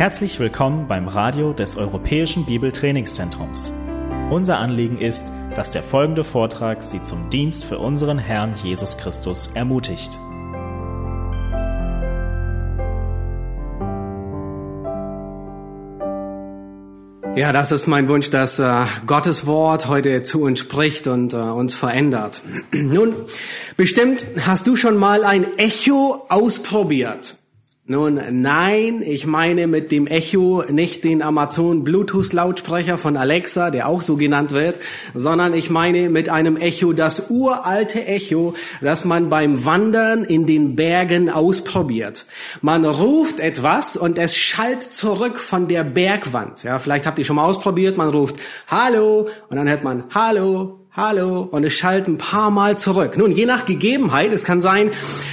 Herzlich 0.00 0.40
willkommen 0.40 0.88
beim 0.88 1.08
Radio 1.08 1.52
des 1.52 1.76
Europäischen 1.76 2.46
Bibeltrainingszentrums. 2.46 3.70
Unser 4.30 4.56
Anliegen 4.56 4.96
ist, 4.96 5.26
dass 5.54 5.72
der 5.72 5.82
folgende 5.82 6.24
Vortrag 6.24 6.82
Sie 6.82 7.02
zum 7.02 7.28
Dienst 7.28 7.66
für 7.66 7.78
unseren 7.78 8.18
Herrn 8.18 8.54
Jesus 8.54 8.96
Christus 8.96 9.50
ermutigt. 9.52 10.18
Ja, 17.36 17.52
das 17.52 17.70
ist 17.70 17.86
mein 17.86 18.08
Wunsch, 18.08 18.30
dass 18.30 18.58
äh, 18.58 18.86
Gottes 19.06 19.46
Wort 19.46 19.86
heute 19.86 20.22
zu 20.22 20.40
uns 20.40 20.60
spricht 20.60 21.08
und 21.08 21.34
äh, 21.34 21.36
uns 21.36 21.74
verändert. 21.74 22.40
Nun, 22.72 23.14
bestimmt 23.76 24.24
hast 24.46 24.66
du 24.66 24.76
schon 24.76 24.96
mal 24.96 25.24
ein 25.24 25.58
Echo 25.58 26.24
ausprobiert. 26.30 27.34
Nun, 27.90 28.20
nein, 28.30 29.02
ich 29.04 29.26
meine 29.26 29.66
mit 29.66 29.90
dem 29.90 30.06
Echo 30.06 30.62
nicht 30.68 31.02
den 31.02 31.22
Amazon 31.22 31.82
Bluetooth 31.82 32.32
Lautsprecher 32.32 32.98
von 32.98 33.16
Alexa, 33.16 33.72
der 33.72 33.88
auch 33.88 34.00
so 34.00 34.14
genannt 34.14 34.52
wird, 34.52 34.78
sondern 35.12 35.54
ich 35.54 35.70
meine 35.70 36.08
mit 36.08 36.28
einem 36.28 36.56
Echo 36.56 36.92
das 36.92 37.30
uralte 37.30 38.06
Echo, 38.06 38.54
das 38.80 39.04
man 39.04 39.28
beim 39.28 39.64
Wandern 39.64 40.22
in 40.22 40.46
den 40.46 40.76
Bergen 40.76 41.30
ausprobiert. 41.30 42.26
Man 42.62 42.84
ruft 42.84 43.40
etwas 43.40 43.96
und 43.96 44.18
es 44.18 44.36
schallt 44.36 44.84
zurück 44.84 45.38
von 45.38 45.66
der 45.66 45.82
Bergwand. 45.82 46.62
Ja, 46.62 46.78
vielleicht 46.78 47.06
habt 47.06 47.18
ihr 47.18 47.24
schon 47.24 47.34
mal 47.34 47.46
ausprobiert, 47.46 47.96
man 47.96 48.10
ruft 48.10 48.36
Hallo 48.68 49.26
und 49.48 49.56
dann 49.56 49.68
hört 49.68 49.82
man 49.82 50.04
Hallo, 50.14 50.79
Hallo, 50.92 51.46
und 51.48 51.62
es 51.62 51.74
schallt 51.74 52.08
ein 52.08 52.18
paar 52.18 52.50
Mal 52.50 52.76
zurück. 52.76 53.16
Nun, 53.16 53.30
je 53.30 53.46
nach 53.46 53.64
Gegebenheit, 53.64 54.32
es 54.32 54.42
kann 54.42 54.60
sein, 54.60 54.90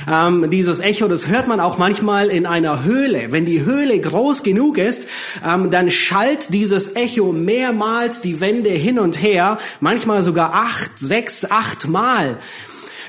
ähm, 0.07 0.51
dieses 0.51 0.79
Echo, 0.79 1.07
das 1.07 1.25
hört 1.25 1.47
man 1.47 1.59
auch 1.59 1.79
manchmal 1.79 2.27
in 2.27 2.45
einer 2.45 2.83
Höhle. 2.83 3.31
Wenn 3.31 3.47
die 3.47 3.65
Höhle 3.65 3.99
groß 3.99 4.43
genug 4.43 4.77
ist, 4.77 5.07
ähm, 5.43 5.71
dann 5.71 5.89
schallt 5.89 6.53
dieses 6.53 6.95
Echo 6.95 7.31
mehrmals 7.31 8.21
die 8.21 8.39
Wände 8.39 8.69
hin 8.69 8.99
und 8.99 9.19
her, 9.19 9.57
manchmal 9.79 10.21
sogar 10.21 10.53
acht, 10.53 10.99
sechs, 10.99 11.43
acht 11.49 11.87
Mal. 11.87 12.37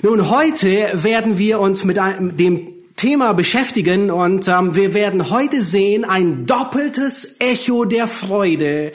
Nun, 0.01 0.31
heute 0.31 0.89
werden 0.95 1.37
wir 1.37 1.61
uns 1.61 1.85
mit 1.85 1.99
dem 1.99 2.73
Thema 2.97 3.35
beschäftigen 3.35 4.11
und 4.11 4.49
ähm, 4.49 4.75
wir 4.75 4.95
werden 4.95 5.29
heute 5.29 5.61
sehen 5.61 6.07
ein 6.07 6.47
doppeltes 6.47 7.37
Echo 7.41 7.85
der 7.85 8.09
Freude 8.09 8.93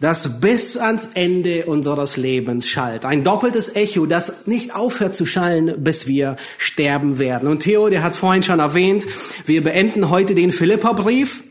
das 0.00 0.40
bis 0.40 0.78
ans 0.78 1.10
Ende 1.14 1.66
unseres 1.66 2.16
Lebens 2.16 2.68
schallt. 2.68 3.04
Ein 3.04 3.22
doppeltes 3.22 3.76
Echo, 3.76 4.06
das 4.06 4.46
nicht 4.46 4.74
aufhört 4.74 5.14
zu 5.14 5.26
schallen, 5.26 5.74
bis 5.84 6.06
wir 6.06 6.36
sterben 6.58 7.18
werden. 7.18 7.48
Und 7.48 7.60
Theo, 7.60 7.90
der 7.90 8.02
hat 8.02 8.12
es 8.12 8.18
vorhin 8.18 8.42
schon 8.42 8.60
erwähnt, 8.60 9.06
wir 9.44 9.62
beenden 9.62 10.08
heute 10.08 10.34
den 10.34 10.52
Philipperbrief 10.52 11.44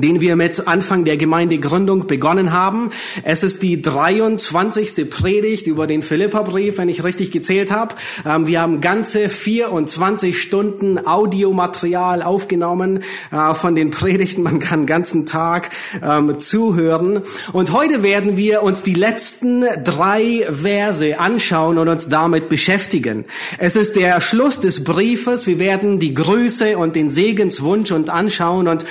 den 0.00 0.20
wir 0.20 0.36
mit 0.36 0.66
Anfang 0.66 1.04
der 1.04 1.16
Gemeindegründung 1.16 2.06
begonnen 2.06 2.52
haben. 2.52 2.90
Es 3.24 3.42
ist 3.42 3.62
die 3.62 3.80
23. 3.80 5.08
Predigt 5.08 5.66
über 5.66 5.86
den 5.86 6.02
Philipperbrief, 6.02 6.78
wenn 6.78 6.88
ich 6.88 7.04
richtig 7.04 7.30
gezählt 7.30 7.70
habe. 7.70 7.94
Ähm, 8.26 8.46
wir 8.46 8.60
haben 8.60 8.80
ganze 8.80 9.28
24 9.28 10.40
Stunden 10.40 11.04
Audiomaterial 11.04 12.22
aufgenommen 12.22 13.02
äh, 13.30 13.54
von 13.54 13.74
den 13.74 13.90
Predigten. 13.90 14.42
Man 14.42 14.60
kann 14.60 14.80
den 14.80 14.86
ganzen 14.86 15.26
Tag 15.26 15.70
ähm, 16.02 16.38
zuhören. 16.38 17.22
Und 17.52 17.72
heute 17.72 18.02
werden 18.02 18.36
wir 18.36 18.62
uns 18.62 18.82
die 18.82 18.94
letzten 18.94 19.64
drei 19.84 20.46
Verse 20.50 21.18
anschauen 21.18 21.78
und 21.78 21.88
uns 21.88 22.08
damit 22.08 22.48
beschäftigen. 22.48 23.24
Es 23.58 23.76
ist 23.76 23.96
der 23.96 24.20
Schluss 24.20 24.60
des 24.60 24.84
Briefes. 24.84 25.46
Wir 25.46 25.58
werden 25.58 25.98
die 25.98 26.14
Grüße 26.14 26.78
und 26.78 26.94
den 26.94 27.08
Segenswunsch 27.08 27.90
und 27.90 28.10
anschauen 28.10 28.68
und 28.68 28.84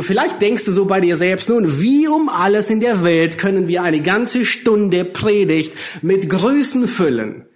vielleicht 0.00 0.19
Vielleicht 0.20 0.42
denkst 0.42 0.66
du 0.66 0.72
so 0.72 0.84
bei 0.84 1.00
dir 1.00 1.16
selbst, 1.16 1.48
nun, 1.48 1.80
wie 1.80 2.06
um 2.06 2.28
alles 2.28 2.68
in 2.68 2.80
der 2.80 3.02
Welt 3.02 3.38
können 3.38 3.68
wir 3.68 3.82
eine 3.82 4.02
ganze 4.02 4.44
Stunde 4.44 5.06
Predigt 5.06 5.72
mit 6.02 6.28
Grüßen 6.28 6.88
füllen? 6.88 7.46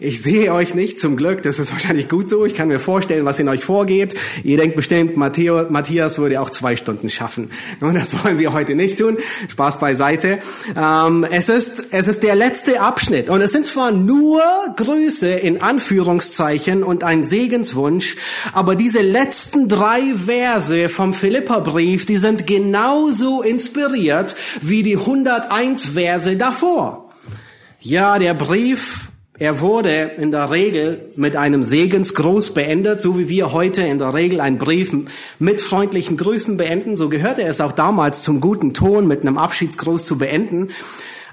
Ich 0.00 0.22
sehe 0.22 0.52
euch 0.52 0.74
nicht, 0.74 0.98
zum 0.98 1.16
Glück, 1.16 1.42
das 1.44 1.60
ist 1.60 1.70
wahrscheinlich 1.72 2.08
gut 2.08 2.28
so. 2.28 2.44
Ich 2.44 2.54
kann 2.54 2.66
mir 2.66 2.80
vorstellen, 2.80 3.24
was 3.24 3.38
in 3.38 3.48
euch 3.48 3.64
vorgeht. 3.64 4.16
Ihr 4.42 4.56
denkt 4.56 4.74
bestimmt, 4.74 5.16
Matteo, 5.16 5.70
Matthias 5.70 6.18
würde 6.18 6.40
auch 6.40 6.50
zwei 6.50 6.74
Stunden 6.74 7.08
schaffen. 7.08 7.52
Nun, 7.80 7.94
das 7.94 8.24
wollen 8.24 8.40
wir 8.40 8.52
heute 8.52 8.74
nicht 8.74 8.98
tun. 8.98 9.18
Spaß 9.48 9.78
beiseite. 9.78 10.40
Ähm, 10.76 11.24
es, 11.30 11.48
ist, 11.48 11.84
es 11.92 12.08
ist 12.08 12.24
der 12.24 12.34
letzte 12.34 12.80
Abschnitt. 12.80 13.30
Und 13.30 13.40
es 13.40 13.52
sind 13.52 13.66
zwar 13.66 13.92
nur 13.92 14.42
Grüße 14.74 15.30
in 15.30 15.62
Anführungszeichen 15.62 16.82
und 16.82 17.04
ein 17.04 17.22
Segenswunsch, 17.22 18.16
aber 18.52 18.74
diese 18.74 19.00
letzten 19.00 19.68
drei 19.68 20.00
Verse 20.26 20.88
vom 20.88 21.14
Philipperbrief, 21.14 22.04
die 22.04 22.18
sind 22.18 22.48
genauso 22.48 23.42
inspiriert 23.42 24.34
wie 24.60 24.82
die 24.82 24.96
101 24.96 25.90
Verse 25.90 26.34
davor. 26.34 27.10
Ja, 27.78 28.18
der 28.18 28.34
Brief 28.34 29.05
er 29.38 29.60
wurde 29.60 30.12
in 30.16 30.30
der 30.30 30.50
Regel 30.50 31.10
mit 31.14 31.36
einem 31.36 31.62
Segensgruß 31.62 32.54
beendet, 32.54 33.02
so 33.02 33.18
wie 33.18 33.28
wir 33.28 33.52
heute 33.52 33.82
in 33.82 33.98
der 33.98 34.14
Regel 34.14 34.40
einen 34.40 34.56
Brief 34.56 34.94
mit 35.38 35.60
freundlichen 35.60 36.16
Grüßen 36.16 36.56
beenden. 36.56 36.96
So 36.96 37.10
gehörte 37.10 37.42
es 37.42 37.60
auch 37.60 37.72
damals 37.72 38.22
zum 38.22 38.40
guten 38.40 38.72
Ton, 38.72 39.06
mit 39.06 39.22
einem 39.22 39.36
Abschiedsgruß 39.36 40.06
zu 40.06 40.16
beenden. 40.16 40.70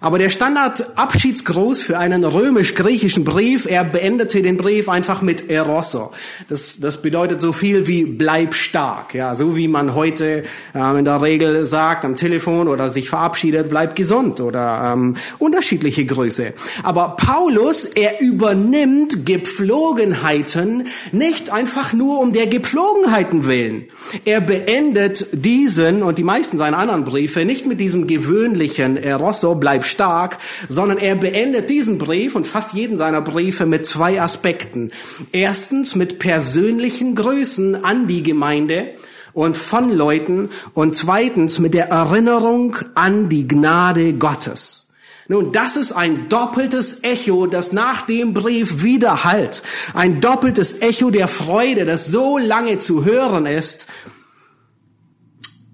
Aber 0.03 0.19
der 0.19 0.30
Standard-Abschiedsgruß 0.30 1.81
für 1.81 1.97
einen 1.97 2.25
römisch-griechischen 2.25 3.24
Brief, 3.24 3.66
er 3.66 3.86
beendete 3.86 4.41
den 4.41 4.58
Brief 4.58 4.90
einfach 4.90 5.22
mit 5.22 5.50
Erosso. 5.50 6.12
Das, 6.50 6.78
das 6.81 7.02
bedeutet 7.02 7.40
so 7.40 7.53
viel 7.53 7.88
wie 7.88 8.03
bleib 8.03 8.53
stark. 8.53 9.13
Ja, 9.13 9.34
so 9.34 9.56
wie 9.56 9.69
man 9.69 9.96
heute 9.96 10.44
ähm, 10.75 10.97
in 10.97 11.06
der 11.06 11.22
Regel 11.22 11.66
sagt 11.66 12.03
am 12.03 12.18
Telefon 12.18 12.68
oder 12.68 12.90
sich 12.90 13.09
verabschiedet, 13.09 13.69
bleib 13.69 13.96
gesund 13.96 14.42
oder 14.42 14.92
ähm, 14.94 15.16
unterschiedliche 15.40 16.03
Grüße. 16.03 16.52
Aber 16.84 17.16
Paulus, 17.16 17.86
er 17.86 18.19
übernimmt 18.19 19.25
Gepflogenheiten 19.25 20.84
nicht 21.13 21.50
einfach 21.50 21.94
nur 21.94 22.19
um 22.19 22.34
der 22.34 22.47
Gepflogenheiten 22.47 23.46
willen. 23.46 23.86
Er 24.25 24.42
beendet 24.42 25.28
diesen 25.31 26.03
und 26.03 26.18
die 26.18 26.24
meisten 26.24 26.58
seiner 26.58 26.80
anderen 26.80 27.06
Briefe 27.06 27.46
nicht 27.46 27.66
mit 27.66 27.80
diesem 27.80 28.06
gewöhnlichen 28.06 28.97
Erosso, 28.97 29.56
bleib 29.56 29.86
stark, 29.94 30.38
sondern 30.68 30.98
er 30.98 31.16
beendet 31.16 31.70
diesen 31.70 31.98
Brief 31.98 32.36
und 32.36 32.46
fast 32.46 32.74
jeden 32.74 32.98
seiner 32.98 33.22
Briefe 33.22 33.66
mit 33.66 33.86
zwei 33.86 34.22
Aspekten. 34.22 34.92
Erstens 35.31 35.96
mit 35.96 36.20
persönlichen 36.20 37.16
Grüßen 37.16 37.86
an 37.86 38.08
die 38.08 38.24
Gemeinde 38.24 38.90
und 39.31 39.56
von 39.56 39.92
Leuten 39.92 40.50
und 40.74 40.96
zweitens 40.96 41.59
mit 41.59 41.74
der 41.74 41.90
Erinnerung 41.90 42.76
an 42.96 43.30
die 43.30 43.48
Gnade 43.48 44.14
Gottes. 44.14 44.84
Nun, 45.30 45.54
das 45.54 45.78
ist 45.78 45.94
ein 45.94 46.28
doppeltes 46.28 47.02
Echo, 47.04 47.48
das 47.48 47.72
nach 47.72 48.02
dem 48.02 48.34
Brief 48.34 48.84
widerhallt. 48.84 49.64
Ein 49.94 50.20
doppeltes 50.20 50.81
Echo 50.81 51.12
der 51.12 51.30
Freude, 51.30 51.86
das 51.86 52.06
so 52.06 52.38
lange 52.38 52.80
zu 52.80 53.06
hören 53.06 53.46
ist 53.46 53.88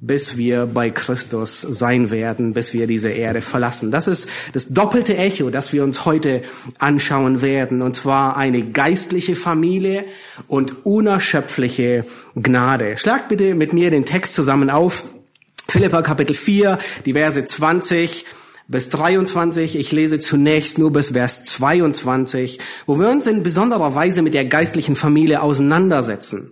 bis 0.01 0.37
wir 0.37 0.65
bei 0.65 0.89
Christus 0.89 1.61
sein 1.61 2.09
werden, 2.09 2.53
bis 2.53 2.73
wir 2.73 2.87
diese 2.87 3.09
Erde 3.09 3.41
verlassen. 3.41 3.91
Das 3.91 4.07
ist 4.07 4.29
das 4.53 4.69
doppelte 4.69 5.17
Echo, 5.17 5.49
das 5.49 5.73
wir 5.73 5.83
uns 5.83 6.05
heute 6.05 6.41
anschauen 6.77 7.41
werden, 7.41 7.81
und 7.81 7.95
zwar 7.95 8.37
eine 8.37 8.61
geistliche 8.63 9.35
Familie 9.35 10.05
und 10.47 10.85
unerschöpfliche 10.85 12.05
Gnade. 12.35 12.97
Schlagt 12.97 13.27
bitte 13.27 13.55
mit 13.55 13.73
mir 13.73 13.91
den 13.91 14.05
Text 14.05 14.33
zusammen 14.33 14.69
auf. 14.69 15.03
Philippa 15.67 16.01
Kapitel 16.01 16.33
4, 16.33 16.79
die 17.05 17.13
Verse 17.13 17.43
20 17.43 18.25
bis 18.69 18.89
23. 18.89 19.75
Ich 19.75 19.91
lese 19.91 20.19
zunächst 20.19 20.77
nur 20.77 20.93
bis 20.93 21.09
Vers 21.09 21.43
22, 21.43 22.59
wo 22.85 22.99
wir 22.99 23.09
uns 23.09 23.25
in 23.25 23.41
besonderer 23.41 23.95
Weise 23.95 24.21
mit 24.21 24.35
der 24.35 24.45
geistlichen 24.45 24.95
Familie 24.95 25.41
auseinandersetzen. 25.41 26.51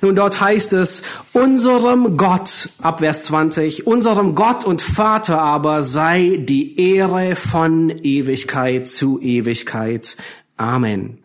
Nun, 0.00 0.16
dort 0.16 0.40
heißt 0.40 0.72
es, 0.72 1.02
unserem 1.34 2.16
Gott, 2.16 2.70
ab 2.80 3.00
Vers 3.00 3.24
20, 3.24 3.86
unserem 3.86 4.34
Gott 4.34 4.64
und 4.64 4.80
Vater 4.80 5.40
aber 5.42 5.82
sei 5.82 6.38
die 6.42 6.80
Ehre 6.80 7.36
von 7.36 7.90
Ewigkeit 8.02 8.88
zu 8.88 9.20
Ewigkeit. 9.20 10.16
Amen. 10.56 11.18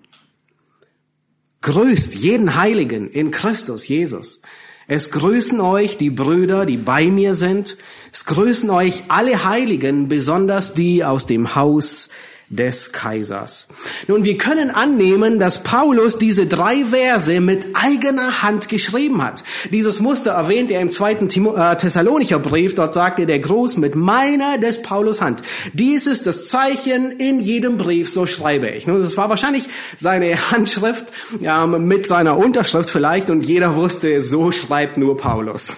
Grüßt 1.62 2.16
jeden 2.16 2.58
Heiligen 2.58 3.10
in 3.10 3.32
Christus 3.32 3.88
Jesus. 3.88 4.42
Es 4.88 5.12
grüßen 5.12 5.62
euch 5.62 5.98
die 5.98 6.10
Brüder, 6.10 6.66
die 6.66 6.76
bei 6.76 7.06
mir 7.06 7.36
sind. 7.36 7.78
Es 8.16 8.26
grüßen 8.26 8.70
euch 8.70 9.06
alle 9.08 9.44
Heiligen, 9.44 10.08
besonders 10.08 10.76
die 10.76 11.04
aus 11.04 11.26
dem 11.26 11.56
Haus 11.56 12.10
des 12.56 12.92
Kaisers. 12.92 13.68
Nun, 14.08 14.24
wir 14.24 14.38
können 14.38 14.70
annehmen, 14.70 15.40
dass 15.40 15.64
Paulus 15.64 16.18
diese 16.18 16.46
drei 16.46 16.86
Verse 16.86 17.40
mit 17.40 17.68
eigener 17.74 18.44
Hand 18.44 18.70
geschrieben 18.70 19.24
hat. 19.24 19.44
Dieses 19.72 20.00
Muster 20.00 20.32
erwähnt 20.32 20.72
er 20.72 20.82
im 20.82 20.92
zweiten 20.92 21.28
äh, 21.28 21.76
Thessalonicher 21.78 22.40
Brief. 22.40 22.76
Dort 22.76 22.94
sagt 22.94 23.20
er 23.20 23.26
der 23.26 23.40
Gruß 23.40 23.78
mit 23.78 23.96
meiner 23.96 24.58
des 24.58 24.82
Paulus 24.82 25.22
Hand. 25.22 25.42
Dies 25.74 26.08
ist 26.08 26.28
das 26.28 26.46
Zeichen 26.48 27.12
in 27.12 27.40
jedem 27.40 27.78
Brief, 27.78 28.10
so 28.10 28.26
schreibe 28.26 28.70
ich. 28.70 28.88
Nun, 28.88 29.02
das 29.02 29.18
war 29.18 29.30
wahrscheinlich 29.30 29.66
seine 29.98 30.52
Handschrift 30.52 31.06
ähm, 31.42 31.88
mit 31.88 32.08
seiner 32.08 32.38
Unterschrift 32.38 32.90
vielleicht 32.90 33.30
und 33.30 33.42
jeder 33.46 33.76
wusste, 33.76 34.22
so 34.22 34.52
schreibt 34.52 34.98
nur 34.98 35.18
Paulus. 35.18 35.78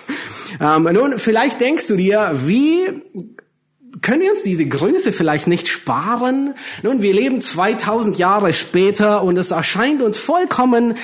Ähm, 0.60 0.84
nun, 0.84 1.18
vielleicht 1.18 1.62
denkst 1.62 1.88
du 1.88 1.96
dir, 1.96 2.32
wie 2.46 3.02
können 4.02 4.22
wir 4.22 4.32
uns 4.32 4.44
diese 4.44 4.66
Größe 4.66 5.14
vielleicht 5.14 5.48
nicht 5.48 5.68
sparen? 5.68 6.54
Nun, 6.84 7.02
wir 7.02 7.14
leben 7.14 7.42
2000 7.42 8.18
Jahre 8.18 8.54
später 8.54 9.24
und 9.24 9.38
es 9.38 9.52
erscheint 9.52 10.02
uns 10.02 10.18
vollkommen 10.18 10.96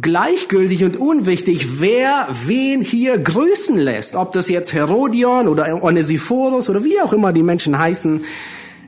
gleichgültig 0.00 0.84
und 0.84 0.98
unwichtig, 0.98 1.80
wer 1.80 2.28
wen 2.44 2.82
hier 2.82 3.18
grüßen 3.18 3.78
lässt. 3.78 4.14
Ob 4.14 4.32
das 4.32 4.48
jetzt 4.48 4.72
Herodion 4.72 5.48
oder 5.48 5.82
Onesiphorus 5.82 6.68
oder 6.68 6.84
wie 6.84 7.00
auch 7.00 7.12
immer 7.12 7.32
die 7.32 7.42
Menschen 7.42 7.78
heißen. 7.78 8.22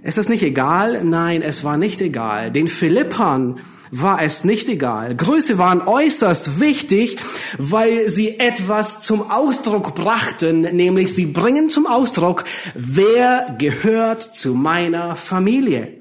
Ist 0.03 0.19
das 0.19 0.29
nicht 0.29 0.43
egal? 0.43 1.05
Nein, 1.05 1.43
es 1.43 1.63
war 1.63 1.77
nicht 1.77 2.01
egal. 2.01 2.51
Den 2.51 2.69
Philippern 2.69 3.61
war 3.91 4.23
es 4.23 4.45
nicht 4.45 4.69
egal. 4.69 5.15
Größe 5.15 5.59
waren 5.59 5.83
äußerst 5.83 6.61
wichtig, 6.61 7.19
weil 7.59 8.09
sie 8.09 8.39
etwas 8.39 9.03
zum 9.03 9.31
Ausdruck 9.31 9.95
brachten, 9.95 10.63
nämlich 10.63 11.15
sie 11.15 11.27
bringen 11.27 11.71
zum 11.71 11.87
Ausdruck, 11.87 12.45
wer 12.75 13.55
gehört 13.59 14.23
zu 14.23 14.55
meiner 14.55 15.17
Familie. 15.17 16.01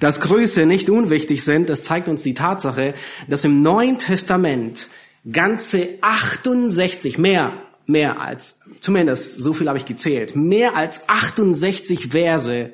Dass 0.00 0.20
Größe 0.20 0.66
nicht 0.66 0.90
unwichtig 0.90 1.44
sind, 1.44 1.68
das 1.68 1.84
zeigt 1.84 2.08
uns 2.08 2.22
die 2.22 2.34
Tatsache, 2.34 2.94
dass 3.28 3.44
im 3.44 3.62
Neuen 3.62 3.98
Testament 3.98 4.88
ganze 5.30 5.88
68, 6.00 7.18
mehr, 7.18 7.52
mehr 7.88 8.20
als, 8.20 8.60
zumindest 8.80 9.40
so 9.40 9.52
viel 9.52 9.66
habe 9.66 9.78
ich 9.78 9.86
gezählt, 9.86 10.36
mehr 10.36 10.76
als 10.76 11.08
68 11.08 12.08
Verse 12.08 12.70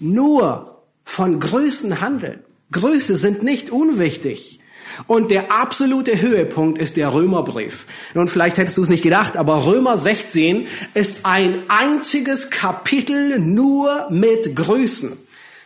nur 0.00 0.82
von 1.04 1.38
Größen 1.38 2.00
handeln. 2.00 2.40
Größe 2.72 3.16
sind 3.16 3.42
nicht 3.42 3.70
unwichtig. 3.70 4.60
Und 5.06 5.30
der 5.30 5.52
absolute 5.52 6.20
Höhepunkt 6.20 6.78
ist 6.78 6.96
der 6.96 7.12
Römerbrief. 7.12 7.86
Nun, 8.14 8.28
vielleicht 8.28 8.58
hättest 8.58 8.78
du 8.78 8.82
es 8.82 8.88
nicht 8.88 9.02
gedacht, 9.02 9.36
aber 9.36 9.66
Römer 9.66 9.96
16 9.96 10.66
ist 10.94 11.20
ein 11.24 11.62
einziges 11.68 12.50
Kapitel 12.50 13.38
nur 13.38 14.08
mit 14.10 14.56
Grüßen. 14.56 15.16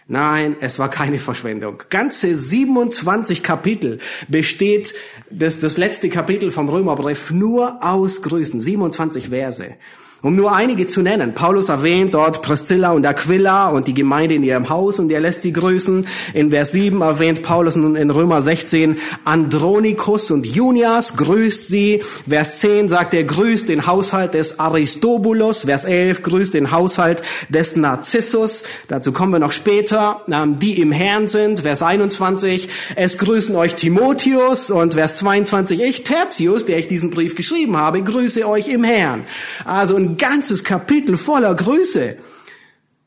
Nein, 0.07 0.57
es 0.61 0.79
war 0.79 0.91
keine 0.91 1.19
Verschwendung. 1.19 1.83
Ganze 1.89 2.35
27 2.35 3.43
Kapitel 3.43 3.99
besteht 4.29 4.95
das, 5.31 5.61
das 5.61 5.79
letzte 5.79 6.11
Kapitel 6.11 6.51
vom 6.51 6.69
Römerbrief 6.69 7.31
nur 7.31 7.83
aus 7.83 8.21
Grüßen. 8.21 8.61
27 8.61 9.31
Verse. 9.31 9.77
Um 10.25 10.35
nur 10.35 10.53
einige 10.53 10.89
zu 10.89 11.03
nennen. 11.03 11.35
Paulus 11.35 11.69
erwähnt 11.69 12.15
dort 12.15 12.43
Priscilla 12.43 12.91
und 12.91 13.07
Aquila 13.07 13.69
und 13.69 13.87
die 13.87 13.95
Gemeinde 13.95 14.35
in 14.35 14.43
ihrem 14.43 14.71
Haus 14.71 14.99
und 14.99 15.13
er 15.13 15.21
lässt 15.21 15.43
sie 15.43 15.53
grüßen. 15.53 16.07
In 16.33 16.51
Vers 16.51 16.73
7 16.73 17.01
erwähnt 17.01 17.43
Paulus 17.43 17.77
nun 17.77 17.95
in 17.95 18.11
Römer 18.11 18.43
16 18.43 18.97
Andronikus 19.25 20.33
und 20.33 20.47
Junias, 20.47 21.17
grüßt 21.17 21.69
sie. 21.69 22.03
Vers 22.29 22.59
10 22.59 22.89
sagt 22.89 23.15
er, 23.15 23.23
grüßt 23.23 23.69
den 23.69 23.87
Haushalt 23.87 24.35
des 24.35 24.59
Aristobulus. 24.59 25.67
Vers 25.67 25.85
11 25.85 26.23
grüßt 26.23 26.55
den 26.55 26.73
Haushalt 26.73 27.23
des 27.49 27.77
Narzissus. 27.77 28.65
Dazu 28.89 29.13
kommen 29.13 29.33
wir 29.33 29.39
noch 29.39 29.53
später. 29.53 30.23
Ähm, 30.27 30.57
die 30.57 30.81
im 30.81 30.91
Herrn 30.91 31.29
sind. 31.29 31.61
Vers 31.61 31.83
21, 31.83 32.69
es 32.97 33.19
grüßen 33.19 33.55
euch 33.57 33.75
Timotheus 33.75 34.71
und 34.71 34.95
Vers 34.95 35.17
22, 35.17 35.83
ich 35.83 36.03
Tertius, 36.03 36.65
der 36.65 36.79
ich 36.79 36.89
diesen 36.89 37.11
Brief 37.11 37.35
geschrieben 37.35 37.77
habe, 37.77 38.03
grüße 38.03 38.49
euch 38.49 38.69
im 38.69 38.85
Herrn. 38.85 39.25
Also 39.65 39.97
ein 39.97 40.14
ganzes 40.17 40.65
Kapitel 40.65 41.17
voller 41.17 41.55
Größe. 41.55 42.17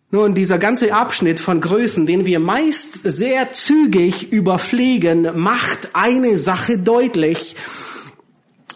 Nun, 0.10 0.34
dieser 0.36 0.58
ganze 0.58 0.94
Abschnitt 0.94 1.40
von 1.40 1.60
Größen, 1.60 2.06
den 2.06 2.26
wir 2.26 2.40
meist 2.40 3.02
sehr 3.04 3.52
zügig 3.52 4.32
überfliegen, 4.32 5.30
macht 5.36 5.90
eine 5.94 6.38
Sache 6.38 6.78
deutlich 6.78 7.58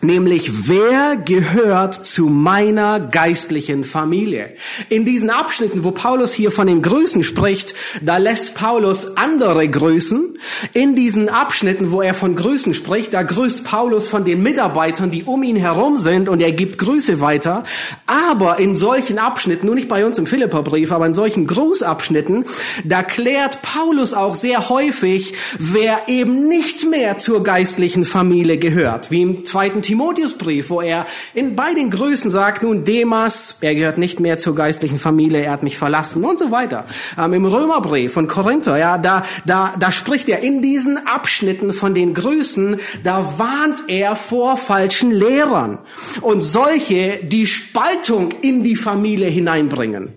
nämlich 0.03 0.67
wer 0.67 1.17
gehört 1.17 1.93
zu 1.93 2.27
meiner 2.27 2.99
geistlichen 2.99 3.83
Familie. 3.83 4.53
In 4.89 5.05
diesen 5.05 5.29
Abschnitten, 5.29 5.83
wo 5.83 5.91
Paulus 5.91 6.33
hier 6.33 6.51
von 6.51 6.67
den 6.67 6.81
Größen 6.81 7.23
spricht, 7.23 7.73
da 8.01 8.17
lässt 8.17 8.55
Paulus 8.55 9.17
andere 9.17 9.67
grüßen. 9.67 10.37
In 10.73 10.95
diesen 10.95 11.29
Abschnitten, 11.29 11.91
wo 11.91 12.01
er 12.01 12.13
von 12.13 12.35
Grüßen 12.35 12.73
spricht, 12.73 13.13
da 13.13 13.23
grüßt 13.23 13.63
Paulus 13.63 14.07
von 14.07 14.23
den 14.23 14.41
Mitarbeitern, 14.43 15.11
die 15.11 15.23
um 15.23 15.43
ihn 15.43 15.55
herum 15.55 15.97
sind 15.97 16.29
und 16.29 16.41
er 16.41 16.51
gibt 16.51 16.77
Grüße 16.77 17.21
weiter. 17.21 17.63
Aber 18.05 18.59
in 18.59 18.75
solchen 18.75 19.19
Abschnitten, 19.19 19.65
nur 19.65 19.75
nicht 19.75 19.87
bei 19.87 20.05
uns 20.05 20.17
im 20.17 20.25
Philipperbrief, 20.25 20.91
aber 20.91 21.05
in 21.05 21.15
solchen 21.15 21.47
Grußabschnitten, 21.47 22.45
da 22.83 23.03
klärt 23.03 23.61
Paulus 23.61 24.13
auch 24.13 24.35
sehr 24.35 24.69
häufig, 24.69 25.33
wer 25.59 26.07
eben 26.07 26.47
nicht 26.47 26.89
mehr 26.89 27.17
zur 27.17 27.43
geistlichen 27.43 28.05
Familie 28.05 28.57
gehört, 28.57 29.11
wie 29.11 29.21
im 29.21 29.45
zweiten 29.45 29.81
Timotheusbrief, 29.91 30.69
wo 30.69 30.79
er 30.79 31.05
in 31.33 31.57
beiden 31.57 31.89
Größen 31.89 32.31
sagt, 32.31 32.63
nun 32.63 32.85
Demas, 32.85 33.57
er 33.59 33.75
gehört 33.75 33.97
nicht 33.97 34.21
mehr 34.21 34.37
zur 34.37 34.55
geistlichen 34.55 34.97
Familie, 34.97 35.41
er 35.41 35.51
hat 35.51 35.63
mich 35.63 35.77
verlassen 35.77 36.23
und 36.23 36.39
so 36.39 36.49
weiter. 36.49 36.85
Ähm, 37.19 37.33
Im 37.33 37.45
Römerbrief 37.45 38.13
von 38.13 38.27
Korinther, 38.27 38.77
ja, 38.77 38.97
da, 38.97 39.25
da, 39.45 39.75
da 39.77 39.91
spricht 39.91 40.29
er 40.29 40.39
in 40.39 40.61
diesen 40.61 41.07
Abschnitten 41.07 41.73
von 41.73 41.93
den 41.93 42.13
Größen, 42.13 42.77
da 43.03 43.37
warnt 43.37 43.83
er 43.89 44.15
vor 44.15 44.55
falschen 44.55 45.11
Lehrern 45.11 45.79
und 46.21 46.41
solche, 46.41 47.19
die 47.23 47.45
Spaltung 47.45 48.29
in 48.41 48.63
die 48.63 48.77
Familie 48.77 49.27
hineinbringen. 49.27 50.13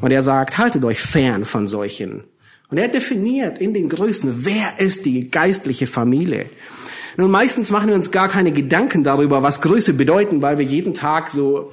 Und 0.00 0.10
er 0.10 0.22
sagt, 0.22 0.56
haltet 0.56 0.84
euch 0.84 1.02
fern 1.02 1.44
von 1.44 1.68
solchen. 1.68 2.24
Und 2.70 2.78
er 2.78 2.88
definiert 2.88 3.58
in 3.58 3.74
den 3.74 3.90
Größen, 3.90 4.46
wer 4.46 4.80
ist 4.80 5.04
die 5.04 5.30
geistliche 5.30 5.86
Familie. 5.86 6.46
Nun, 7.16 7.30
meistens 7.30 7.70
machen 7.70 7.88
wir 7.88 7.94
uns 7.94 8.10
gar 8.10 8.28
keine 8.28 8.52
Gedanken 8.52 9.04
darüber, 9.04 9.42
was 9.42 9.60
Größe 9.60 9.94
bedeuten, 9.94 10.42
weil 10.42 10.58
wir 10.58 10.64
jeden 10.64 10.94
Tag 10.94 11.28
so 11.28 11.72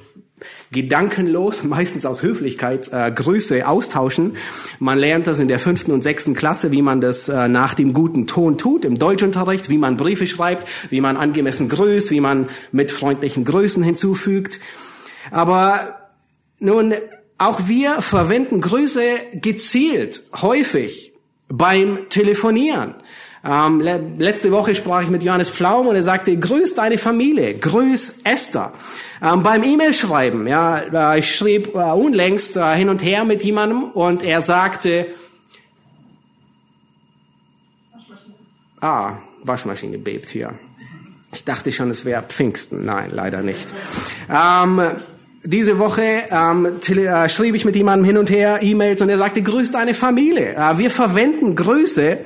gedankenlos, 0.70 1.64
meistens 1.64 2.06
aus 2.06 2.22
Höflichkeit, 2.22 2.90
äh, 2.92 3.10
Grüße 3.10 3.66
austauschen. 3.66 4.36
Man 4.78 4.98
lernt 4.98 5.26
das 5.26 5.38
in 5.38 5.48
der 5.48 5.58
fünften 5.58 5.92
und 5.92 6.02
sechsten 6.02 6.34
Klasse, 6.34 6.70
wie 6.70 6.82
man 6.82 7.00
das 7.00 7.28
äh, 7.28 7.48
nach 7.48 7.74
dem 7.74 7.92
guten 7.92 8.26
Ton 8.26 8.58
tut, 8.58 8.84
im 8.84 8.98
Deutschunterricht, 8.98 9.68
wie 9.68 9.78
man 9.78 9.96
Briefe 9.96 10.26
schreibt, 10.26 10.66
wie 10.90 11.00
man 11.00 11.16
angemessen 11.16 11.68
grüßt, 11.68 12.10
wie 12.10 12.20
man 12.20 12.48
mit 12.72 12.90
freundlichen 12.90 13.44
Grüßen 13.44 13.82
hinzufügt. 13.82 14.60
Aber 15.30 15.96
nun, 16.58 16.94
auch 17.38 17.68
wir 17.68 18.02
verwenden 18.02 18.60
Grüße 18.60 19.02
gezielt, 19.34 20.22
häufig 20.40 21.14
beim 21.48 22.08
Telefonieren. 22.10 22.94
Ähm, 23.42 23.80
le 23.80 23.98
letzte 24.18 24.52
Woche 24.52 24.74
sprach 24.74 25.02
ich 25.02 25.08
mit 25.08 25.22
Johannes 25.22 25.48
Pflaum 25.48 25.86
und 25.86 25.96
er 25.96 26.02
sagte, 26.02 26.36
grüß 26.36 26.74
deine 26.74 26.98
Familie, 26.98 27.54
grüß 27.58 28.20
Esther. 28.24 28.72
Ähm, 29.22 29.42
beim 29.42 29.62
E-Mail 29.62 29.94
schreiben, 29.94 30.46
ja, 30.46 31.14
äh, 31.14 31.20
ich 31.20 31.34
schrieb 31.34 31.74
äh, 31.74 31.78
unlängst 31.78 32.58
äh, 32.58 32.74
hin 32.74 32.90
und 32.90 33.02
her 33.02 33.24
mit 33.24 33.42
jemandem 33.42 33.84
und 33.84 34.22
er 34.22 34.42
sagte, 34.42 35.06
Waschmaschine. 37.92 38.34
ah, 38.82 39.12
Waschmaschine 39.42 39.98
bebt 39.98 40.28
hier. 40.28 40.54
Ich 41.32 41.44
dachte 41.44 41.72
schon, 41.72 41.90
es 41.90 42.04
wäre 42.04 42.22
Pfingsten. 42.22 42.84
Nein, 42.84 43.10
leider 43.12 43.42
nicht. 43.42 43.72
Ähm, 44.28 44.82
diese 45.42 45.78
Woche 45.78 46.24
ähm, 46.30 46.68
äh, 46.86 47.28
schrieb 47.30 47.54
ich 47.54 47.64
mit 47.64 47.74
jemandem 47.74 48.04
hin 48.04 48.18
und 48.18 48.28
her 48.28 48.58
E-Mails 48.60 49.00
und 49.00 49.08
er 49.08 49.16
sagte, 49.16 49.40
grüß 49.40 49.70
deine 49.70 49.94
Familie. 49.94 50.54
Äh, 50.54 50.76
wir 50.76 50.90
verwenden 50.90 51.56
Grüße. 51.56 52.18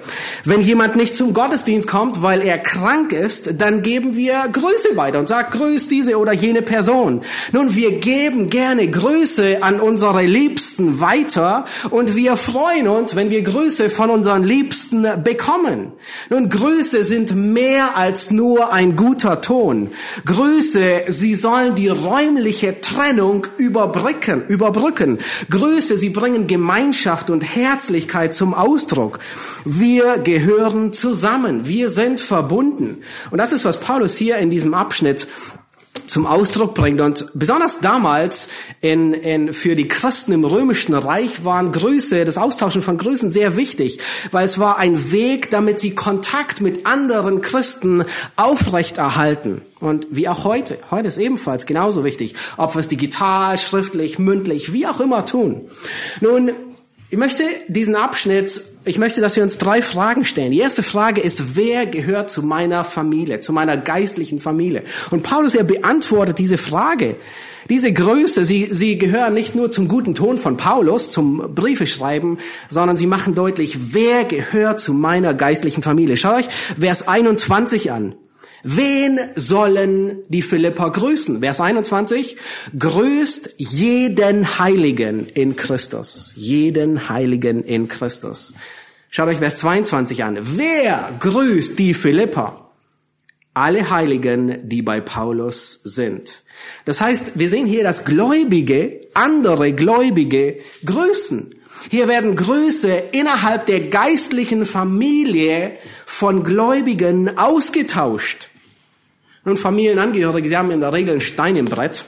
Wenn 0.45 0.61
jemand 0.61 0.97
nicht 0.97 1.17
zum 1.17 1.33
Gottesdienst 1.33 1.87
kommt, 1.87 2.23
weil 2.23 2.43
er 2.43 2.59
krank 2.59 3.13
ist, 3.13 3.61
dann 3.61 3.83
geben 3.83 4.17
wir 4.17 4.49
Grüße 4.51 4.97
weiter 4.97 5.21
und 5.21 5.29
sagt, 5.29 5.53
grüß 5.53 5.87
diese 5.87 6.19
oder 6.19 6.33
jene 6.33 6.61
Person. 6.61 7.23
Nun, 7.53 7.77
wir 7.77 7.93
geben 8.01 8.51
gerne 8.51 8.91
Grüße 8.91 9.59
an 9.63 9.79
unsere 9.79 10.23
Liebsten 10.25 11.01
weiter 11.01 11.67
und 11.91 12.17
wir 12.17 12.37
freuen 12.37 12.89
uns, 12.89 13.15
wenn 13.15 13.31
wir 13.31 13.43
Grüße 13.43 13.91
von 13.91 14.11
unseren 14.11 14.43
Liebsten 14.43 15.07
bekommen. 15.23 15.93
Nun, 16.31 16.49
Grüße 16.49 17.05
sind 17.05 17.37
mehr 17.37 17.97
als 17.97 18.33
nur 18.33 18.73
ein 18.73 18.97
guter 18.97 19.41
Ton. 19.41 19.93
Grüße, 20.27 21.05
sie 21.11 21.37
sollen 21.37 21.77
die 21.77 21.89
räumliche 21.89 22.81
Trennung 22.81 23.04
Trennung 23.05 23.47
überbrücken, 23.59 24.47
überbrücken. 24.49 25.19
Größe, 25.51 25.99
sie 25.99 26.09
bringen 26.09 26.47
Gemeinschaft 26.47 27.29
und 27.29 27.43
Herzlichkeit 27.43 28.33
zum 28.33 28.55
Ausdruck. 28.55 29.19
Wir 29.67 30.19
gehören 30.19 30.95
zusammen. 30.95 31.69
Wir 31.69 31.91
sind 31.91 32.23
verbunden. 32.23 33.03
Und 33.31 33.37
das 33.37 33.53
ist, 33.53 33.67
was 33.67 33.79
Paulus 33.79 34.17
hier 34.17 34.39
in 34.39 34.49
diesem 34.49 34.73
Abschnitt 34.73 35.27
zum 36.15 36.27
Ausdruck 36.27 36.75
bringt. 36.75 37.01
Und 37.01 37.27
besonders 37.35 37.81
damals 37.81 38.49
in, 38.81 39.15
in, 39.15 39.53
für 39.53 39.75
die 39.75 39.89
Christen 39.89 40.31
im 40.31 40.45
römischen 40.45 40.95
Reich 40.95 41.45
waren 41.45 41.73
Grüße, 41.73 42.25
das 42.25 42.39
Austauschen 42.39 42.83
von 42.83 42.99
Grüßen 42.99 43.31
sehr 43.31 43.57
wichtig, 43.57 43.99
weil 44.31 44.45
es 44.45 44.61
war 44.61 44.79
ein 44.79 45.11
Weg, 45.11 45.51
damit 45.51 45.81
sie 45.81 45.97
Kontakt 45.97 46.61
mit 46.61 46.87
anderen 46.87 47.41
Christen 47.43 48.05
aufrechterhalten. 48.37 49.63
Und 49.81 50.07
wie 50.13 50.29
auch 50.29 50.45
heute. 50.45 50.79
Heute 50.93 51.09
ist 51.09 51.19
ebenfalls 51.19 51.67
genauso 51.67 52.05
wichtig, 52.05 52.37
ob 52.59 52.77
wir 52.77 52.81
es 52.81 52.89
digital, 52.89 53.59
schriftlich, 53.59 54.21
mündlich, 54.21 54.73
wie 54.73 54.87
auch 54.87 55.01
immer 55.01 55.27
tun. 55.27 55.63
Nun, 56.21 56.53
ich 57.11 57.19
möchte 57.19 57.43
diesen 57.67 57.97
Abschnitt, 57.97 58.63
ich 58.85 58.99
möchte, 58.99 59.21
dass 59.21 59.37
wir 59.37 59.43
uns 59.43 59.59
drei 59.59 59.81
Fragen 59.81 60.25
stellen. 60.25 60.53
Die 60.53 60.59
erste 60.59 60.83
Frage 60.83 61.21
ist, 61.21 61.57
wer 61.57 61.87
gehört 61.87 62.31
zu 62.31 62.43
meiner 62.43 62.85
Familie, 62.85 63.41
zu 63.41 63.53
meiner 63.53 63.77
geistlichen 63.77 64.41
Familie? 64.41 64.83
Und 65.11 65.23
Paulus, 65.23 65.55
er 65.55 65.65
beantwortet 65.65 66.39
diese 66.39 66.59
Frage. 66.59 67.17
Diese 67.71 67.93
Größe, 67.93 68.45
sie, 68.45 68.69
sie 68.71 68.99
gehören 68.99 69.33
nicht 69.33 69.55
nur 69.55 69.71
zum 69.71 69.89
guten 69.89 70.15
Ton 70.15 70.37
von 70.37 70.59
Paulus, 70.59 71.11
zum 71.11 71.55
Briefeschreiben, 71.55 72.39
sondern 72.69 72.97
sie 72.97 73.07
machen 73.07 73.35
deutlich, 73.35 73.95
wer 73.95 74.25
gehört 74.25 74.81
zu 74.81 74.93
meiner 74.93 75.33
geistlichen 75.33 75.83
Familie. 75.83 76.19
Schaut 76.19 76.41
euch 76.41 76.49
Vers 76.79 77.09
21 77.09 77.91
an. 77.91 78.15
Wen 78.65 79.21
sollen 79.37 80.23
die 80.29 80.41
Philipper 80.41 80.91
grüßen? 80.91 81.41
Vers 81.41 81.61
21. 81.61 82.39
Grüßt 82.79 83.57
jeden 83.59 84.59
Heiligen 84.59 85.27
in 85.29 85.55
Christus. 85.55 86.33
Jeden 86.35 87.11
Heiligen 87.11 87.63
in 87.63 87.89
Christus. 87.89 88.55
Schaut 89.11 89.29
euch 89.29 89.37
Vers 89.37 89.59
22 89.59 90.25
an. 90.25 90.39
Wer 90.41 91.11
grüßt 91.21 91.79
die 91.79 91.93
Philipper? 91.93 92.71
Alle 93.53 93.91
Heiligen, 93.91 94.67
die 94.67 94.81
bei 94.81 95.03
Paulus 95.03 95.81
sind. 95.85 96.43
Das 96.87 97.03
heißt, 97.03 97.39
wir 97.39 97.51
sehen 97.51 97.67
hier, 97.67 97.85
dass 97.85 98.07
Gläubige 98.07 99.03
andere 99.13 99.75
Gläubige 99.75 100.57
grüßen. 100.87 101.55
Hier 101.91 102.09
werden 102.09 102.35
Grüße 102.35 102.91
innerhalb 103.13 103.67
der 103.67 103.81
geistlichen 103.89 104.65
Familie 104.65 105.73
von 106.07 106.43
Gläubigen 106.43 107.37
ausgetauscht. 107.37 108.49
Nun, 109.45 109.57
Familienangehörige, 109.57 110.49
sie 110.49 110.57
haben 110.57 110.71
in 110.71 110.81
der 110.81 110.93
Regel 110.93 111.17
ein 111.17 111.21
Stein 111.21 111.57
im 111.57 111.67
Brett. 111.67 112.05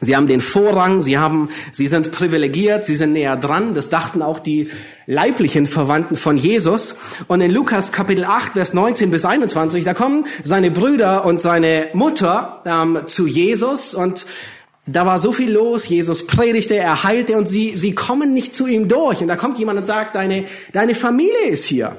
Sie 0.00 0.16
haben 0.16 0.26
den 0.26 0.40
Vorrang, 0.40 1.00
sie 1.00 1.16
haben, 1.16 1.48
sie 1.70 1.86
sind 1.86 2.10
privilegiert, 2.10 2.84
sie 2.84 2.96
sind 2.96 3.12
näher 3.12 3.36
dran. 3.36 3.72
Das 3.72 3.88
dachten 3.88 4.20
auch 4.20 4.40
die 4.40 4.68
leiblichen 5.06 5.66
Verwandten 5.66 6.16
von 6.16 6.36
Jesus. 6.36 6.96
Und 7.28 7.40
in 7.40 7.52
Lukas 7.52 7.92
Kapitel 7.92 8.24
8, 8.24 8.54
Vers 8.54 8.74
19 8.74 9.12
bis 9.12 9.24
21, 9.24 9.84
da 9.84 9.94
kommen 9.94 10.24
seine 10.42 10.72
Brüder 10.72 11.24
und 11.24 11.40
seine 11.40 11.90
Mutter 11.92 12.62
ähm, 12.64 13.02
zu 13.06 13.28
Jesus 13.28 13.94
und 13.94 14.26
da 14.84 15.06
war 15.06 15.20
so 15.20 15.30
viel 15.30 15.52
los. 15.52 15.88
Jesus 15.88 16.26
predigte, 16.26 16.74
er 16.74 17.04
heilte 17.04 17.36
und 17.36 17.48
sie, 17.48 17.76
sie 17.76 17.94
kommen 17.94 18.34
nicht 18.34 18.52
zu 18.54 18.66
ihm 18.66 18.88
durch. 18.88 19.20
Und 19.20 19.28
da 19.28 19.36
kommt 19.36 19.58
jemand 19.60 19.78
und 19.78 19.86
sagt, 19.86 20.16
deine, 20.16 20.44
deine 20.72 20.96
Familie 20.96 21.46
ist 21.48 21.64
hier. 21.64 21.96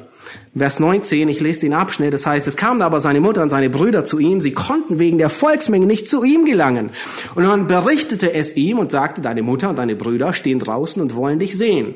Vers 0.55 0.79
19, 0.79 1.29
ich 1.29 1.39
lese 1.39 1.61
den 1.61 1.73
Abschnitt, 1.73 2.13
das 2.13 2.27
heißt, 2.27 2.47
es 2.47 2.55
kamen 2.55 2.83
aber 2.83 2.99
seine 2.99 3.19
Mutter 3.19 3.41
und 3.41 3.49
seine 3.49 3.71
Brüder 3.71 4.05
zu 4.05 4.19
ihm, 4.19 4.39
sie 4.39 4.51
konnten 4.51 4.99
wegen 4.99 5.17
der 5.17 5.29
Volksmenge 5.29 5.87
nicht 5.87 6.07
zu 6.07 6.23
ihm 6.23 6.45
gelangen. 6.45 6.91
Und 7.33 7.45
man 7.45 7.65
berichtete 7.65 8.31
es 8.33 8.55
ihm 8.55 8.77
und 8.77 8.91
sagte, 8.91 9.21
deine 9.21 9.41
Mutter 9.41 9.69
und 9.69 9.77
deine 9.77 9.95
Brüder 9.95 10.31
stehen 10.31 10.59
draußen 10.59 11.01
und 11.01 11.15
wollen 11.15 11.39
dich 11.39 11.57
sehen. 11.57 11.95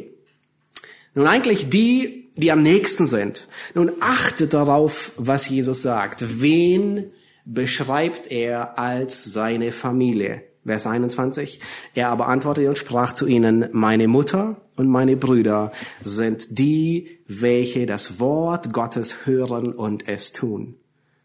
Nun 1.14 1.28
eigentlich 1.28 1.70
die, 1.70 2.32
die 2.36 2.52
am 2.52 2.64
nächsten 2.64 3.06
sind. 3.06 3.48
Nun 3.76 3.92
achtet 4.00 4.56
darauf, 4.56 5.12
was 5.18 5.48
Jesus 5.48 5.84
sagt. 5.84 6.42
Wen 6.42 7.12
beschreibt 7.46 8.32
er 8.32 8.80
als 8.80 9.24
seine 9.24 9.72
Familie? 9.72 10.47
Vers 10.68 10.86
21. 10.86 11.60
Er 11.96 12.10
aber 12.10 12.28
antwortete 12.28 12.68
und 12.68 12.78
sprach 12.78 13.14
zu 13.14 13.26
ihnen, 13.26 13.70
meine 13.72 14.10
Mutter 14.10 14.58
und 14.76 14.90
meine 14.90 15.16
Brüder 15.16 15.72
sind 16.04 16.60
die, 16.60 17.20
welche 17.26 17.86
das 17.86 18.20
Wort 18.20 18.74
Gottes 18.74 19.26
hören 19.26 19.72
und 19.72 20.10
es 20.10 20.34
tun. 20.34 20.76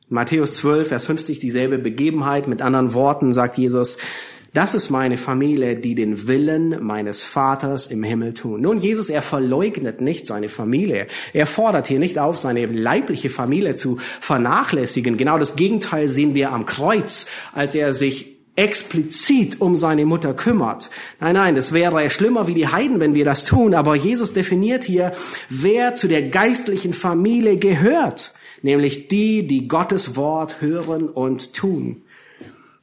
Matthäus 0.08 0.54
12, 0.54 0.88
Vers 0.88 1.06
50, 1.06 1.40
dieselbe 1.40 1.78
Begebenheit. 1.78 2.46
Mit 2.46 2.62
anderen 2.62 2.94
Worten 2.94 3.32
sagt 3.32 3.58
Jesus, 3.58 3.98
das 4.54 4.74
ist 4.74 4.90
meine 4.90 5.16
Familie, 5.16 5.76
die 5.76 5.94
den 5.94 6.28
Willen 6.28 6.84
meines 6.84 7.24
Vaters 7.24 7.86
im 7.86 8.02
Himmel 8.02 8.34
tun. 8.34 8.60
Nun, 8.60 8.78
Jesus, 8.78 9.08
er 9.08 9.22
verleugnet 9.22 10.02
nicht 10.02 10.26
seine 10.26 10.50
Familie. 10.50 11.06
Er 11.32 11.46
fordert 11.46 11.86
hier 11.86 11.98
nicht 11.98 12.18
auf, 12.18 12.36
seine 12.36 12.66
leibliche 12.66 13.30
Familie 13.30 13.74
zu 13.74 13.96
vernachlässigen. 13.96 15.16
Genau 15.16 15.38
das 15.38 15.56
Gegenteil 15.56 16.10
sehen 16.10 16.34
wir 16.34 16.52
am 16.52 16.66
Kreuz, 16.66 17.26
als 17.52 17.74
er 17.74 17.94
sich 17.94 18.31
explizit 18.54 19.60
um 19.60 19.76
seine 19.76 20.04
Mutter 20.04 20.34
kümmert. 20.34 20.90
Nein, 21.20 21.34
nein, 21.34 21.54
das 21.54 21.72
wäre 21.72 22.08
schlimmer 22.10 22.46
wie 22.46 22.54
die 22.54 22.68
Heiden, 22.68 23.00
wenn 23.00 23.14
wir 23.14 23.24
das 23.24 23.44
tun. 23.44 23.74
Aber 23.74 23.94
Jesus 23.94 24.32
definiert 24.32 24.84
hier, 24.84 25.12
wer 25.48 25.94
zu 25.94 26.08
der 26.08 26.22
geistlichen 26.22 26.92
Familie 26.92 27.56
gehört. 27.56 28.34
Nämlich 28.60 29.08
die, 29.08 29.46
die 29.46 29.68
Gottes 29.68 30.16
Wort 30.16 30.60
hören 30.60 31.08
und 31.08 31.54
tun. 31.54 32.02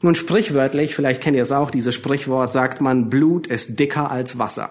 Nun 0.02 0.16
sprichwörtlich, 0.16 0.96
vielleicht 0.96 1.22
kennt 1.22 1.36
ihr 1.36 1.44
es 1.44 1.52
auch, 1.52 1.72
dieses 1.72 1.94
Sprichwort 1.94 2.54
sagt 2.54 2.82
man, 2.82 3.10
Blut 3.10 3.48
ist 3.48 3.80
dicker 3.80 4.12
als 4.12 4.40
Wasser. 4.40 4.70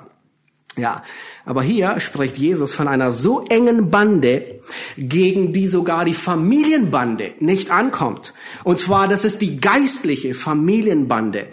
Ja, 0.78 1.02
aber 1.44 1.62
hier 1.62 1.98
spricht 1.98 2.38
Jesus 2.38 2.72
von 2.72 2.86
einer 2.86 3.10
so 3.10 3.44
engen 3.46 3.90
Bande, 3.90 4.60
gegen 4.96 5.52
die 5.52 5.66
sogar 5.66 6.04
die 6.04 6.14
Familienbande 6.14 7.32
nicht 7.40 7.70
ankommt. 7.70 8.32
Und 8.64 8.78
zwar, 8.78 9.08
das 9.08 9.24
ist 9.24 9.42
die 9.42 9.60
geistliche 9.60 10.34
Familienbande. 10.34 11.48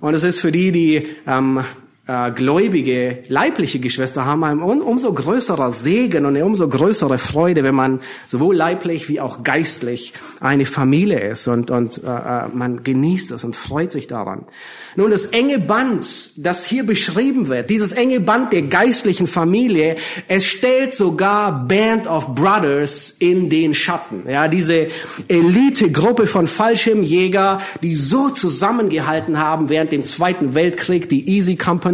Und 0.00 0.14
es 0.14 0.24
ist 0.24 0.40
für 0.40 0.50
die, 0.50 0.72
die 0.72 1.06
ähm, 1.26 1.64
äh, 2.06 2.32
gläubige, 2.32 3.22
leibliche 3.28 3.78
Geschwister 3.78 4.26
haben, 4.26 4.44
ein 4.44 4.60
umso 4.60 5.12
größerer 5.12 5.70
Segen 5.70 6.26
und 6.26 6.36
eine 6.36 6.44
umso 6.44 6.68
größere 6.68 7.16
Freude, 7.16 7.62
wenn 7.62 7.74
man 7.74 8.00
sowohl 8.28 8.54
leiblich 8.54 9.08
wie 9.08 9.20
auch 9.20 9.42
geistlich 9.42 10.12
eine 10.40 10.66
Familie 10.66 11.20
ist 11.20 11.48
und, 11.48 11.70
und 11.70 12.02
äh, 12.04 12.06
äh 12.06 12.48
man 12.52 12.84
genießt 12.84 13.32
es 13.32 13.44
und 13.44 13.56
freut 13.56 13.90
sich 13.90 14.06
daran. 14.06 14.44
Nun, 14.96 15.10
das 15.10 15.26
enge 15.26 15.58
Band, 15.58 16.30
das 16.36 16.66
hier 16.66 16.84
beschrieben 16.84 17.48
wird, 17.48 17.70
dieses 17.70 17.92
enge 17.92 18.20
Band 18.20 18.52
der 18.52 18.62
geistlichen 18.62 19.26
Familie, 19.26 19.96
es 20.28 20.46
stellt 20.46 20.92
sogar 20.92 21.66
Band 21.66 22.06
of 22.06 22.34
Brothers 22.34 23.16
in 23.18 23.48
den 23.48 23.74
Schatten. 23.74 24.24
Ja, 24.28 24.46
diese 24.46 24.88
Elite-Gruppe 25.26 26.26
von 26.26 26.46
Fallschirmjäger, 26.46 27.60
die 27.82 27.94
so 27.96 28.28
zusammengehalten 28.28 29.40
haben 29.40 29.68
während 29.68 29.90
dem 29.90 30.04
Zweiten 30.04 30.54
Weltkrieg, 30.54 31.08
die 31.08 31.28
Easy 31.28 31.56
Company. 31.56 31.93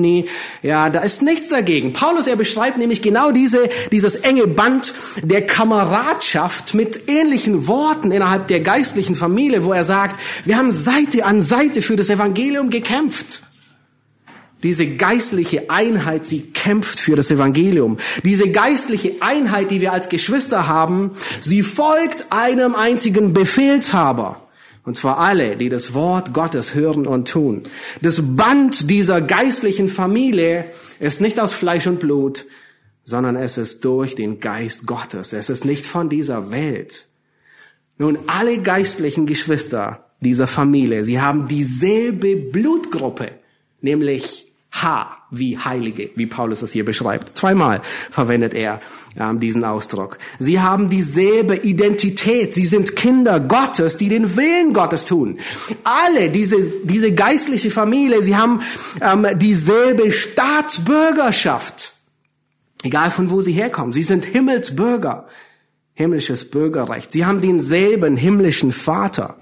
Ja, 0.63 0.91
da 0.91 1.01
ist 1.01 1.23
nichts 1.23 1.49
dagegen. 1.49 1.93
Paulus, 1.93 2.27
er 2.27 2.37
beschreibt 2.37 2.79
nämlich 2.79 3.03
genau 3.03 3.33
diese, 3.33 3.69
dieses 3.93 4.17
enge 4.17 4.47
Band 4.47 4.95
der 5.23 5.47
Kameradschaft 5.47 6.75
mit 6.75 7.09
ähnlichen 7.09 7.67
Worten 7.67 8.13
innerhalb 8.13 8.49
der 8.49 8.61
geistlichen 8.61 9.15
Familie, 9.15 9.65
wo 9.65 9.73
er 9.73 9.85
sagt, 9.85 10.21
wir 10.45 10.57
haben 10.57 10.71
Seite 10.71 11.25
an 11.25 11.43
Seite 11.43 11.83
für 11.83 11.97
das 11.97 12.11
Evangelium 12.11 12.71
gekämpft 12.71 13.01
kämpft. 13.01 13.43
Diese 14.63 14.87
geistliche 14.87 15.71
Einheit, 15.71 16.27
sie 16.27 16.43
kämpft 16.53 17.01
für 17.01 17.17
das 17.17 17.31
Evangelium. 17.31 17.97
Diese 18.25 18.51
geistliche 18.51 19.15
Einheit, 19.21 19.71
die 19.71 19.81
wir 19.81 19.93
als 19.93 20.11
Geschwister 20.11 20.69
haben, 20.69 21.13
sie 21.41 21.63
folgt 21.63 22.27
einem 22.31 22.75
einzigen 22.75 23.33
Befehlshaber. 23.33 24.50
Und 24.85 24.97
zwar 24.97 25.19
alle, 25.19 25.57
die 25.57 25.69
das 25.69 25.95
Wort 25.95 26.33
Gottes 26.33 26.75
hören 26.75 27.07
und 27.07 27.29
tun. 27.29 27.63
Das 28.01 28.21
Band 28.23 28.89
dieser 28.89 29.21
geistlichen 29.21 29.89
Familie 29.89 30.67
ist 30.99 31.21
nicht 31.21 31.39
aus 31.39 31.53
Fleisch 31.53 31.87
und 31.87 32.01
Blut, 32.01 32.47
sondern 33.05 33.37
es 33.37 33.59
ist 33.59 33.85
durch 33.85 34.15
den 34.15 34.41
Geist 34.41 34.87
Gottes. 34.87 35.33
Es 35.33 35.51
ist 35.51 35.65
nicht 35.65 35.85
von 35.85 36.09
dieser 36.09 36.51
Welt. 36.51 37.09
Nun, 37.99 38.19
alle 38.27 38.59
geistlichen 38.59 39.27
Geschwister 39.27 40.07
dieser 40.21 40.47
Familie. 40.47 41.05
Sie 41.05 41.21
haben 41.21 41.49
dieselbe 41.49 42.37
Blutgruppe, 42.37 43.33
nämlich 43.83 44.50
H 44.73 45.17
wie 45.31 45.59
Heilige, 45.59 46.11
wie 46.15 46.27
Paulus 46.27 46.63
es 46.63 46.73
hier 46.73 46.85
beschreibt. 46.85 47.37
Zweimal 47.37 47.83
verwendet 48.11 48.55
er 48.55 48.81
ähm, 49.17 49.41
diesen 49.41 49.65
Ausdruck. 49.65 50.19
Sie 50.39 50.61
haben 50.61 50.89
dieselbe 50.89 51.57
Identität. 51.57 52.55
Sie 52.55 52.65
sind 52.65 52.97
Kinder 52.97 53.41
Gottes, 53.41 53.97
die 53.97 54.09
den 54.09 54.37
Willen 54.37 54.73
Gottes 54.73 55.05
tun. 55.05 55.39
Alle 55.85 56.31
diese 56.31 56.61
diese 56.85 57.13
geistliche 57.13 57.71
Familie, 57.71 58.23
sie 58.23 58.37
haben 58.37 58.63
ähm, 59.01 59.27
dieselbe 59.39 60.13
Staatsbürgerschaft. 60.13 61.95
Egal 62.83 63.11
von 63.11 63.31
wo 63.31 63.41
sie 63.41 63.53
herkommen, 63.53 63.93
sie 63.93 64.05
sind 64.05 64.25
Himmelsbürger, 64.25 65.27
himmlisches 65.95 66.51
Bürgerrecht. 66.51 67.13
Sie 67.13 67.27
haben 67.27 67.41
denselben 67.41 68.17
himmlischen 68.17 68.73
Vater. 68.73 69.37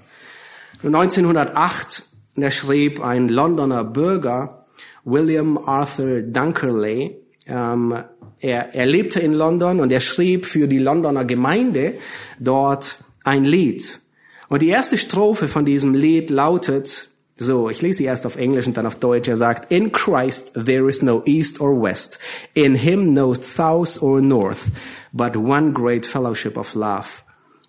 1908, 0.83 2.03
da 2.35 2.51
schrieb 2.51 3.01
ein 3.01 3.29
Londoner 3.29 3.83
Bürger, 3.83 4.58
William 5.03 5.57
Arthur 5.57 6.21
Dunkerley, 6.21 7.17
ähm, 7.47 8.03
er, 8.39 8.73
er 8.73 8.85
lebte 8.85 9.19
in 9.19 9.33
London 9.33 9.79
und 9.79 9.91
er 9.91 9.99
schrieb 9.99 10.45
für 10.45 10.67
die 10.67 10.79
Londoner 10.79 11.25
Gemeinde 11.25 11.95
dort 12.39 13.03
ein 13.23 13.43
Lied. 13.43 13.99
Und 14.47 14.61
die 14.61 14.69
erste 14.69 14.97
Strophe 14.97 15.47
von 15.47 15.65
diesem 15.65 15.93
Lied 15.93 16.29
lautet, 16.29 17.09
So, 17.41 17.69
ich 17.69 17.81
lese 17.81 17.99
sie 17.99 18.03
erst 18.03 18.25
auf 18.25 18.35
Englisch 18.35 18.67
und 18.67 18.75
dann 18.75 18.85
auf 18.85 18.97
Deutsch. 18.97 19.29
Er 19.29 19.37
sagt, 19.37 19.71
In 19.71 19.93
Christ 19.93 20.53
there 20.53 20.89
is 20.89 21.01
no 21.01 21.23
east 21.25 21.61
or 21.61 21.81
west. 21.81 22.19
In 22.53 22.75
him 22.75 23.13
no 23.13 23.33
south 23.33 24.01
or 24.01 24.21
north, 24.21 24.71
but 25.13 25.37
one 25.37 25.71
great 25.71 26.05
fellowship 26.05 26.57
of 26.57 26.75
love 26.75 27.23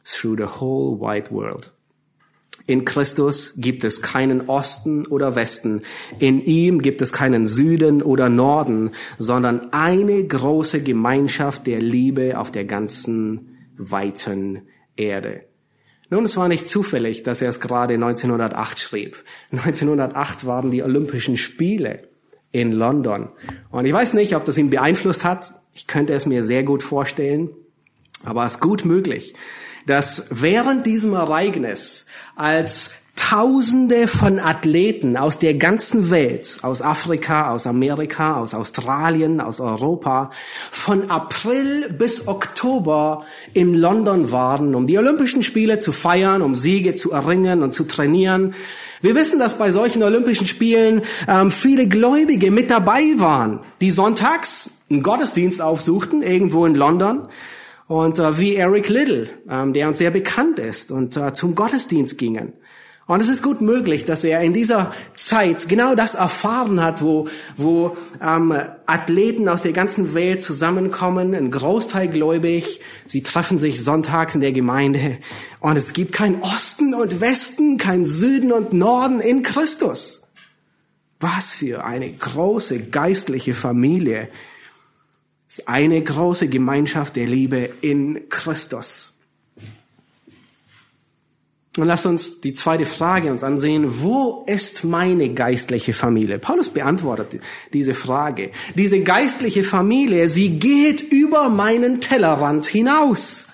through 0.05 0.37
the 0.37 0.61
whole 0.61 0.99
wide 0.99 1.31
world. 1.31 1.71
In 2.67 2.85
Christus 2.85 3.55
gibt 3.57 3.85
es 3.85 4.03
keinen 4.03 4.49
Osten 4.49 5.07
oder 5.07 5.35
Westen. 5.35 5.83
In 6.19 6.45
ihm 6.45 6.83
gibt 6.83 7.03
es 7.03 7.13
keinen 7.13 7.47
Süden 7.47 8.03
oder 8.03 8.29
Norden, 8.29 8.91
sondern 9.19 9.73
eine 9.73 10.25
große 10.25 10.83
Gemeinschaft 10.83 11.67
der 11.67 11.81
Liebe 11.81 12.39
auf 12.39 12.53
der 12.53 12.65
ganzen 12.65 13.57
weiten 13.77 14.63
Erde. 14.97 15.45
Nun, 16.11 16.25
es 16.25 16.37
war 16.37 16.49
nicht 16.49 16.67
zufällig, 16.67 17.23
dass 17.23 17.41
er 17.41 17.49
es 17.49 17.61
gerade 17.61 17.95
1908 17.95 18.81
schrieb. 18.81 19.17
1908 19.53 20.45
waren 20.45 20.71
die 20.71 20.83
Olympischen 20.83 21.37
Spiele 21.37 22.09
in 22.53 22.73
London. 22.73 23.29
Und 23.71 23.87
ich 23.87 23.93
weiß 23.93 24.15
nicht, 24.15 24.35
ob 24.35 24.45
das 24.45 24.59
ihn 24.59 24.71
beeinflusst 24.71 25.25
hat. 25.25 25.53
Ich 25.73 25.87
könnte 25.87 26.13
es 26.13 26.27
mir 26.27 26.43
sehr 26.43 26.65
gut 26.65 26.83
vorstellen. 26.83 27.51
Aber 28.25 28.45
es 28.45 28.55
ist 28.55 28.61
gut 28.61 28.85
möglich, 28.85 29.35
dass 29.91 30.27
während 30.31 30.87
diesem 30.87 31.15
Ereignis 31.15 32.07
als 32.37 32.93
Tausende 33.17 34.09
von 34.09 34.39
Athleten 34.39 35.17
aus 35.17 35.39
der 35.39 35.55
ganzen 35.55 36.11
Welt, 36.11 36.59
aus 36.63 36.81
Afrika, 36.81 37.51
aus 37.51 37.67
Amerika, 37.67 38.37
aus 38.37 38.55
Australien, 38.55 39.41
aus 39.41 39.61
Europa, 39.61 40.31
von 40.71 41.11
April 41.11 41.91
bis 41.91 42.29
Oktober 42.29 43.25
in 43.53 43.75
London 43.75 44.33
waren, 44.33 44.75
um 44.75 44.87
die 44.87 44.97
Olympischen 44.97 45.43
Spiele 45.43 45.81
zu 45.81 45.93
feiern, 45.93 46.41
um 46.41 46.55
Siege 46.55 46.95
zu 46.95 47.13
erringen 47.13 47.63
und 47.63 47.75
zu 47.75 47.85
trainieren. 47.85 48.55
Wir 49.03 49.15
wissen, 49.15 49.39
dass 49.39 49.59
bei 49.59 49.71
solchen 49.71 50.03
Olympischen 50.03 50.47
Spielen 50.47 51.03
ähm, 51.29 51.51
viele 51.51 51.89
Gläubige 51.89 52.51
mit 52.51 52.71
dabei 52.71 53.15
waren, 53.17 53.61
die 53.81 53.91
sonntags 53.91 54.71
einen 54.89 55.03
Gottesdienst 55.03 55.61
aufsuchten, 55.61 56.23
irgendwo 56.23 56.65
in 56.65 56.75
London. 56.75 57.29
Und 57.91 58.21
äh, 58.21 58.39
wie 58.39 58.55
Eric 58.55 58.89
Little, 58.89 59.29
ähm, 59.49 59.73
der 59.73 59.89
uns 59.89 59.99
sehr 59.99 60.13
bekannt 60.13 60.61
ist, 60.61 60.93
und 60.93 61.17
äh, 61.17 61.33
zum 61.33 61.57
Gottesdienst 61.57 62.19
gingen. 62.19 62.53
Und 63.09 63.21
es 63.21 63.29
ist 63.29 63.43
gut 63.43 63.63
möglich, 63.63 64.05
dass 64.05 64.23
er 64.23 64.43
in 64.43 64.53
dieser 64.53 64.95
Zeit 65.17 65.69
genau 65.69 65.97
das 65.97 66.15
erfahren 66.15 66.81
hat, 66.81 67.03
wo, 67.03 67.27
wo 67.57 67.97
ähm, 68.23 68.55
Athleten 68.87 69.49
aus 69.49 69.63
der 69.63 69.73
ganzen 69.73 70.15
Welt 70.15 70.41
zusammenkommen, 70.41 71.35
ein 71.35 71.51
Großteil 71.51 72.07
gläubig, 72.07 72.79
sie 73.09 73.25
treffen 73.25 73.59
sich 73.59 73.83
sonntags 73.83 74.37
in 74.37 74.41
der 74.41 74.53
Gemeinde 74.53 75.19
und 75.59 75.77
es 75.77 75.93
gibt 75.93 76.13
kein 76.13 76.41
Osten 76.43 76.95
und 76.95 77.21
Westen, 77.21 77.77
kein 77.77 78.05
Süden 78.05 78.53
und 78.53 78.73
Norden 78.73 79.19
in 79.19 79.43
Christus. 79.43 80.23
Was 81.19 81.55
für 81.55 81.83
eine 81.85 82.09
große 82.13 82.85
geistliche 82.85 83.53
Familie. 83.53 84.29
Ist 85.51 85.69
eine 85.69 86.01
große 86.01 86.47
Gemeinschaft 86.47 87.17
der 87.17 87.27
Liebe 87.27 87.71
in 87.81 88.29
Christus. 88.29 89.13
Und 91.77 91.87
lass 91.87 92.07
uns 92.07 92.41
die 92.41 92.53
zweite 92.53 92.85
Frage 92.85 93.33
uns 93.33 93.43
ansehen. 93.43 94.01
Wo 94.01 94.45
ist 94.47 94.85
meine 94.85 95.35
geistliche 95.35 95.93
Familie? 95.93 96.39
Paulus 96.39 96.69
beantwortet 96.69 97.41
diese 97.73 97.95
Frage. 97.95 98.53
Diese 98.77 99.01
geistliche 99.01 99.65
Familie, 99.65 100.29
sie 100.29 100.61
geht 100.61 101.01
über 101.01 101.49
meinen 101.49 102.01
Tellerrand 102.01 102.67
hinaus. 102.67 103.50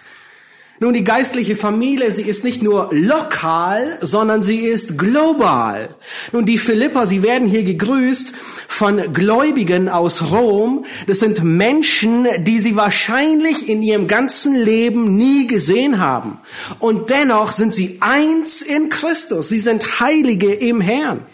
Nun, 0.78 0.92
die 0.92 1.04
geistliche 1.04 1.56
Familie, 1.56 2.12
sie 2.12 2.25
ist 2.25 2.45
nicht 2.45 2.62
nur 2.62 2.90
lokal, 2.92 3.97
sondern 4.02 4.42
sie 4.42 4.59
ist 4.59 4.99
global. 4.99 5.95
Nun, 6.33 6.45
die 6.45 6.59
Philipper, 6.59 7.06
sie 7.06 7.23
werden 7.23 7.49
hier 7.49 7.64
gegrüßt 7.64 8.35
von 8.68 9.14
Gläubigen 9.14 9.88
aus 9.88 10.30
Rom. 10.33 10.85
Das 11.06 11.21
sind 11.21 11.42
Menschen, 11.42 12.26
die 12.40 12.61
sie 12.61 12.76
wahrscheinlich 12.76 13.71
in 13.71 13.83
ihrem 13.83 14.06
ganzen 14.06 14.54
Leben 14.54 15.16
nie 15.16 15.47
gesehen 15.47 15.99
haben. 15.99 16.40
Und 16.78 17.09
dennoch 17.09 17.52
sind 17.52 17.75
sie 17.75 17.97
eins 18.00 18.61
in 18.61 18.90
Christus. 18.90 19.49
Sie 19.49 19.61
sind 19.61 20.00
Heilige 20.00 20.52
im 20.52 20.83
Herrn. 20.83 21.25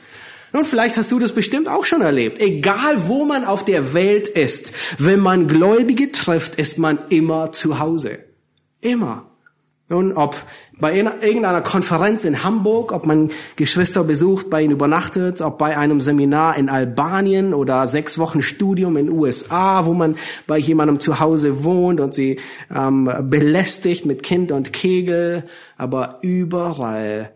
Nun, 0.52 0.64
vielleicht 0.64 0.96
hast 0.96 1.10
du 1.10 1.18
das 1.18 1.32
bestimmt 1.32 1.66
auch 1.66 1.84
schon 1.84 2.02
erlebt. 2.02 2.38
Egal 2.40 3.08
wo 3.08 3.24
man 3.24 3.44
auf 3.44 3.64
der 3.64 3.92
Welt 3.92 4.28
ist, 4.28 4.72
wenn 4.98 5.18
man 5.18 5.48
Gläubige 5.48 6.12
trifft, 6.12 6.54
ist 6.56 6.78
man 6.78 6.98
immer 7.08 7.50
zu 7.50 7.80
Hause. 7.80 8.20
Immer. 8.80 9.31
Nun, 9.88 10.12
ob 10.12 10.36
bei 10.78 10.96
irgendeiner 10.96 11.60
Konferenz 11.60 12.24
in 12.24 12.44
Hamburg, 12.44 12.92
ob 12.92 13.04
man 13.04 13.30
Geschwister 13.56 14.04
besucht, 14.04 14.48
bei 14.48 14.62
ihnen 14.62 14.72
übernachtet, 14.72 15.42
ob 15.42 15.58
bei 15.58 15.76
einem 15.76 16.00
Seminar 16.00 16.56
in 16.56 16.70
Albanien 16.70 17.52
oder 17.52 17.86
sechs 17.86 18.18
Wochen 18.18 18.40
Studium 18.40 18.96
in 18.96 19.10
USA, 19.10 19.84
wo 19.84 19.92
man 19.92 20.16
bei 20.46 20.56
jemandem 20.56 20.98
zu 20.98 21.20
Hause 21.20 21.64
wohnt 21.64 22.00
und 22.00 22.14
sie 22.14 22.40
ähm, 22.74 23.10
belästigt 23.24 24.06
mit 24.06 24.22
Kind 24.22 24.50
und 24.50 24.72
Kegel, 24.72 25.44
aber 25.76 26.20
überall, 26.22 27.32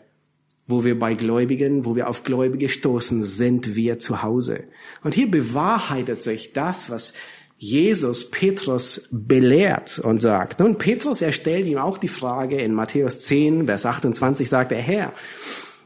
wo 0.67 0.83
wir 0.83 0.99
bei 0.99 1.15
Gläubigen, 1.15 1.85
wo 1.85 1.95
wir 1.95 2.09
auf 2.09 2.25
Gläubige 2.25 2.69
stoßen, 2.69 3.23
sind 3.23 3.77
wir 3.77 3.99
zu 3.99 4.23
Hause. 4.23 4.65
Und 5.05 5.15
hier 5.15 5.31
bewahrheitet 5.31 6.23
sich 6.23 6.53
das, 6.53 6.91
was 6.91 7.13
Jesus 7.59 8.31
Petrus 8.31 9.09
belehrt 9.11 9.99
und 9.99 10.21
sagt, 10.21 10.61
nun 10.61 10.77
Petrus, 10.77 11.23
er 11.23 11.33
stellt 11.33 11.67
ihm 11.67 11.79
auch 11.79 11.99
die 11.99 12.09
Frage 12.09 12.59
in 12.61 12.75
Matthäus 12.75 13.21
10, 13.21 13.67
Vers 13.67 13.87
28 13.87 14.49
sagt 14.49 14.73
er, 14.73 14.81
Herr, 14.81 15.13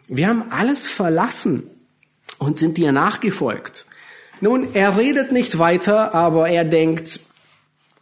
wir 0.08 0.28
haben 0.28 0.50
alles 0.50 0.88
verlassen 0.88 1.70
und 2.38 2.58
sind 2.58 2.76
dir 2.76 2.90
nachgefolgt. 2.90 3.86
Nun, 4.40 4.74
er 4.74 4.96
redet 4.96 5.30
nicht 5.30 5.58
weiter, 5.58 6.14
aber 6.14 6.48
er 6.48 6.64
denkt, 6.64 7.20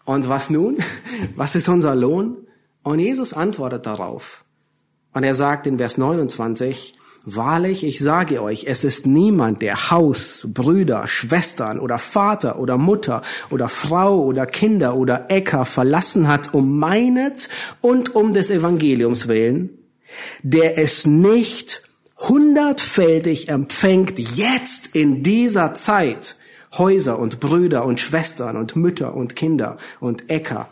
und 0.04 0.28
was 0.28 0.48
nun? 0.48 0.78
Was 1.37 1.54
ist 1.54 1.68
unser 1.68 1.94
Lohn? 1.94 2.38
Und 2.83 2.98
Jesus 2.98 3.35
antwortet 3.35 3.85
darauf. 3.85 4.44
Und 5.12 5.22
er 5.22 5.35
sagt 5.35 5.66
in 5.66 5.76
Vers 5.76 5.98
29, 5.98 6.94
Wahrlich, 7.31 7.85
ich 7.85 7.99
sage 7.99 8.43
euch, 8.43 8.64
es 8.67 8.85
ist 8.85 9.07
niemand, 9.07 9.61
der 9.61 9.91
Haus, 9.91 10.47
Brüder, 10.49 11.07
Schwestern 11.07 11.79
oder 11.79 11.99
Vater 11.99 12.59
oder 12.59 12.79
Mutter 12.79 13.21
oder 13.51 13.69
Frau 13.69 14.25
oder 14.25 14.47
Kinder 14.47 14.97
oder 14.97 15.27
Äcker 15.29 15.67
verlassen 15.67 16.27
hat 16.27 16.55
um 16.55 16.79
meinet 16.79 17.51
und 17.83 18.14
um 18.14 18.33
des 18.33 18.51
Evangeliums 18.51 19.29
willen, 19.29 19.69
der 20.43 20.79
es 20.79 21.05
nicht 21.05 21.83
hundertfältig 22.17 23.51
empfängt 23.51 24.19
jetzt 24.19 24.97
in 24.97 25.23
dieser 25.23 25.75
Zeit 25.75 26.38
Häuser 26.79 27.19
und 27.19 27.41
Brüder 27.41 27.85
und 27.85 28.01
Schwestern 28.01 28.57
und 28.57 28.75
Mütter 28.75 29.14
und 29.14 29.37
Kinder 29.37 29.77
und 30.01 30.31
Äcker 30.31 30.71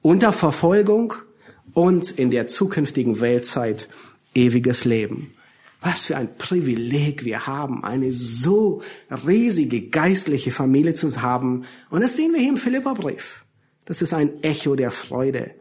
unter 0.00 0.32
Verfolgung 0.32 1.14
und 1.74 2.12
in 2.12 2.30
der 2.30 2.46
zukünftigen 2.46 3.20
Weltzeit 3.20 3.88
ewiges 4.32 4.84
Leben. 4.84 5.34
Was 5.80 6.06
für 6.06 6.16
ein 6.16 6.36
Privileg 6.36 7.24
wir 7.24 7.46
haben, 7.46 7.84
eine 7.84 8.12
so 8.12 8.82
riesige 9.26 9.82
geistliche 9.82 10.50
Familie 10.50 10.94
zu 10.94 11.22
haben. 11.22 11.66
Und 11.88 12.02
das 12.02 12.16
sehen 12.16 12.32
wir 12.32 12.40
hier 12.40 12.50
im 12.50 12.56
Philipperbrief. 12.56 13.44
Das 13.84 14.02
ist 14.02 14.12
ein 14.12 14.42
Echo 14.42 14.74
der 14.74 14.90
Freude. 14.90 15.52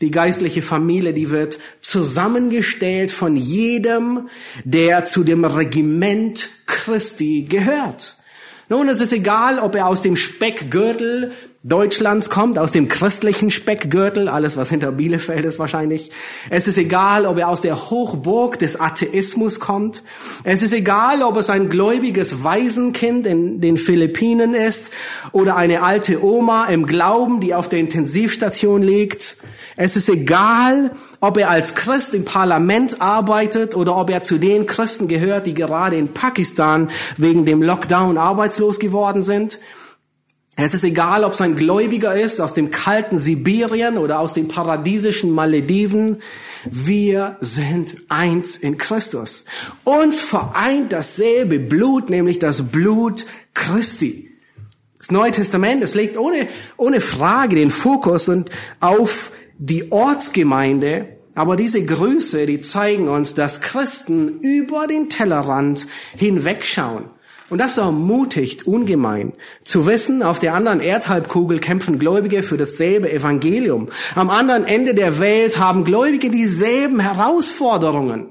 Die 0.00 0.10
geistliche 0.10 0.62
Familie, 0.62 1.12
die 1.12 1.30
wird 1.30 1.58
zusammengestellt 1.80 3.10
von 3.10 3.36
jedem, 3.36 4.28
der 4.64 5.04
zu 5.04 5.24
dem 5.24 5.44
Regiment 5.44 6.50
Christi 6.66 7.46
gehört. 7.48 8.18
Nun, 8.68 8.88
es 8.88 9.00
ist 9.00 9.12
egal, 9.12 9.58
ob 9.58 9.74
er 9.74 9.86
aus 9.86 10.02
dem 10.02 10.16
Speckgürtel 10.16 11.32
Deutschlands 11.66 12.28
kommt, 12.28 12.58
aus 12.58 12.72
dem 12.72 12.88
christlichen 12.88 13.50
Speckgürtel, 13.50 14.28
alles 14.28 14.58
was 14.58 14.68
hinter 14.68 14.92
Bielefeld 14.92 15.46
ist 15.46 15.58
wahrscheinlich. 15.58 16.10
Es 16.50 16.68
ist 16.68 16.76
egal, 16.76 17.24
ob 17.24 17.38
er 17.38 17.48
aus 17.48 17.62
der 17.62 17.88
Hochburg 17.88 18.58
des 18.58 18.78
Atheismus 18.78 19.60
kommt. 19.60 20.02
Es 20.42 20.62
ist 20.62 20.74
egal, 20.74 21.22
ob 21.22 21.38
es 21.38 21.48
ein 21.48 21.70
gläubiges 21.70 22.44
Waisenkind 22.44 23.26
in 23.26 23.62
den 23.62 23.78
Philippinen 23.78 24.52
ist 24.52 24.92
oder 25.32 25.56
eine 25.56 25.82
alte 25.82 26.22
Oma 26.22 26.66
im 26.66 26.84
Glauben, 26.84 27.40
die 27.40 27.54
auf 27.54 27.70
der 27.70 27.78
Intensivstation 27.78 28.82
liegt. 28.82 29.38
Es 29.74 29.96
ist 29.96 30.10
egal, 30.10 30.90
ob 31.20 31.38
er 31.38 31.48
als 31.48 31.74
Christ 31.74 32.14
im 32.14 32.26
Parlament 32.26 33.00
arbeitet 33.00 33.74
oder 33.74 33.96
ob 33.96 34.10
er 34.10 34.22
zu 34.22 34.36
den 34.36 34.66
Christen 34.66 35.08
gehört, 35.08 35.46
die 35.46 35.54
gerade 35.54 35.96
in 35.96 36.12
Pakistan 36.12 36.90
wegen 37.16 37.46
dem 37.46 37.62
Lockdown 37.62 38.18
arbeitslos 38.18 38.78
geworden 38.78 39.22
sind. 39.22 39.58
Es 40.56 40.72
ist 40.72 40.84
egal, 40.84 41.24
ob 41.24 41.32
es 41.32 41.40
ein 41.40 41.56
Gläubiger 41.56 42.14
ist 42.14 42.40
aus 42.40 42.54
dem 42.54 42.70
kalten 42.70 43.18
Sibirien 43.18 43.98
oder 43.98 44.20
aus 44.20 44.34
den 44.34 44.46
paradiesischen 44.46 45.32
Malediven. 45.32 46.22
Wir 46.64 47.36
sind 47.40 47.96
eins 48.08 48.56
in 48.56 48.78
Christus. 48.78 49.46
Uns 49.82 50.20
vereint 50.20 50.92
dasselbe 50.92 51.58
Blut, 51.58 52.08
nämlich 52.08 52.38
das 52.38 52.70
Blut 52.70 53.26
Christi. 53.54 54.30
Das 54.98 55.10
Neue 55.10 55.32
Testament, 55.32 55.82
es 55.82 55.94
legt 55.94 56.16
ohne, 56.16 56.46
ohne 56.76 57.00
Frage 57.00 57.56
den 57.56 57.70
Fokus 57.70 58.28
und 58.28 58.48
auf 58.80 59.32
die 59.58 59.90
Ortsgemeinde 59.90 61.14
Aber 61.34 61.56
diese 61.56 61.84
Grüße, 61.84 62.46
die 62.46 62.60
zeigen 62.60 63.08
uns, 63.08 63.34
dass 63.34 63.60
Christen 63.60 64.40
über 64.40 64.86
den 64.86 65.08
Tellerrand 65.08 65.86
hinwegschauen. 66.16 67.06
Und 67.54 67.58
das 67.58 67.78
ermutigt 67.78 68.66
ungemein. 68.66 69.32
Zu 69.62 69.86
wissen, 69.86 70.24
auf 70.24 70.40
der 70.40 70.54
anderen 70.54 70.80
Erdhalbkugel 70.80 71.60
kämpfen 71.60 72.00
Gläubige 72.00 72.42
für 72.42 72.56
dasselbe 72.56 73.12
Evangelium. 73.12 73.90
Am 74.16 74.28
anderen 74.28 74.64
Ende 74.64 74.92
der 74.92 75.20
Welt 75.20 75.56
haben 75.56 75.84
Gläubige 75.84 76.30
dieselben 76.30 76.98
Herausforderungen. 76.98 78.26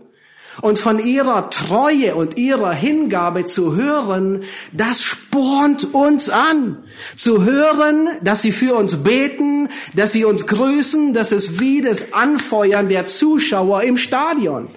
Und 0.60 0.78
von 0.78 1.00
ihrer 1.00 1.50
Treue 1.50 2.16
und 2.16 2.38
ihrer 2.38 2.74
Hingabe 2.74 3.46
zu 3.46 3.78
hören, 3.78 4.44
das 4.74 5.02
spornt 5.02 5.94
uns 5.94 6.30
an. 6.30 6.84
Zu 7.16 7.46
hören, 7.46 8.10
dass 8.24 8.42
sie 8.42 8.52
für 8.52 8.76
uns 8.76 9.04
beten, 9.04 9.70
dass 9.96 10.12
sie 10.12 10.26
uns 10.26 10.48
grüßen, 10.48 11.14
das 11.14 11.32
ist 11.32 11.62
wie 11.62 11.80
das 11.80 12.12
Anfeuern 12.12 12.90
der 12.90 13.06
Zuschauer 13.06 13.84
im 13.84 13.96
Stadion. 13.96 14.68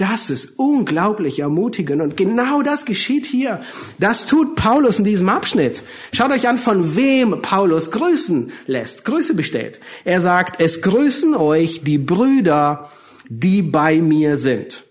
Das 0.00 0.30
ist 0.30 0.58
unglaublich 0.58 1.40
ermutigend 1.40 2.00
und 2.00 2.16
genau 2.16 2.62
das 2.62 2.86
geschieht 2.86 3.26
hier. 3.26 3.60
Das 3.98 4.24
tut 4.24 4.54
Paulus 4.56 4.98
in 4.98 5.04
diesem 5.04 5.28
Abschnitt. 5.28 5.82
Schaut 6.14 6.30
euch 6.30 6.48
an, 6.48 6.56
von 6.56 6.96
wem 6.96 7.42
Paulus 7.42 7.90
grüßen 7.90 8.50
lässt, 8.66 9.04
Grüße 9.04 9.34
bestellt. 9.34 9.78
Er 10.06 10.22
sagt, 10.22 10.58
es 10.58 10.80
grüßen 10.80 11.34
euch 11.34 11.84
die 11.84 11.98
Brüder, 11.98 12.90
die 13.28 13.60
bei 13.60 14.00
mir 14.00 14.38
sind. 14.38 14.84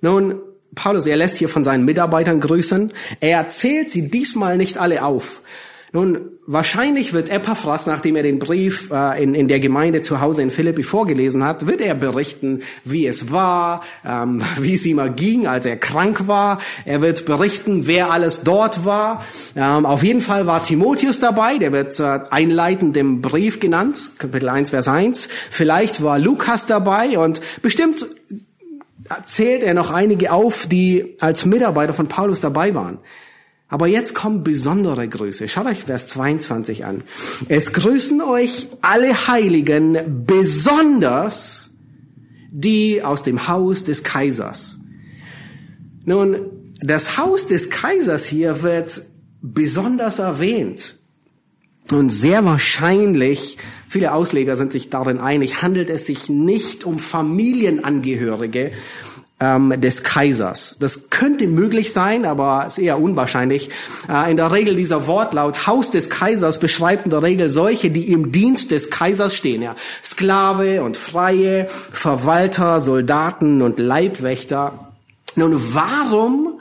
Nun, 0.00 0.40
Paulus, 0.76 1.06
er 1.06 1.16
lässt 1.16 1.38
hier 1.38 1.48
von 1.48 1.64
seinen 1.64 1.84
Mitarbeitern 1.84 2.38
grüßen. 2.38 2.92
Er 3.18 3.48
zählt 3.48 3.90
sie 3.90 4.08
diesmal 4.08 4.58
nicht 4.58 4.78
alle 4.78 5.04
auf. 5.04 5.42
Nun, 5.94 6.30
wahrscheinlich 6.46 7.12
wird 7.12 7.28
Epaphras, 7.28 7.86
nachdem 7.86 8.16
er 8.16 8.22
den 8.22 8.38
Brief 8.38 8.90
äh, 8.90 9.22
in, 9.22 9.34
in 9.34 9.46
der 9.46 9.60
Gemeinde 9.60 10.00
zu 10.00 10.22
Hause 10.22 10.40
in 10.40 10.48
Philippi 10.48 10.82
vorgelesen 10.82 11.44
hat, 11.44 11.66
wird 11.66 11.82
er 11.82 11.94
berichten, 11.94 12.62
wie 12.82 13.06
es 13.06 13.30
war, 13.30 13.82
ähm, 14.02 14.42
wie 14.58 14.72
es 14.72 14.86
ihm 14.86 15.00
ging, 15.16 15.46
als 15.46 15.66
er 15.66 15.76
krank 15.76 16.26
war. 16.26 16.60
Er 16.86 17.02
wird 17.02 17.26
berichten, 17.26 17.86
wer 17.86 18.10
alles 18.10 18.42
dort 18.42 18.86
war. 18.86 19.22
Ähm, 19.54 19.84
auf 19.84 20.02
jeden 20.02 20.22
Fall 20.22 20.46
war 20.46 20.64
Timotheus 20.64 21.20
dabei, 21.20 21.58
der 21.58 21.72
wird 21.72 22.00
äh, 22.00 22.20
einleitend 22.30 22.96
im 22.96 23.20
Brief 23.20 23.60
genannt, 23.60 24.12
Kapitel 24.18 24.48
1, 24.48 24.70
Vers 24.70 24.88
1. 24.88 25.28
Vielleicht 25.50 26.02
war 26.02 26.18
Lukas 26.18 26.64
dabei 26.64 27.18
und 27.18 27.42
bestimmt 27.60 28.06
zählt 29.26 29.62
er 29.62 29.74
noch 29.74 29.90
einige 29.90 30.32
auf, 30.32 30.66
die 30.66 31.16
als 31.20 31.44
Mitarbeiter 31.44 31.92
von 31.92 32.08
Paulus 32.08 32.40
dabei 32.40 32.74
waren. 32.74 32.98
Aber 33.72 33.86
jetzt 33.86 34.14
kommen 34.14 34.44
besondere 34.44 35.08
Grüße. 35.08 35.48
Schaut 35.48 35.64
euch 35.64 35.84
Vers 35.84 36.06
22 36.08 36.84
an. 36.84 37.04
Es 37.48 37.72
grüßen 37.72 38.20
euch 38.20 38.66
alle 38.82 39.28
Heiligen, 39.28 40.24
besonders 40.26 41.70
die 42.50 43.02
aus 43.02 43.22
dem 43.22 43.48
Haus 43.48 43.84
des 43.84 44.04
Kaisers. 44.04 44.78
Nun, 46.04 46.36
das 46.82 47.16
Haus 47.16 47.46
des 47.46 47.70
Kaisers 47.70 48.26
hier 48.26 48.62
wird 48.62 49.00
besonders 49.40 50.18
erwähnt. 50.18 50.98
Und 51.90 52.10
sehr 52.10 52.44
wahrscheinlich, 52.44 53.56
viele 53.88 54.12
Ausleger 54.12 54.56
sind 54.56 54.72
sich 54.72 54.90
darin 54.90 55.16
einig, 55.16 55.62
handelt 55.62 55.88
es 55.88 56.04
sich 56.04 56.28
nicht 56.28 56.84
um 56.84 56.98
Familienangehörige, 56.98 58.72
ähm, 59.42 59.80
des 59.80 60.04
Kaisers. 60.04 60.76
Das 60.78 61.10
könnte 61.10 61.48
möglich 61.48 61.92
sein, 61.92 62.24
aber 62.24 62.64
ist 62.66 62.78
eher 62.78 63.00
unwahrscheinlich. 63.00 63.70
Äh, 64.08 64.30
in 64.30 64.36
der 64.36 64.52
Regel 64.52 64.76
dieser 64.76 65.08
Wortlaut 65.08 65.66
Haus 65.66 65.90
des 65.90 66.08
Kaisers 66.08 66.60
beschreibt 66.60 67.04
in 67.04 67.10
der 67.10 67.24
Regel 67.24 67.50
solche, 67.50 67.90
die 67.90 68.12
im 68.12 68.30
Dienst 68.30 68.70
des 68.70 68.90
Kaisers 68.90 69.34
stehen. 69.34 69.62
Ja. 69.62 69.74
Sklave 70.04 70.82
und 70.82 70.96
Freie, 70.96 71.66
Verwalter, 71.68 72.80
Soldaten 72.80 73.62
und 73.62 73.80
Leibwächter. 73.80 74.92
Nun, 75.34 75.60
warum 75.74 76.60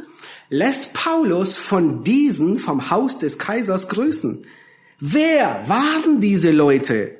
lässt 0.49 0.93
Paulus 0.93 1.57
von 1.57 2.03
diesen 2.03 2.57
vom 2.57 2.89
Haus 2.89 3.19
des 3.19 3.37
Kaisers 3.37 3.89
grüßen? 3.89 4.45
Wer 4.99 5.63
waren 5.67 6.19
diese 6.19 6.51
Leute, 6.51 7.11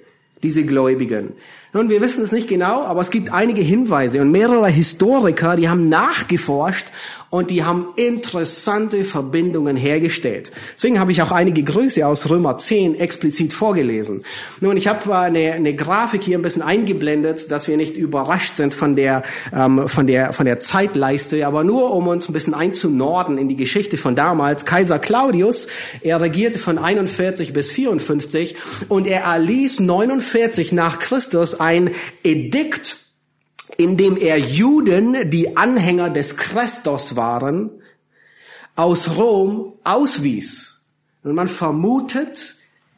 diese 0.42 0.66
Gläubigen? 0.66 1.34
Nun, 1.74 1.90
wir 1.90 2.02
wissen 2.02 2.24
es 2.24 2.34
nicht 2.34 2.50
genau, 2.50 2.84
aber 2.84 3.00
es 3.00 3.12
gibt 3.12 3.32
einige 3.32 3.62
Hinweise 3.62 4.20
und 4.20 4.30
mehrere 4.30 4.68
Historiker, 4.68 5.56
die 5.56 5.70
haben 5.70 5.88
nachgeforscht 5.88 6.88
und 7.32 7.50
die 7.50 7.64
haben 7.64 7.88
interessante 7.96 9.06
Verbindungen 9.06 9.78
hergestellt. 9.78 10.52
Deswegen 10.76 11.00
habe 11.00 11.14
ich 11.14 11.22
auch 11.22 11.32
einige 11.32 11.64
Grüße 11.64 12.06
aus 12.06 12.30
Römer 12.30 12.58
10 12.58 12.94
explizit 12.96 13.54
vorgelesen. 13.54 14.24
Nun, 14.60 14.76
ich 14.76 14.88
habe 14.88 15.18
eine, 15.18 15.54
eine 15.54 15.74
Grafik 15.74 16.24
hier 16.24 16.38
ein 16.38 16.42
bisschen 16.42 16.62
eingeblendet, 16.62 17.50
dass 17.50 17.70
wir 17.70 17.78
nicht 17.78 17.96
überrascht 17.96 18.58
sind 18.58 18.74
von 18.74 18.98
der, 18.98 19.24
ähm, 19.54 19.88
von 19.88 20.08
der, 20.08 20.34
von 20.34 20.46
der 20.46 20.60
Zeitleiste, 20.60 21.48
aber 21.48 21.64
nur 21.64 21.94
um 21.94 22.10
uns 22.10 22.28
ein 22.28 22.34
bisschen 22.34 22.54
einzunorden 22.54 23.38
in 23.38 23.48
die 23.48 23.56
Geschichte 23.56 23.96
von 23.96 24.14
damals. 24.14 24.66
Kaiser 24.66 25.00
Claudius, 25.00 25.68
er 26.02 26.20
regierte 26.20 26.60
von 26.60 26.78
41 26.78 27.54
bis 27.54 27.72
54 27.72 28.58
und 28.90 29.08
er 29.08 29.22
erließ 29.22 29.80
49 29.80 30.74
nach 30.74 31.00
Christus 31.00 31.58
ein 31.58 31.92
Edikt, 32.24 33.01
in 33.78 33.98
dem 33.98 34.18
er 34.18 34.38
Juden, 34.38 35.30
die 35.30 35.58
Anhänger 35.58 36.10
des 36.10 36.38
Christus 36.38 37.16
waren, 37.16 37.72
aus 38.76 39.18
Rom 39.18 39.74
auswies. 39.84 40.82
Und 41.24 41.36
man 41.36 41.48
vermutet, 41.48 42.56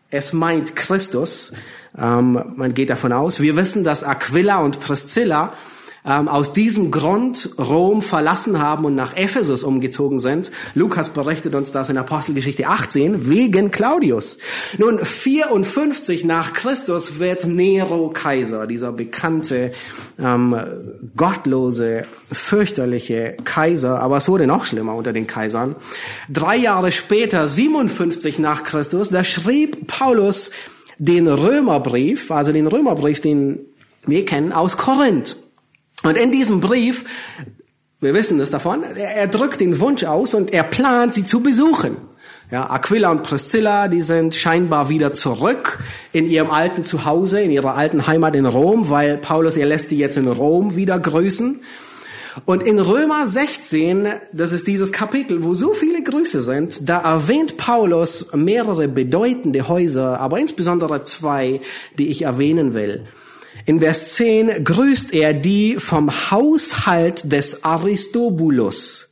es 0.10 0.32
meint 0.34 0.76
Christus. 0.76 1.54
Ähm, 1.98 2.54
man 2.56 2.74
geht 2.74 2.90
davon 2.90 3.14
aus. 3.14 3.40
Wir 3.40 3.56
wissen, 3.56 3.84
dass 3.84 4.04
Aquila 4.04 4.60
und 4.60 4.80
Priscilla 4.80 5.54
ähm, 6.06 6.28
aus 6.28 6.54
diesem 6.54 6.92
Grund 6.92 7.50
Rom 7.58 8.02
verlassen 8.02 8.60
haben 8.60 8.86
und 8.86 8.96
nach 8.96 9.16
Ephesus 9.16 9.64
umgezogen 9.64 10.20
sind. 10.20 10.52
Lukas 10.76 11.10
berichtet 11.10 11.56
uns 11.56 11.72
das 11.72 11.90
in 11.90 11.98
Apostelgeschichte 11.98 12.68
18 12.68 13.30
wegen 13.30 13.72
Claudius. 13.72 14.38
Nun 14.78 15.00
54 15.00 16.26
nach 16.26 16.54
Christus 16.54 17.20
wird 17.20 17.46
Nero 17.46 18.10
Kaiser, 18.10 18.68
dieser 18.68 18.92
bekannte 18.92 19.72
ähm, 20.20 20.56
gottlose, 21.16 22.06
fürchterliche 22.32 23.38
Kaiser. 23.44 24.00
Aber 24.00 24.18
es 24.18 24.28
wurde 24.28 24.48
noch 24.48 24.66
schlimmer 24.66 24.96
unter 24.96 25.14
den 25.14 25.28
Kaisern. 25.28 25.76
Drei 26.30 26.58
Jahre 26.58 26.92
später, 26.92 27.48
57 27.48 28.40
nach 28.40 28.64
Christus, 28.64 29.10
da 29.10 29.24
schrieb 29.24 29.88
Paulus 29.88 30.52
den 30.98 31.28
Römerbrief, 31.28 32.32
also 32.32 32.52
den 32.52 32.68
Römerbrief, 32.68 33.22
den 33.22 33.60
wir 34.06 34.26
kennen 34.26 34.52
aus 34.52 34.78
Korinth. 34.78 35.38
Und 36.04 36.18
in 36.18 36.32
diesem 36.32 36.60
Brief, 36.60 37.06
wir 38.02 38.14
wissen 38.14 38.38
das 38.38 38.52
davon, 38.52 38.84
er, 38.84 39.28
drückt 39.28 39.62
den 39.62 39.80
Wunsch 39.80 40.04
aus 40.04 40.34
und 40.34 40.52
er 40.52 40.64
plant, 40.64 41.14
sie 41.14 41.26
zu 41.26 41.40
besuchen. 41.40 41.98
Ja, 42.52 42.70
Aquila 42.70 43.10
und 43.10 43.24
Priscilla, 43.24 43.88
die 43.88 44.02
sind 44.02 44.36
scheinbar 44.36 44.90
wieder 44.90 45.14
zurück 45.14 45.80
in 46.12 46.30
ihrem 46.30 46.52
alten 46.52 46.84
Zuhause, 46.84 47.42
in 47.42 47.50
ihrer 47.50 47.76
alten 47.76 48.06
Heimat 48.06 48.36
in 48.36 48.46
Rom, 48.46 48.90
weil 48.90 49.18
Paulus, 49.18 49.58
er 49.58 49.66
lässt 49.66 49.90
sie 49.90 49.98
jetzt 49.98 50.18
in 50.18 50.28
Rom 50.28 50.76
wieder 50.76 51.00
grüßen. 51.00 51.62
Und 52.46 52.64
in 52.64 52.80
Römer 52.80 53.26
16, 53.26 54.08
das 54.34 54.52
ist 54.52 54.68
dieses 54.68 54.92
Kapitel, 54.92 55.44
wo 55.44 55.54
so 55.54 55.74
viele 55.74 56.04
Grüße 56.04 56.42
sind, 56.42 56.90
da 56.90 57.00
erwähnt 57.00 57.58
Paulus 57.58 58.34
mehrere 58.34 58.88
bedeutende 58.88 59.68
Häuser, 59.68 60.20
aber 60.20 60.40
insbesondere 60.40 61.04
zwei, 61.04 61.62
die 61.98 62.10
ich 62.10 62.24
erwähnen 62.24 62.74
will. 62.74 63.06
In 63.66 63.80
Vers 63.80 64.16
10 64.16 64.64
grüßt 64.64 65.14
er 65.14 65.34
die 65.34 65.76
vom 65.78 66.12
Haushalt 66.32 67.32
des 67.32 67.64
Aristobulus. 67.64 69.10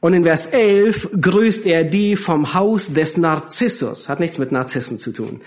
Und 0.00 0.14
in 0.14 0.24
Vers 0.24 0.46
11 0.46 1.10
grüßt 1.20 1.66
er 1.66 1.84
die 1.84 2.16
vom 2.16 2.54
Haus 2.54 2.92
des 2.92 3.16
Narzissus. 3.16 4.08
Hat 4.08 4.20
nichts 4.20 4.38
mit 4.38 4.52
Narzissen 4.52 4.98
zu 4.98 5.12
tun. 5.12 5.40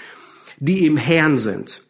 Die 0.60 0.86
im 0.86 0.98
Herrn 0.98 1.38
sind. 1.38 1.84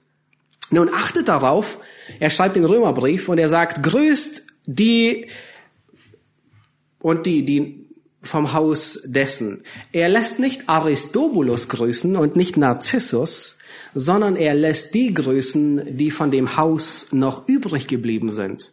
Nun 0.69 0.89
achtet 0.93 1.27
darauf, 1.27 1.79
er 2.19 2.29
schreibt 2.29 2.55
den 2.55 2.65
Römerbrief 2.65 3.27
und 3.29 3.37
er 3.37 3.49
sagt, 3.49 3.83
grüßt 3.83 4.43
die 4.65 5.27
und 6.99 7.25
die, 7.25 7.43
die 7.43 7.87
vom 8.21 8.53
Haus 8.53 9.01
dessen. 9.03 9.63
Er 9.91 10.07
lässt 10.07 10.39
nicht 10.39 10.69
Aristobulus 10.69 11.67
grüßen 11.67 12.15
und 12.15 12.35
nicht 12.35 12.55
Narzissus, 12.55 13.57
sondern 13.93 14.35
er 14.35 14.53
lässt 14.53 14.93
die 14.93 15.13
grüßen, 15.13 15.97
die 15.97 16.11
von 16.11 16.31
dem 16.31 16.57
Haus 16.57 17.07
noch 17.11 17.47
übrig 17.47 17.87
geblieben 17.87 18.29
sind. 18.29 18.71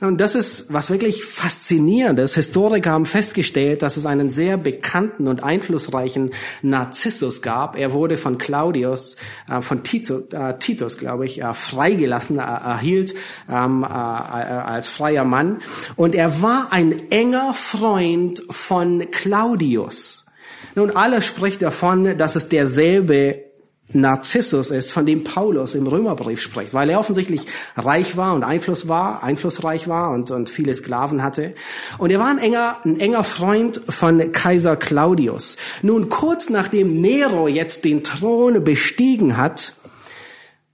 Und 0.00 0.20
das 0.20 0.34
ist 0.34 0.70
was 0.70 0.90
wirklich 0.90 1.24
faszinierendes. 1.24 2.34
Historiker 2.34 2.90
haben 2.90 3.06
festgestellt, 3.06 3.80
dass 3.80 3.96
es 3.96 4.04
einen 4.04 4.28
sehr 4.28 4.58
bekannten 4.58 5.26
und 5.26 5.42
einflussreichen 5.42 6.32
Narzissus 6.60 7.40
gab. 7.40 7.78
Er 7.78 7.94
wurde 7.94 8.18
von 8.18 8.36
Claudius, 8.36 9.16
äh, 9.48 9.62
von 9.62 9.84
Tito, 9.84 10.24
äh, 10.32 10.58
Titus, 10.58 10.98
glaube 10.98 11.24
ich, 11.24 11.40
äh, 11.40 11.54
freigelassen, 11.54 12.38
äh, 12.38 12.42
erhielt 12.42 13.14
ähm, 13.50 13.84
äh, 13.84 13.86
äh, 13.86 13.90
als 13.90 14.88
freier 14.88 15.24
Mann. 15.24 15.62
Und 15.96 16.14
er 16.14 16.42
war 16.42 16.72
ein 16.72 17.10
enger 17.10 17.54
Freund 17.54 18.42
von 18.50 19.10
Claudius. 19.10 20.26
Nun, 20.74 20.90
alle 20.90 21.22
spricht 21.22 21.62
davon, 21.62 22.18
dass 22.18 22.36
es 22.36 22.50
derselbe 22.50 23.45
Narzissus 23.92 24.70
ist, 24.70 24.90
von 24.90 25.06
dem 25.06 25.22
Paulus 25.22 25.74
im 25.74 25.86
Römerbrief 25.86 26.40
spricht, 26.40 26.74
weil 26.74 26.90
er 26.90 26.98
offensichtlich 26.98 27.42
reich 27.76 28.16
war 28.16 28.34
und 28.34 28.42
Einfluss 28.42 28.88
war, 28.88 29.22
einflussreich 29.22 29.86
war 29.86 30.10
und, 30.10 30.30
und 30.30 30.50
viele 30.50 30.74
Sklaven 30.74 31.22
hatte. 31.22 31.54
Und 31.98 32.10
er 32.10 32.18
war 32.18 32.28
ein 32.28 32.38
enger, 32.38 32.78
ein 32.84 32.98
enger 32.98 33.22
Freund 33.22 33.80
von 33.88 34.32
Kaiser 34.32 34.76
Claudius. 34.76 35.56
Nun, 35.82 36.08
kurz 36.08 36.50
nachdem 36.50 37.00
Nero 37.00 37.46
jetzt 37.46 37.84
den 37.84 38.02
Thron 38.02 38.64
bestiegen 38.64 39.36
hat, 39.36 39.74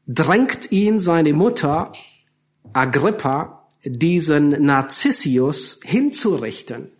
drängt 0.06 0.72
ihn 0.72 0.98
seine 0.98 1.32
Mutter 1.32 1.92
Agrippa, 2.72 3.68
diesen 3.84 4.64
Narzissius 4.64 5.80
hinzurichten. 5.84 6.90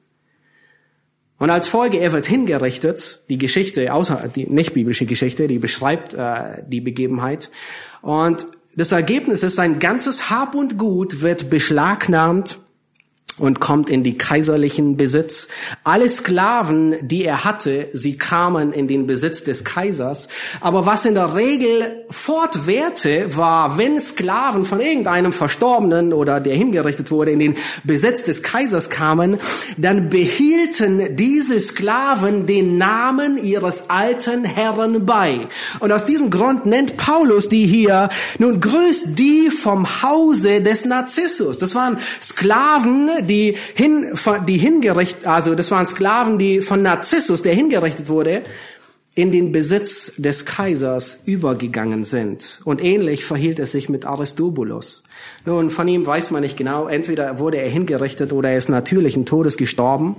Und 1.43 1.51
als 1.51 1.67
Folge, 1.67 1.99
er 1.99 2.13
wird 2.13 2.25
hingerichtet, 2.25 3.25
die 3.29 3.37
Geschichte, 3.37 3.93
außer 3.93 4.31
die 4.33 4.47
nicht 4.47 4.75
biblische 4.75 5.07
Geschichte, 5.07 5.49
die 5.49 5.59
beschreibt 5.59 6.15
äh, 6.15 6.63
die 6.69 6.81
Begebenheit. 6.81 7.51
Und 8.01 8.47
das 8.77 8.93
Ergebnis 8.93 9.43
ist, 9.43 9.57
sein 9.57 9.81
ganzes 9.81 10.31
Hab 10.31 10.55
und 10.55 10.79
Gut 10.79 11.21
wird 11.21 11.51
beschlagnahmt 11.51 12.61
und 13.38 13.61
kommt 13.61 13.88
in 13.88 14.03
die 14.03 14.18
kaiserlichen 14.18 14.97
Besitz. 14.97 15.49
Alle 15.85 16.09
Sklaven, 16.09 16.97
die 17.01 17.25
er 17.25 17.45
hatte, 17.45 17.88
sie 17.92 18.18
kamen 18.18 18.73
in 18.73 18.88
den 18.88 19.07
Besitz 19.07 19.42
des 19.45 19.64
Kaisers. 19.64 20.29
Aber 20.61 20.87
was 20.87 21.07
in 21.07 21.14
der 21.14 21.35
Regel 21.35 22.05
fortwährte, 22.11 23.37
war, 23.37 23.79
wenn 23.79 23.99
Sklaven 24.01 24.64
von 24.64 24.81
irgendeinem 24.81 25.33
Verstorbenen 25.33 26.12
oder 26.12 26.40
der 26.40 26.57
hingerichtet 26.57 27.11
wurde, 27.11 27.31
in 27.31 27.38
den 27.38 27.57
Besitz 27.85 28.25
des 28.25 28.42
Kaisers 28.42 28.90
kamen, 28.90 29.38
dann 29.77 30.09
behielten 30.11 31.16
diese 31.16 31.59
Sklaven 31.59 32.47
den 32.47 32.77
Namen 32.77 33.42
ihres 33.42 33.88
alten 33.88 34.45
Herren 34.45 35.07
bei. 35.07 35.49
Und 35.81 35.90
aus 35.90 36.05
diesem 36.05 36.31
Grund 36.31 36.66
nennt 36.66 36.97
Paulus 36.97 37.49
die 37.49 37.66
hier, 37.66 38.11
nun 38.38 38.61
grüßt 38.61 39.18
die 39.18 39.51
vom 39.51 40.03
Hause 40.03 40.61
des 40.61 40.85
Narzissus. 40.85 41.59
Das 41.59 41.75
waren 41.75 41.99
Sklaven, 42.21 43.11
die, 43.27 43.57
hin, 43.75 44.13
die 44.47 44.59
hingerichtet, 44.59 45.27
also 45.27 45.55
das 45.55 45.71
waren 45.71 45.87
Sklaven, 45.87 46.39
die 46.39 46.61
von 46.61 46.83
Narzissus, 46.83 47.43
der 47.43 47.55
hingerichtet 47.55 48.09
wurde, 48.09 48.43
in 49.15 49.31
den 49.31 49.53
Besitz 49.53 50.15
des 50.17 50.47
Kaisers 50.47 51.23
übergegangen 51.27 52.03
sind. 52.03 52.63
Und 52.65 52.83
ähnlich 52.83 53.25
verhielt 53.25 53.59
es 53.59 53.73
sich 53.73 53.91
mit 53.91 54.07
Aristobulus. 54.07 55.05
Nun, 55.45 55.69
von 55.69 55.87
ihm 55.87 56.07
weiß 56.07 56.31
man 56.31 56.41
nicht 56.41 56.57
genau, 56.57 56.87
entweder 56.87 57.39
wurde 57.39 57.59
er 57.59 57.69
hingerichtet 57.69 58.33
oder 58.33 58.51
er 58.51 58.57
ist 58.57 58.71
natürlichen 58.71 59.27
Todes 59.27 59.59
gestorben. 59.59 60.17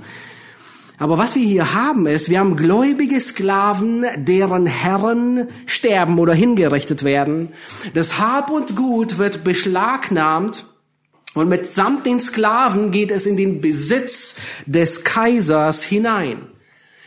Aber 0.99 1.17
was 1.17 1.35
wir 1.35 1.43
hier 1.43 1.73
haben 1.73 2.05
ist, 2.05 2.29
wir 2.29 2.39
haben 2.39 2.55
gläubige 2.55 3.19
Sklaven, 3.19 4.05
deren 4.15 4.67
Herren 4.67 5.47
sterben 5.65 6.19
oder 6.19 6.35
hingerichtet 6.35 7.03
werden. 7.03 7.51
Das 7.95 8.19
Hab 8.19 8.51
und 8.51 8.75
Gut 8.75 9.17
wird 9.17 9.43
beschlagnahmt 9.43 10.65
und 11.33 11.49
mitsamt 11.49 12.05
den 12.05 12.19
Sklaven 12.19 12.91
geht 12.91 13.11
es 13.11 13.25
in 13.25 13.37
den 13.37 13.61
Besitz 13.61 14.35
des 14.65 15.03
Kaisers 15.03 15.83
hinein. 15.83 16.43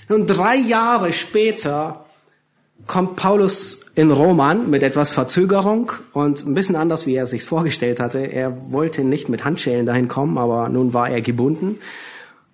Und 0.08 0.26
drei 0.26 0.56
Jahre 0.56 1.12
später 1.12 2.06
kommt 2.86 3.16
Paulus 3.16 3.80
in 3.94 4.10
Rom 4.10 4.40
an 4.40 4.70
mit 4.70 4.82
etwas 4.82 5.12
Verzögerung 5.12 5.92
und 6.12 6.44
ein 6.46 6.54
bisschen 6.54 6.76
anders, 6.76 7.06
wie 7.06 7.14
er 7.14 7.26
sich 7.26 7.42
vorgestellt 7.42 7.98
hatte. 7.98 8.18
Er 8.18 8.70
wollte 8.70 9.02
nicht 9.02 9.28
mit 9.28 9.44
Handschellen 9.44 9.86
dahin 9.86 10.08
kommen, 10.08 10.38
aber 10.38 10.68
nun 10.68 10.92
war 10.92 11.10
er 11.10 11.20
gebunden. 11.20 11.78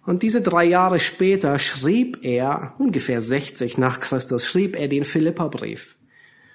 Und 0.04 0.22
diese 0.22 0.40
drei 0.40 0.64
Jahre 0.64 0.98
später 0.98 1.58
schrieb 1.58 2.24
er, 2.24 2.74
ungefähr 2.78 3.20
60 3.20 3.78
nach 3.78 4.00
Christus, 4.00 4.46
schrieb 4.46 4.76
er 4.76 4.88
den 4.88 5.04
Philipperbrief. 5.04 5.96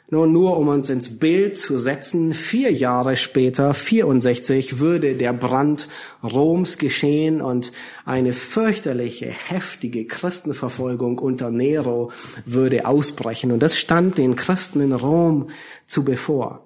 Nun, 0.10 0.32
nur 0.32 0.56
um 0.56 0.70
uns 0.70 0.90
ins 0.90 1.20
Bild 1.20 1.58
zu 1.58 1.78
setzen, 1.78 2.34
vier 2.34 2.72
Jahre 2.72 3.18
später, 3.18 3.74
64, 3.74 4.80
würde 4.80 5.16
der 5.16 5.34
Brand 5.34 5.90
Roms 6.24 6.78
geschehen 6.78 7.42
und 7.42 7.74
eine 8.06 8.32
fürchterliche, 8.32 9.26
heftige 9.26 10.06
Christenverfolgung 10.06 11.20
unter 11.20 11.52
Nero 11.52 12.14
würde 12.46 12.86
ausbrechen. 12.86 13.52
Und 13.52 13.60
das 13.60 13.78
stand 13.78 14.18
den 14.18 14.38
Christen 14.38 14.80
in 14.80 14.94
Rom 14.94 15.50
zu 15.86 16.06
bevor. 16.06 16.66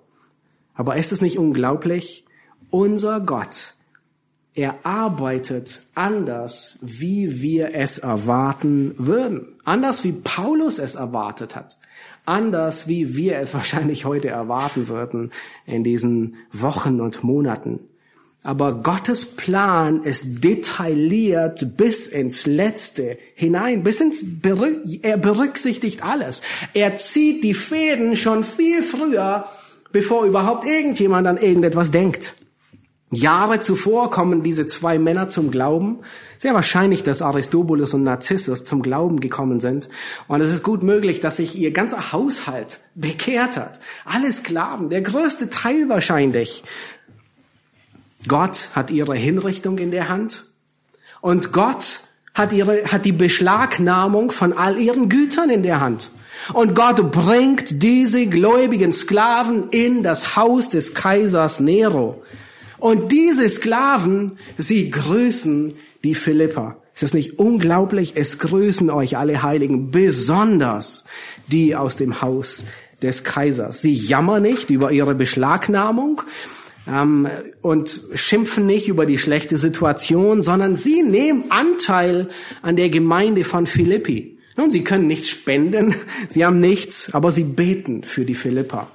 Aber 0.76 0.98
ist 0.98 1.12
es 1.12 1.22
nicht 1.22 1.40
unglaublich? 1.40 2.26
Unser 2.70 3.22
Gott, 3.22 3.74
er 4.54 4.76
arbeitet 4.84 5.82
anders, 5.96 6.78
wie 6.84 7.42
wir 7.42 7.74
es 7.74 7.98
erwarten 7.98 8.94
würden. 9.00 9.48
Anders, 9.64 10.04
wie 10.04 10.12
Paulus 10.12 10.78
es 10.78 10.94
erwartet 10.94 11.56
hat 11.56 11.80
anders, 12.26 12.88
wie 12.88 13.16
wir 13.16 13.38
es 13.38 13.54
wahrscheinlich 13.54 14.06
heute 14.06 14.30
erwarten 14.30 14.88
würden 14.88 15.32
in 15.66 15.84
diesen 15.84 16.36
Wochen 16.52 17.02
und 17.02 17.24
Monaten. 17.24 17.80
Aber 18.44 18.82
Gottes 18.82 19.28
Plan 19.28 20.02
ist 20.02 20.44
detailliert 20.44 21.78
bis 21.78 22.08
ins 22.08 22.48
Letzte 22.48 23.20
hinein, 23.36 23.84
bis 23.84 24.02
ins, 24.02 24.26
er 25.04 25.18
berücksichtigt 25.18 26.04
alles. 26.04 26.42
Er 26.74 26.98
zieht 26.98 27.44
die 27.44 27.54
Fäden 27.54 28.16
schon 28.16 28.44
viel 28.44 28.82
früher, 28.82 29.46
bevor 29.92 30.26
überhaupt 30.26 30.66
irgendjemand 30.66 31.28
an 31.28 31.38
irgendetwas 31.38 31.92
denkt. 31.92 32.34
Jahre 33.14 33.60
zuvor 33.60 34.10
kommen 34.10 34.42
diese 34.42 34.68
zwei 34.68 34.98
Männer 34.98 35.28
zum 35.28 35.52
Glauben. 35.52 36.00
Sehr 36.38 36.54
wahrscheinlich, 36.54 37.04
dass 37.04 37.22
Aristobulus 37.22 37.94
und 37.94 38.04
Narzissus 38.04 38.64
zum 38.64 38.82
Glauben 38.82 39.20
gekommen 39.20 39.60
sind. 39.60 39.90
Und 40.30 40.40
es 40.40 40.52
ist 40.52 40.64
gut 40.64 40.82
möglich, 40.82 41.20
dass 41.20 41.38
sich 41.38 41.58
ihr 41.58 41.72
ganzer 41.72 42.14
Haushalt 42.14 42.80
bekehrt 42.96 43.58
hat. 43.58 43.82
Alle 44.06 44.32
Sklaven, 44.32 44.90
der 44.90 45.02
größte 45.02 45.50
Teil 45.50 45.90
wahrscheinlich. 45.90 46.64
Gott 48.30 48.70
hat 48.74 48.92
ihre 48.92 49.16
Hinrichtung 49.16 49.78
in 49.78 49.92
der 49.92 50.08
Hand. 50.08 50.46
Und 51.20 51.52
Gott 51.52 52.02
hat 52.34 52.54
ihre, 52.54 52.86
hat 52.86 53.04
die 53.04 53.12
Beschlagnahmung 53.12 54.32
von 54.32 54.54
all 54.54 54.80
ihren 54.80 55.10
Gütern 55.10 55.50
in 55.50 55.64
der 55.64 55.82
Hand. 55.82 56.12
Und 56.54 56.76
Gott 56.76 57.12
bringt 57.12 57.84
diese 57.84 58.26
gläubigen 58.26 58.94
Sklaven 58.94 59.70
in 59.72 60.02
das 60.02 60.38
Haus 60.38 60.70
des 60.70 60.94
Kaisers 60.94 61.60
Nero. 61.60 62.24
Und 62.82 63.12
diese 63.12 63.48
Sklaven, 63.48 64.40
sie 64.58 64.90
grüßen 64.90 65.76
die 66.04 66.16
Philippa. 66.16 66.78
Ist 66.96 67.04
das 67.04 67.14
nicht 67.14 67.38
unglaublich? 67.38 68.14
Es 68.16 68.40
grüßen 68.40 68.90
euch 68.90 69.18
alle 69.18 69.44
Heiligen, 69.44 69.92
besonders 69.92 71.06
die 71.46 71.76
aus 71.76 71.96
dem 71.96 72.24
Haus 72.24 72.66
des 73.04 73.24
Kaisers. 73.24 73.84
Sie 73.84 73.94
jammern 73.94 74.42
nicht 74.42 74.72
über 74.72 74.92
ihre 74.92 75.14
Beschlagnahmung 75.14 76.24
ähm, 76.88 77.28
und 77.62 78.02
schimpfen 78.16 78.66
nicht 78.66 78.88
über 78.88 79.06
die 79.06 79.20
schlechte 79.20 79.58
Situation, 79.58 80.42
sondern 80.42 80.76
sie 80.76 81.04
nehmen 81.04 81.44
Anteil 81.50 82.30
an 82.64 82.78
der 82.78 82.90
Gemeinde 82.90 83.44
von 83.44 83.68
Philippi. 83.68 84.40
Nun, 84.58 84.72
sie 84.72 84.84
können 84.84 85.06
nichts 85.06 85.30
spenden, 85.30 85.94
sie 86.30 86.44
haben 86.44 86.60
nichts, 86.60 87.14
aber 87.14 87.30
sie 87.30 87.44
beten 87.44 88.04
für 88.04 88.26
die 88.26 88.34
Philippa. 88.34 88.90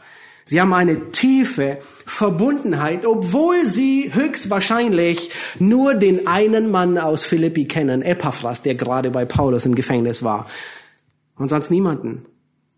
Sie 0.48 0.60
haben 0.60 0.72
eine 0.72 1.10
tiefe 1.10 1.78
Verbundenheit, 2.04 3.04
obwohl 3.04 3.66
sie 3.66 4.12
höchstwahrscheinlich 4.14 5.30
nur 5.58 5.94
den 5.94 6.28
einen 6.28 6.70
Mann 6.70 6.98
aus 6.98 7.24
Philippi 7.24 7.64
kennen, 7.64 8.00
Epaphras, 8.00 8.62
der 8.62 8.76
gerade 8.76 9.10
bei 9.10 9.24
Paulus 9.24 9.66
im 9.66 9.74
Gefängnis 9.74 10.22
war. 10.22 10.46
Und 11.36 11.48
sonst 11.48 11.70
niemanden. 11.70 12.26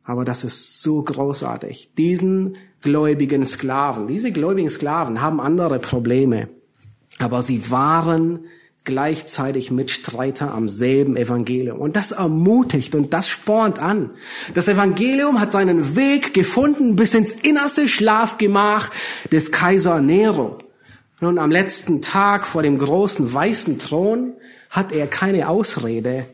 Aber 0.03 0.25
das 0.25 0.45
ist 0.45 0.83
so 0.83 1.03
großartig. 1.03 1.93
Diesen 1.99 2.57
gläubigen 2.81 3.45
Sklaven, 3.45 4.07
diese 4.07 4.33
gläubigen 4.33 4.71
Sklaven 4.71 5.21
haben 5.21 5.39
andere 5.39 5.79
Probleme. 5.79 6.49
Aber 7.19 7.43
sie 7.43 7.71
waren 7.71 8.47
gleichzeitig 8.89 9.71
Mitstreiter 9.71 10.55
am 10.55 10.67
selben 10.67 11.15
Evangelium. 11.19 11.79
Und 11.79 11.95
das 11.95 12.13
ermutigt 12.13 12.95
und 12.95 13.13
das 13.13 13.29
spornt 13.29 13.81
an. 13.81 14.13
Das 14.55 14.67
Evangelium 14.67 15.41
hat 15.41 15.53
seinen 15.53 15.95
Weg 15.95 16.33
gefunden 16.33 16.97
bis 16.97 17.13
ins 17.13 17.33
innerste 17.33 17.87
Schlafgemach 17.87 18.91
des 19.31 19.53
Kaiser 19.53 20.01
Nero. 20.01 20.57
Nun, 21.21 21.39
am 21.39 21.51
letzten 21.51 22.01
Tag 22.01 22.47
vor 22.47 22.63
dem 22.63 22.79
großen 22.79 23.31
weißen 23.31 23.79
Thron 23.79 24.33
hat 24.71 24.93
er 24.93 25.07
keine 25.07 25.51
Ausrede. 25.51 26.25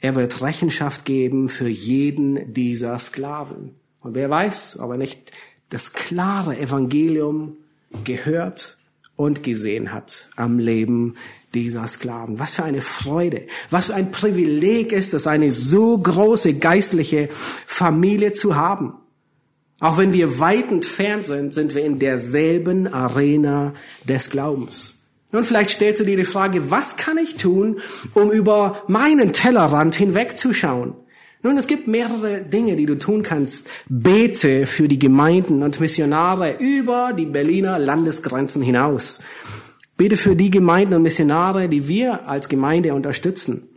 Er 0.00 0.16
wird 0.16 0.42
Rechenschaft 0.42 1.04
geben 1.04 1.48
für 1.48 1.68
jeden 1.68 2.52
dieser 2.52 2.98
Sklaven. 2.98 3.76
Und 4.00 4.16
wer 4.16 4.28
weiß, 4.28 4.80
ob 4.80 4.90
er 4.90 4.96
nicht 4.96 5.30
das 5.68 5.92
klare 5.92 6.58
Evangelium 6.58 7.58
gehört 8.02 8.78
und 9.14 9.42
gesehen 9.44 9.92
hat 9.92 10.30
am 10.34 10.58
Leben 10.58 11.14
dieser 11.54 11.86
Sklaven. 11.88 12.38
Was 12.38 12.54
für 12.54 12.64
eine 12.64 12.80
Freude, 12.80 13.46
was 13.70 13.86
für 13.86 13.94
ein 13.94 14.12
Privileg 14.12 14.92
ist 14.92 15.14
es, 15.14 15.26
eine 15.26 15.50
so 15.50 15.98
große 15.98 16.54
geistliche 16.54 17.28
Familie 17.66 18.32
zu 18.32 18.56
haben. 18.56 18.94
Auch 19.80 19.96
wenn 19.96 20.12
wir 20.12 20.38
weit 20.38 20.70
entfernt 20.70 21.26
sind, 21.26 21.54
sind 21.54 21.74
wir 21.74 21.84
in 21.84 21.98
derselben 21.98 22.86
Arena 22.86 23.74
des 24.04 24.28
Glaubens. 24.28 24.96
Nun, 25.32 25.44
vielleicht 25.44 25.70
stellst 25.70 26.00
du 26.00 26.04
dir 26.04 26.16
die 26.16 26.24
Frage, 26.24 26.70
was 26.70 26.96
kann 26.96 27.16
ich 27.16 27.36
tun, 27.36 27.80
um 28.14 28.30
über 28.30 28.82
meinen 28.88 29.32
Tellerrand 29.32 29.94
hinwegzuschauen? 29.94 30.94
Nun, 31.42 31.56
es 31.56 31.66
gibt 31.66 31.88
mehrere 31.88 32.42
Dinge, 32.42 32.76
die 32.76 32.84
du 32.84 32.98
tun 32.98 33.22
kannst. 33.22 33.66
Bete 33.88 34.66
für 34.66 34.88
die 34.88 34.98
Gemeinden 34.98 35.62
und 35.62 35.80
Missionare 35.80 36.56
über 36.58 37.14
die 37.16 37.24
Berliner 37.24 37.78
Landesgrenzen 37.78 38.60
hinaus. 38.60 39.20
Bete 40.00 40.16
für 40.16 40.34
die 40.34 40.50
Gemeinden 40.50 40.94
und 40.94 41.02
Missionare, 41.02 41.68
die 41.68 41.86
wir 41.86 42.26
als 42.26 42.48
Gemeinde 42.48 42.94
unterstützen. 42.94 43.68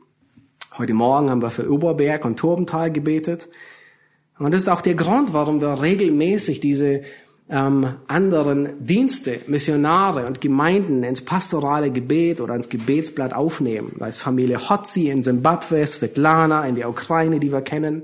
Heute 0.77 0.93
Morgen 0.93 1.29
haben 1.29 1.41
wir 1.41 1.49
für 1.49 1.69
Oberberg 1.69 2.23
und 2.23 2.39
Turbental 2.39 2.93
gebetet. 2.93 3.49
Und 4.39 4.51
das 4.51 4.61
ist 4.61 4.69
auch 4.69 4.79
der 4.79 4.93
Grund, 4.93 5.33
warum 5.33 5.59
wir 5.59 5.81
regelmäßig 5.81 6.61
diese 6.61 7.01
ähm, 7.49 7.95
anderen 8.07 8.69
Dienste, 8.79 9.41
Missionare 9.47 10.25
und 10.25 10.39
Gemeinden 10.39 11.03
ins 11.03 11.25
pastorale 11.25 11.91
Gebet 11.91 12.39
oder 12.39 12.55
ins 12.55 12.69
Gebetsblatt 12.69 13.33
aufnehmen. 13.33 13.91
Da 13.99 14.07
ist 14.07 14.19
Familie 14.19 14.69
Hotzi 14.69 15.09
in 15.09 15.23
Zimbabwe, 15.23 15.85
Svetlana 15.85 16.65
in 16.65 16.75
der 16.75 16.89
Ukraine, 16.89 17.41
die 17.41 17.51
wir 17.51 17.63
kennen. 17.63 18.03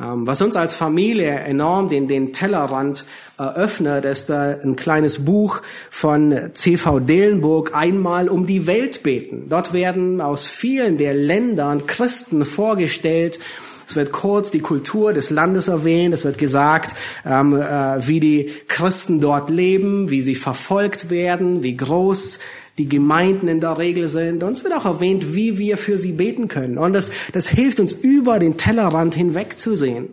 Ähm, 0.00 0.26
was 0.26 0.42
uns 0.42 0.56
als 0.56 0.74
Familie 0.74 1.30
enorm 1.30 1.88
den, 1.88 2.08
den 2.08 2.32
Tellerrand 2.32 3.04
eröffnet, 3.38 4.04
ist 4.04 4.28
äh, 4.28 4.58
ein 4.62 4.74
kleines 4.74 5.24
Buch 5.24 5.62
von 5.88 6.50
CV 6.52 7.00
Delenburg, 7.00 7.74
einmal 7.74 8.28
um 8.28 8.46
die 8.46 8.66
Welt 8.66 9.02
beten. 9.04 9.48
Dort 9.48 9.72
werden 9.72 10.20
aus 10.20 10.46
vielen 10.46 10.98
der 10.98 11.14
Ländern 11.14 11.86
Christen 11.86 12.44
vorgestellt, 12.44 13.38
es 13.86 13.96
wird 13.96 14.12
kurz 14.12 14.50
die 14.50 14.60
Kultur 14.60 15.12
des 15.12 15.30
Landes 15.30 15.68
erwähnt. 15.68 16.14
Es 16.14 16.24
wird 16.24 16.38
gesagt, 16.38 16.94
ähm, 17.26 17.54
äh, 17.54 18.06
wie 18.06 18.20
die 18.20 18.50
Christen 18.66 19.20
dort 19.20 19.50
leben, 19.50 20.10
wie 20.10 20.22
sie 20.22 20.34
verfolgt 20.34 21.10
werden, 21.10 21.62
wie 21.62 21.76
groß 21.76 22.38
die 22.78 22.88
Gemeinden 22.88 23.48
in 23.48 23.60
der 23.60 23.78
Regel 23.78 24.08
sind. 24.08 24.42
Und 24.42 24.54
es 24.54 24.64
wird 24.64 24.74
auch 24.74 24.84
erwähnt, 24.84 25.34
wie 25.34 25.58
wir 25.58 25.76
für 25.76 25.96
sie 25.96 26.12
beten 26.12 26.48
können. 26.48 26.78
Und 26.78 26.92
das, 26.92 27.10
das 27.32 27.48
hilft 27.48 27.80
uns 27.80 27.92
über 27.92 28.38
den 28.38 28.56
Tellerrand 28.56 29.14
hinweg 29.14 29.58
zu 29.58 29.76
sehen. 29.76 30.08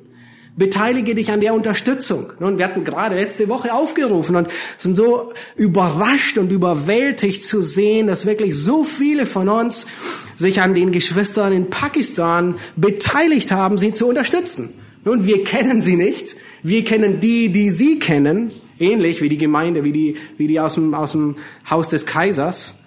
Beteilige 0.57 1.15
dich 1.15 1.31
an 1.31 1.39
der 1.39 1.53
Unterstützung. 1.53 2.33
Und 2.39 2.57
wir 2.57 2.65
hatten 2.65 2.83
gerade 2.83 3.15
letzte 3.15 3.47
Woche 3.47 3.73
aufgerufen 3.73 4.35
und 4.35 4.49
sind 4.77 4.95
so 4.95 5.31
überrascht 5.55 6.37
und 6.37 6.51
überwältigt 6.51 7.43
zu 7.43 7.61
sehen, 7.61 8.07
dass 8.07 8.25
wirklich 8.25 8.55
so 8.55 8.83
viele 8.83 9.25
von 9.25 9.47
uns 9.47 9.87
sich 10.35 10.61
an 10.61 10.73
den 10.73 10.91
Geschwistern 10.91 11.53
in 11.53 11.69
Pakistan 11.69 12.55
beteiligt 12.75 13.51
haben, 13.51 13.77
sie 13.77 13.93
zu 13.93 14.07
unterstützen. 14.07 14.69
Nun, 15.03 15.25
wir 15.25 15.43
kennen 15.43 15.81
sie 15.81 15.95
nicht. 15.95 16.35
Wir 16.61 16.83
kennen 16.83 17.19
die, 17.19 17.49
die 17.49 17.71
sie 17.71 17.97
kennen. 17.97 18.51
Ähnlich 18.81 19.21
wie 19.21 19.29
die 19.29 19.37
Gemeinde, 19.37 19.83
wie 19.83 19.91
die, 19.91 20.17
wie 20.37 20.47
die 20.47 20.59
aus 20.59 20.75
dem, 20.75 20.93
aus 20.93 21.11
dem 21.11 21.37
Haus 21.69 21.89
des 21.89 22.05
Kaisers. 22.05 22.79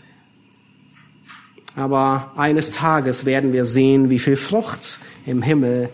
Aber 1.76 2.32
eines 2.36 2.72
Tages 2.72 3.24
werden 3.24 3.52
wir 3.52 3.64
sehen, 3.64 4.10
wie 4.10 4.18
viel 4.18 4.36
Frucht 4.36 4.98
im 5.26 5.42
Himmel 5.42 5.88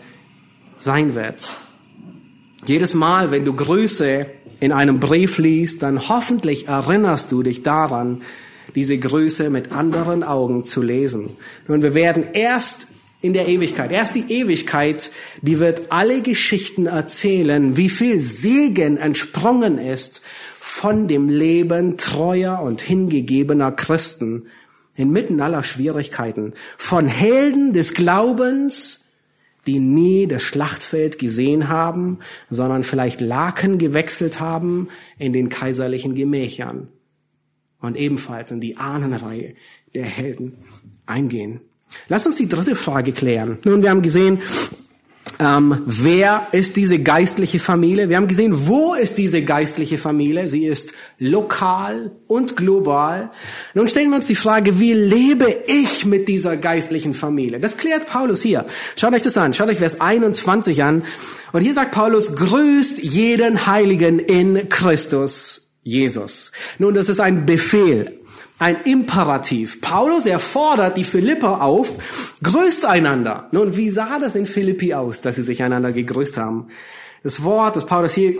sein 0.77 1.15
wird. 1.15 1.51
Jedes 2.65 2.93
Mal, 2.93 3.31
wenn 3.31 3.45
du 3.45 3.53
Grüße 3.53 4.27
in 4.59 4.71
einem 4.71 4.99
Brief 4.99 5.37
liest, 5.39 5.81
dann 5.81 6.09
hoffentlich 6.09 6.67
erinnerst 6.67 7.31
du 7.31 7.41
dich 7.41 7.63
daran, 7.63 8.21
diese 8.75 8.97
Grüße 8.97 9.49
mit 9.49 9.71
anderen 9.71 10.23
Augen 10.23 10.63
zu 10.63 10.81
lesen. 10.81 11.31
Nun, 11.67 11.81
wir 11.81 11.93
werden 11.93 12.23
erst 12.33 12.87
in 13.21 13.33
der 13.33 13.47
Ewigkeit, 13.47 13.91
erst 13.91 14.15
die 14.15 14.31
Ewigkeit, 14.31 15.11
die 15.41 15.59
wird 15.59 15.91
alle 15.91 16.21
Geschichten 16.21 16.87
erzählen, 16.87 17.77
wie 17.77 17.89
viel 17.89 18.17
Segen 18.19 18.97
entsprungen 18.97 19.77
ist 19.77 20.21
von 20.59 21.07
dem 21.07 21.29
Leben 21.29 21.97
treuer 21.97 22.61
und 22.61 22.81
hingegebener 22.81 23.71
Christen 23.71 24.47
inmitten 24.95 25.39
aller 25.39 25.63
Schwierigkeiten, 25.63 26.53
von 26.77 27.07
Helden 27.07 27.73
des 27.73 27.93
Glaubens, 27.93 29.05
die 29.67 29.79
nie 29.79 30.27
das 30.27 30.41
Schlachtfeld 30.41 31.19
gesehen 31.19 31.69
haben, 31.69 32.19
sondern 32.49 32.83
vielleicht 32.83 33.21
Laken 33.21 33.77
gewechselt 33.77 34.39
haben 34.39 34.89
in 35.17 35.33
den 35.33 35.49
kaiserlichen 35.49 36.15
Gemächern. 36.15 36.87
Und 37.79 37.97
ebenfalls 37.97 38.51
in 38.51 38.59
die 38.59 38.77
Ahnenreihe 38.77 39.55
der 39.93 40.05
Helden 40.05 40.57
eingehen. 41.05 41.61
Lass 42.07 42.25
uns 42.25 42.37
die 42.37 42.47
dritte 42.47 42.75
Frage 42.75 43.11
klären. 43.11 43.59
Nun, 43.63 43.81
wir 43.81 43.89
haben 43.89 44.01
gesehen, 44.01 44.41
ähm, 45.39 45.81
wer 45.85 46.47
ist 46.51 46.77
diese 46.77 46.99
geistliche 46.99 47.59
Familie? 47.59 48.09
Wir 48.09 48.17
haben 48.17 48.27
gesehen, 48.27 48.67
wo 48.67 48.93
ist 48.93 49.17
diese 49.17 49.41
geistliche 49.41 49.97
Familie? 49.97 50.47
Sie 50.47 50.65
ist 50.65 50.91
lokal 51.17 52.11
und 52.27 52.55
global. 52.55 53.31
Nun 53.73 53.87
stellen 53.87 54.09
wir 54.09 54.17
uns 54.17 54.27
die 54.27 54.35
Frage, 54.35 54.79
wie 54.79 54.93
lebe 54.93 55.63
ich 55.65 56.05
mit 56.05 56.27
dieser 56.27 56.57
geistlichen 56.57 57.15
Familie? 57.15 57.59
Das 57.59 57.77
klärt 57.77 58.07
Paulus 58.07 58.41
hier. 58.41 58.67
Schaut 58.95 59.13
euch 59.13 59.23
das 59.23 59.37
an. 59.37 59.53
Schaut 59.53 59.69
euch 59.69 59.79
Vers 59.79 59.99
21 59.99 60.83
an. 60.83 61.03
Und 61.53 61.61
hier 61.61 61.73
sagt 61.73 61.91
Paulus, 61.91 62.35
grüßt 62.35 63.01
jeden 63.01 63.65
Heiligen 63.65 64.19
in 64.19 64.69
Christus 64.69 65.71
Jesus. 65.83 66.51
Nun, 66.77 66.93
das 66.93 67.09
ist 67.09 67.19
ein 67.19 67.47
Befehl, 67.47 68.20
ein 68.61 68.83
Imperativ. 68.83 69.81
Paulus, 69.81 70.27
er 70.27 70.37
fordert 70.37 70.95
die 70.95 71.03
Philipper 71.03 71.63
auf, 71.63 71.95
grüßt 72.43 72.85
einander. 72.85 73.47
Nun, 73.51 73.75
wie 73.75 73.89
sah 73.89 74.19
das 74.19 74.35
in 74.35 74.45
Philippi 74.45 74.93
aus, 74.93 75.21
dass 75.21 75.37
sie 75.37 75.41
sich 75.41 75.63
einander 75.63 75.91
gegrüßt 75.91 76.37
haben? 76.37 76.67
Das 77.23 77.43
Wort, 77.43 77.75
das 77.75 77.87
Paulus 77.87 78.13
hier 78.13 78.35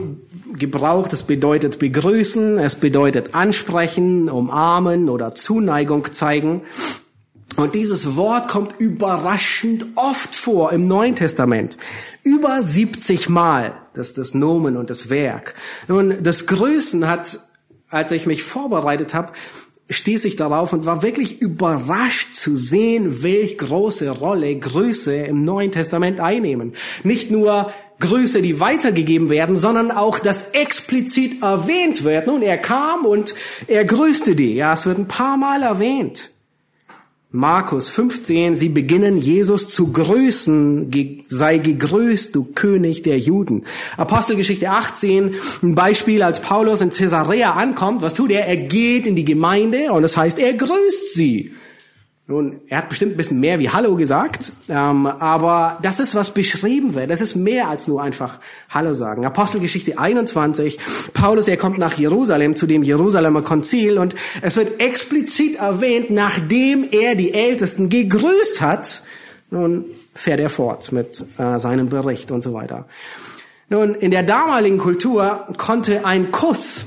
gebraucht, 0.54 1.12
das 1.12 1.24
bedeutet 1.24 1.80
begrüßen, 1.80 2.60
es 2.60 2.76
bedeutet 2.76 3.34
ansprechen, 3.34 4.30
umarmen 4.30 5.10
oder 5.10 5.34
Zuneigung 5.34 6.14
zeigen. 6.14 6.62
Und 7.58 7.74
dieses 7.74 8.16
Wort 8.16 8.48
kommt 8.48 8.80
überraschend 8.80 9.88
oft 9.96 10.36
vor 10.36 10.72
im 10.72 10.88
Neuen 10.88 11.16
Testament. 11.16 11.78
Über 12.22 12.62
70 12.62 13.28
Mal, 13.28 13.74
das 13.96 14.14
das 14.14 14.36
Nomen 14.36 14.78
und 14.78 14.92
das 14.92 15.10
Werk. 15.10 15.56
Nun, 15.88 16.22
das 16.22 16.46
Grüßen 16.46 17.08
hat, 17.08 17.40
als 17.90 18.12
ich 18.12 18.28
mich 18.28 18.44
vorbereitet 18.44 19.16
habe, 19.16 19.34
stieß 19.92 20.26
ich 20.26 20.36
darauf 20.36 20.74
und 20.74 20.86
war 20.86 21.04
wirklich 21.04 21.42
überrascht 21.42 22.34
zu 22.34 22.56
sehen, 22.56 23.24
welch 23.24 23.58
große 23.58 24.10
Rolle 24.10 24.58
Grüße 24.58 25.14
im 25.14 25.44
Neuen 25.44 25.72
Testament 25.72 26.20
einnehmen. 26.20 26.74
Nicht 27.04 27.32
nur 27.32 27.72
Grüße, 28.00 28.42
die 28.42 28.60
weitergegeben 28.60 29.30
werden, 29.30 29.56
sondern 29.56 29.92
auch, 29.92 30.20
dass 30.20 30.52
explizit 30.52 31.44
erwähnt 31.44 32.04
wird. 32.04 32.28
Nun, 32.28 32.42
er 32.42 32.58
kam 32.58 33.06
und 33.06 33.36
er 33.68 33.86
grüßte 33.86 34.36
die. 34.36 34.56
Ja, 34.56 34.74
es 34.74 34.86
wird 34.86 34.98
ein 34.98 35.08
paar 35.08 35.38
Mal 35.38 35.62
erwähnt. 35.62 36.32
Markus 37.34 37.88
15, 37.88 38.56
sie 38.56 38.68
beginnen 38.68 39.18
Jesus 39.18 39.70
zu 39.70 39.94
grüßen, 39.94 40.92
sei 41.30 41.60
gegrüßt, 41.60 42.36
du 42.36 42.44
König 42.44 43.04
der 43.04 43.20
Juden. 43.20 43.64
Apostelgeschichte 43.96 44.70
18, 44.70 45.36
ein 45.64 45.74
Beispiel, 45.74 46.24
als 46.24 46.42
Paulus 46.42 46.82
in 46.82 46.90
Caesarea 46.90 47.54
ankommt, 47.54 48.02
was 48.02 48.16
tut 48.16 48.32
er? 48.32 48.48
Er 48.48 48.58
geht 48.58 49.08
in 49.08 49.16
die 49.16 49.24
Gemeinde 49.24 49.94
und 49.94 50.02
das 50.02 50.18
heißt, 50.18 50.40
er 50.40 50.54
grüßt 50.56 51.14
sie. 51.14 51.54
Nun, 52.32 52.62
er 52.70 52.78
hat 52.78 52.88
bestimmt 52.88 53.16
ein 53.16 53.18
bisschen 53.18 53.42
mehr 53.42 53.60
wie 53.60 53.70
Hallo 53.70 53.98
gesagt, 53.98 54.54
ähm, 54.70 55.06
aber 55.06 55.78
das 55.82 56.00
ist, 56.00 56.16
was 56.16 56.34
beschrieben 56.34 56.94
wird. 56.94 57.10
Das 57.10 57.20
ist 57.20 57.36
mehr 57.36 57.68
als 57.68 57.90
nur 57.90 58.02
einfach 58.02 58.40
Hallo 58.70 58.94
sagen. 58.94 59.26
Apostelgeschichte 59.26 60.00
21, 60.00 60.80
Paulus, 61.12 61.50
er 61.50 61.58
kommt 61.58 61.78
nach 61.78 61.98
Jerusalem 61.98 62.56
zu 62.56 62.68
dem 62.68 62.84
Jerusalemer 62.84 63.42
Konzil 63.42 63.98
und 63.98 64.16
es 64.42 64.56
wird 64.56 64.80
explizit 64.80 65.58
erwähnt, 65.58 66.10
nachdem 66.10 66.88
er 66.90 67.16
die 67.16 67.34
Ältesten 67.34 67.90
gegrüßt 67.90 68.62
hat. 68.62 69.04
Nun 69.50 69.84
fährt 70.16 70.40
er 70.40 70.50
fort 70.50 70.94
mit 70.94 71.26
äh, 71.38 71.60
seinem 71.60 71.90
Bericht 71.90 72.32
und 72.32 72.46
so 72.46 72.54
weiter. 72.54 72.88
Nun, 73.68 73.94
in 73.94 74.12
der 74.12 74.24
damaligen 74.24 74.78
Kultur 74.78 75.48
konnte 75.58 76.06
ein 76.06 76.32
Kuss 76.32 76.86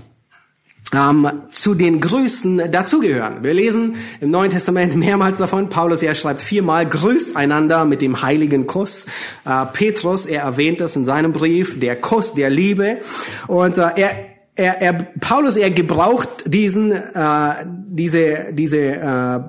ähm, 0.92 1.42
zu 1.50 1.74
den 1.74 2.00
Grüßen 2.00 2.70
dazugehören. 2.70 3.42
Wir 3.42 3.54
lesen 3.54 3.96
im 4.20 4.30
Neuen 4.30 4.50
Testament 4.50 4.94
mehrmals 4.96 5.38
davon. 5.38 5.68
Paulus, 5.68 6.02
er 6.02 6.14
schreibt 6.14 6.40
viermal, 6.40 6.86
grüßt 6.86 7.36
einander 7.36 7.84
mit 7.84 8.02
dem 8.02 8.22
heiligen 8.22 8.66
Kuss. 8.66 9.06
Äh, 9.44 9.66
Petrus, 9.72 10.26
er 10.26 10.42
erwähnt 10.42 10.80
das 10.80 10.96
in 10.96 11.04
seinem 11.04 11.32
Brief, 11.32 11.80
der 11.80 11.96
Kuss 11.96 12.34
der 12.34 12.50
Liebe. 12.50 12.98
Und 13.46 13.78
äh, 13.78 13.90
er, 13.96 14.16
er, 14.56 14.80
er, 14.80 14.92
Paulus, 15.20 15.56
er 15.56 15.70
gebraucht 15.70 16.28
diesen, 16.46 16.92
äh, 16.92 17.54
diese, 17.66 18.52
diese 18.52 18.78
äh, 18.78 19.40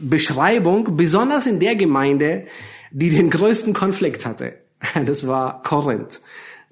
Beschreibung, 0.00 0.96
besonders 0.96 1.46
in 1.46 1.58
der 1.58 1.76
Gemeinde, 1.76 2.44
die 2.90 3.10
den 3.10 3.30
größten 3.30 3.74
Konflikt 3.74 4.26
hatte. 4.26 4.54
Das 5.04 5.26
war 5.26 5.62
Korinth. 5.62 6.20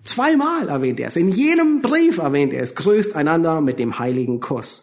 Zweimal 0.06 0.68
erwähnt 0.68 1.00
er 1.00 1.08
es. 1.08 1.16
In 1.16 1.28
jedem 1.28 1.82
Brief 1.82 2.18
erwähnt 2.18 2.52
er 2.52 2.62
es. 2.62 2.74
Grüßt 2.74 3.16
einander 3.16 3.60
mit 3.60 3.78
dem 3.78 3.98
heiligen 3.98 4.40
Kuss. 4.40 4.82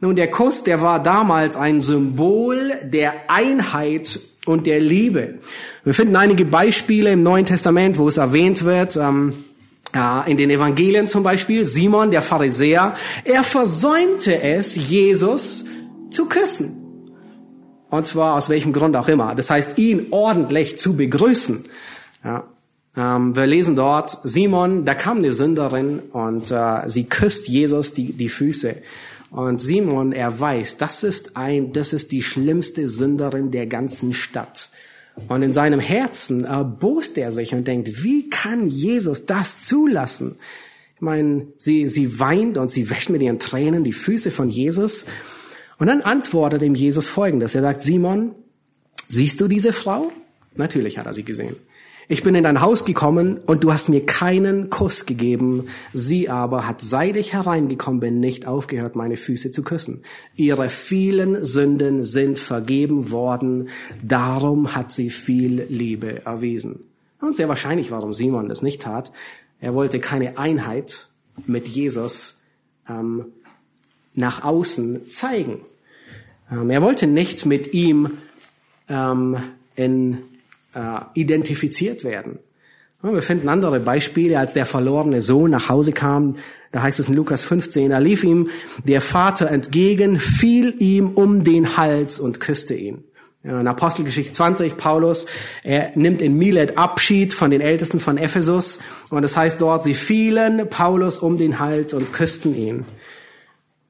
Nun, 0.00 0.16
der 0.16 0.30
Kuss, 0.30 0.64
der 0.64 0.82
war 0.82 1.02
damals 1.02 1.56
ein 1.56 1.80
Symbol 1.80 2.72
der 2.82 3.14
Einheit 3.28 4.20
und 4.44 4.66
der 4.66 4.80
Liebe. 4.80 5.38
Wir 5.84 5.94
finden 5.94 6.16
einige 6.16 6.44
Beispiele 6.44 7.12
im 7.12 7.22
Neuen 7.22 7.46
Testament, 7.46 7.98
wo 7.98 8.08
es 8.08 8.18
erwähnt 8.18 8.64
wird. 8.64 8.96
Ähm, 8.96 9.32
ja, 9.94 10.22
in 10.22 10.36
den 10.36 10.50
Evangelien 10.50 11.06
zum 11.06 11.22
Beispiel, 11.22 11.64
Simon, 11.64 12.10
der 12.10 12.22
Pharisäer, 12.22 12.94
er 13.24 13.44
versäumte 13.44 14.42
es, 14.42 14.74
Jesus 14.74 15.64
zu 16.10 16.26
küssen. 16.26 16.80
Und 17.90 18.08
zwar 18.08 18.34
aus 18.34 18.48
welchem 18.48 18.72
Grund 18.72 18.96
auch 18.96 19.08
immer. 19.08 19.36
Das 19.36 19.50
heißt, 19.50 19.78
ihn 19.78 20.08
ordentlich 20.10 20.80
zu 20.80 20.96
begrüßen. 20.96 21.64
Ja. 22.24 22.44
Ähm, 22.96 23.34
wir 23.34 23.46
lesen 23.46 23.76
dort, 23.76 24.18
Simon, 24.22 24.84
da 24.84 24.94
kam 24.94 25.18
eine 25.18 25.32
Sünderin 25.32 26.00
und 26.12 26.50
äh, 26.50 26.88
sie 26.88 27.04
küsst 27.04 27.48
Jesus 27.48 27.94
die, 27.94 28.12
die 28.12 28.28
Füße. 28.28 28.76
Und 29.30 29.60
Simon, 29.60 30.12
er 30.12 30.38
weiß, 30.38 30.76
das 30.76 31.02
ist 31.02 31.36
ein, 31.36 31.72
das 31.72 31.92
ist 31.92 32.12
die 32.12 32.22
schlimmste 32.22 32.86
Sünderin 32.86 33.50
der 33.50 33.66
ganzen 33.66 34.12
Stadt. 34.12 34.70
Und 35.28 35.42
in 35.42 35.52
seinem 35.52 35.80
Herzen 35.80 36.44
erbost 36.44 37.18
er 37.18 37.32
sich 37.32 37.54
und 37.54 37.66
denkt, 37.66 38.04
wie 38.04 38.30
kann 38.30 38.66
Jesus 38.68 39.26
das 39.26 39.60
zulassen? 39.60 40.36
Ich 40.94 41.00
meine, 41.00 41.48
sie, 41.58 41.88
sie 41.88 42.20
weint 42.20 42.58
und 42.58 42.70
sie 42.70 42.90
wäscht 42.90 43.10
mit 43.10 43.22
ihren 43.22 43.38
Tränen 43.38 43.84
die 43.84 43.92
Füße 43.92 44.30
von 44.30 44.48
Jesus. 44.48 45.06
Und 45.78 45.88
dann 45.88 46.02
antwortet 46.02 46.62
ihm 46.62 46.74
Jesus 46.74 47.08
Folgendes. 47.08 47.54
Er 47.54 47.62
sagt, 47.62 47.82
Simon, 47.82 48.34
siehst 49.08 49.40
du 49.40 49.48
diese 49.48 49.72
Frau? 49.72 50.12
Natürlich 50.54 50.98
hat 50.98 51.06
er 51.06 51.14
sie 51.14 51.24
gesehen. 51.24 51.56
Ich 52.06 52.22
bin 52.22 52.34
in 52.34 52.44
dein 52.44 52.60
Haus 52.60 52.84
gekommen 52.84 53.38
und 53.46 53.64
du 53.64 53.72
hast 53.72 53.88
mir 53.88 54.04
keinen 54.04 54.68
Kuss 54.68 55.06
gegeben. 55.06 55.68
Sie 55.94 56.28
aber 56.28 56.66
hat, 56.66 56.82
seit 56.82 57.16
ich 57.16 57.32
hereingekommen 57.32 58.00
bin, 58.00 58.20
nicht 58.20 58.46
aufgehört, 58.46 58.94
meine 58.94 59.16
Füße 59.16 59.52
zu 59.52 59.62
küssen. 59.62 60.02
Ihre 60.36 60.68
vielen 60.68 61.44
Sünden 61.44 62.04
sind 62.04 62.38
vergeben 62.38 63.10
worden. 63.10 63.70
Darum 64.02 64.74
hat 64.74 64.92
sie 64.92 65.08
viel 65.08 65.66
Liebe 65.70 66.26
erwiesen. 66.26 66.80
Und 67.20 67.36
sehr 67.36 67.48
wahrscheinlich, 67.48 67.90
warum 67.90 68.12
Simon 68.12 68.50
das 68.50 68.60
nicht 68.60 68.82
tat. 68.82 69.10
Er 69.60 69.74
wollte 69.74 69.98
keine 69.98 70.36
Einheit 70.36 71.08
mit 71.46 71.66
Jesus 71.68 72.42
ähm, 72.86 73.26
nach 74.14 74.44
außen 74.44 75.08
zeigen. 75.08 75.60
Ähm, 76.52 76.68
er 76.68 76.82
wollte 76.82 77.06
nicht 77.06 77.46
mit 77.46 77.72
ihm 77.72 78.18
ähm, 78.90 79.38
in 79.74 80.18
äh, 80.74 81.00
identifiziert 81.14 82.04
werden. 82.04 82.38
Wir 83.02 83.20
finden 83.20 83.50
andere 83.50 83.80
Beispiele, 83.80 84.38
als 84.38 84.54
der 84.54 84.64
verlorene 84.64 85.20
Sohn 85.20 85.50
nach 85.50 85.68
Hause 85.68 85.92
kam. 85.92 86.36
Da 86.72 86.82
heißt 86.82 87.00
es 87.00 87.08
in 87.08 87.14
Lukas 87.14 87.44
15, 87.44 87.90
da 87.90 87.98
lief 87.98 88.24
ihm 88.24 88.48
der 88.84 89.02
Vater 89.02 89.50
entgegen, 89.50 90.18
fiel 90.18 90.74
ihm 90.78 91.10
um 91.10 91.44
den 91.44 91.76
Hals 91.76 92.18
und 92.18 92.40
küsste 92.40 92.74
ihn. 92.74 93.04
In 93.42 93.68
Apostelgeschichte 93.68 94.32
20, 94.32 94.78
Paulus, 94.78 95.26
er 95.62 95.92
nimmt 95.96 96.22
in 96.22 96.38
Milet 96.38 96.78
Abschied 96.78 97.34
von 97.34 97.50
den 97.50 97.60
Ältesten 97.60 98.00
von 98.00 98.16
Ephesus 98.16 98.78
und 99.10 99.20
das 99.20 99.36
heißt 99.36 99.60
dort, 99.60 99.82
sie 99.82 99.92
fielen 99.92 100.66
Paulus 100.70 101.18
um 101.18 101.36
den 101.36 101.58
Hals 101.58 101.92
und 101.92 102.14
küssten 102.14 102.56
ihn. 102.56 102.86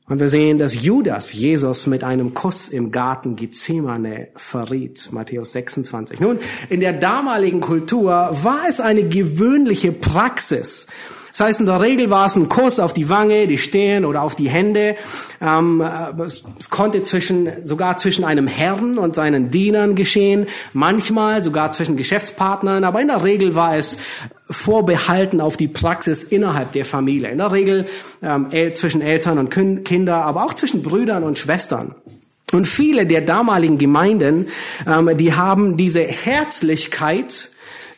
Und 0.07 0.21
wir 0.21 0.29
sehen, 0.29 0.59
dass 0.59 0.85
Judas 0.85 1.33
Jesus 1.33 1.87
mit 1.87 2.05
einem 2.05 2.35
Kuss 2.35 2.69
im 2.69 2.91
Garten 2.91 3.37
Gethsemane 3.37 4.29
verriet. 4.37 5.09
Matthäus 5.13 5.53
26. 5.53 6.21
Nun, 6.21 6.39
in 6.69 6.81
der 6.81 6.93
damaligen 6.93 7.61
Kultur 7.61 8.11
war 8.43 8.69
es 8.69 8.81
eine 8.81 9.09
gewöhnliche 9.09 9.93
Praxis, 9.93 10.89
das 11.35 11.49
heißt, 11.49 11.61
in 11.61 11.67
der 11.67 11.81
Regel 11.81 12.11
war 12.11 12.27
es 12.27 12.37
ein 12.37 12.49
Kuss 12.49 12.79
auf 12.79 12.93
die 12.93 13.09
Wange, 13.09 13.49
die 13.49 13.59
Stirn 13.59 14.05
oder 14.05 14.23
auf 14.23 14.37
die 14.37 14.49
Hände. 14.49 14.95
Ähm, 15.41 15.81
es, 16.25 16.45
es, 16.61 16.71
konnte 16.71 17.03
zwischen, 17.03 17.65
sogar 17.65 17.97
zwischen 17.97 18.25
einem 18.25 18.47
Herrn 18.47 18.99
und 18.99 19.17
seinen 19.17 19.51
Dienern 19.51 19.97
geschehen, 19.97 20.47
manchmal 20.75 21.43
sogar 21.43 21.73
zwischen 21.73 21.97
Geschäftspartnern, 21.97 22.85
aber 22.85 23.01
in 23.01 23.09
der 23.09 23.25
Regel 23.25 23.57
war 23.57 23.77
es 23.77 23.99
vorbehalten 24.51 25.40
auf 25.40 25.57
die 25.57 25.68
Praxis 25.68 26.22
innerhalb 26.22 26.72
der 26.72 26.84
Familie. 26.84 27.30
In 27.30 27.38
der 27.38 27.53
Regel 27.53 27.86
ähm, 28.22 28.51
zwischen 28.74 29.01
Eltern 29.01 29.38
und 29.38 29.51
Kinder, 29.84 30.16
aber 30.24 30.45
auch 30.45 30.55
zwischen 30.55 30.82
Brüdern 30.82 31.24
und 31.24 31.38
Schwestern. 31.38 31.95
Und 32.53 32.66
viele 32.66 33.07
der 33.07 33.22
damaligen 33.22 33.78
Gemeinden, 33.78 34.47
ähm, 34.86 35.16
die 35.16 35.34
haben 35.34 35.76
diese 35.76 36.03
Herzlichkeit 36.03 37.51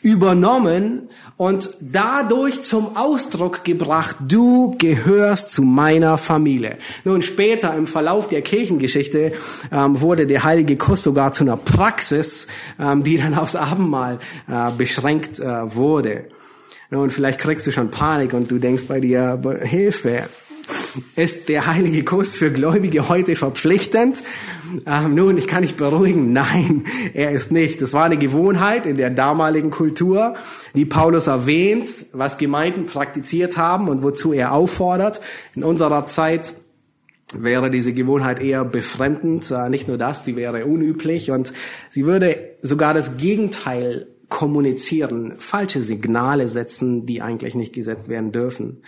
übernommen 0.03 1.11
und 1.37 1.71
dadurch 1.81 2.63
zum 2.63 2.97
Ausdruck 2.97 3.65
gebracht, 3.65 4.17
du 4.27 4.75
gehörst 4.79 5.53
zu 5.53 5.63
meiner 5.63 6.17
Familie. 6.17 6.79
Nun 7.05 7.21
später 7.21 7.75
im 7.77 7.87
Verlauf 7.87 8.29
der 8.29 8.41
Kirchengeschichte 8.41 9.33
ähm, 9.71 10.01
wurde 10.01 10.27
der 10.27 10.45
heilige 10.45 10.77
Kuss 10.77 11.03
sogar 11.03 11.33
zu 11.33 11.45
einer 11.45 11.59
Praxis, 11.59 12.47
ähm, 12.81 13.03
die 13.03 13.19
dann 13.19 13.35
aufs 13.35 13.57
Abendmahl 13.57 14.19
äh, 14.49 14.71
beschränkt 14.71 15.39
äh, 15.39 15.75
wurde. 15.75 16.29
Nun, 16.91 17.11
vielleicht 17.11 17.41
kriegst 17.41 17.67
du 17.67 17.73
schon 17.73 17.91
Panik 17.91 18.33
und 18.33 18.51
du 18.51 18.59
denkst 18.59 18.85
bei 18.87 19.01
dir, 19.01 19.41
Hilfe, 19.63 20.25
ist 21.15 21.49
der 21.49 21.67
heilige 21.67 22.05
Kuss 22.05 22.37
für 22.37 22.51
Gläubige 22.51 23.09
heute 23.09 23.37
verpflichtend? 23.37 24.23
Ähm, 24.87 25.15
nun, 25.15 25.37
ich 25.37 25.47
kann 25.47 25.63
dich 25.63 25.77
beruhigen, 25.77 26.33
nein, 26.33 26.85
er 27.15 27.33
ist 27.33 27.53
nicht. 27.53 27.83
Das 27.83 27.93
war 27.93 28.05
eine 28.05 28.17
Gewohnheit 28.17 28.87
in 28.87 28.97
der 28.97 29.11
damaligen 29.11 29.71
Kultur, 29.71 30.35
die 30.75 30.85
Paulus 30.85 31.27
erwähnt, 31.27 31.89
was 32.13 32.39
Gemeinden 32.39 32.87
praktiziert 32.87 33.57
haben 33.57 33.89
und 33.89 34.03
wozu 34.03 34.33
er 34.33 34.53
auffordert. 34.53 35.21
In 35.55 35.65
unserer 35.65 36.05
Zeit 36.07 36.55
wäre 37.35 37.71
diese 37.71 37.93
Gewohnheit 37.93 38.41
eher 38.41 38.65
befremdend. 38.65 39.51
Äh, 39.51 39.69
nicht 39.69 39.89
nur 39.89 39.99
das, 39.99 40.25
sie 40.25 40.37
wäre 40.37 40.67
unüblich 40.67 41.31
und 41.31 41.53
sie 41.91 42.07
würde 42.07 42.57
sogar 42.63 42.95
das 42.95 43.17
Gegenteil 43.17 44.07
kommunizieren, 44.29 45.35
falsche 45.39 45.83
Signale 45.83 46.49
setzen, 46.49 47.07
die 47.07 47.23
eigentlich 47.23 47.55
nicht 47.55 47.73
gesetzt 47.73 48.09
werden 48.09 48.33
dürfen. 48.33 48.83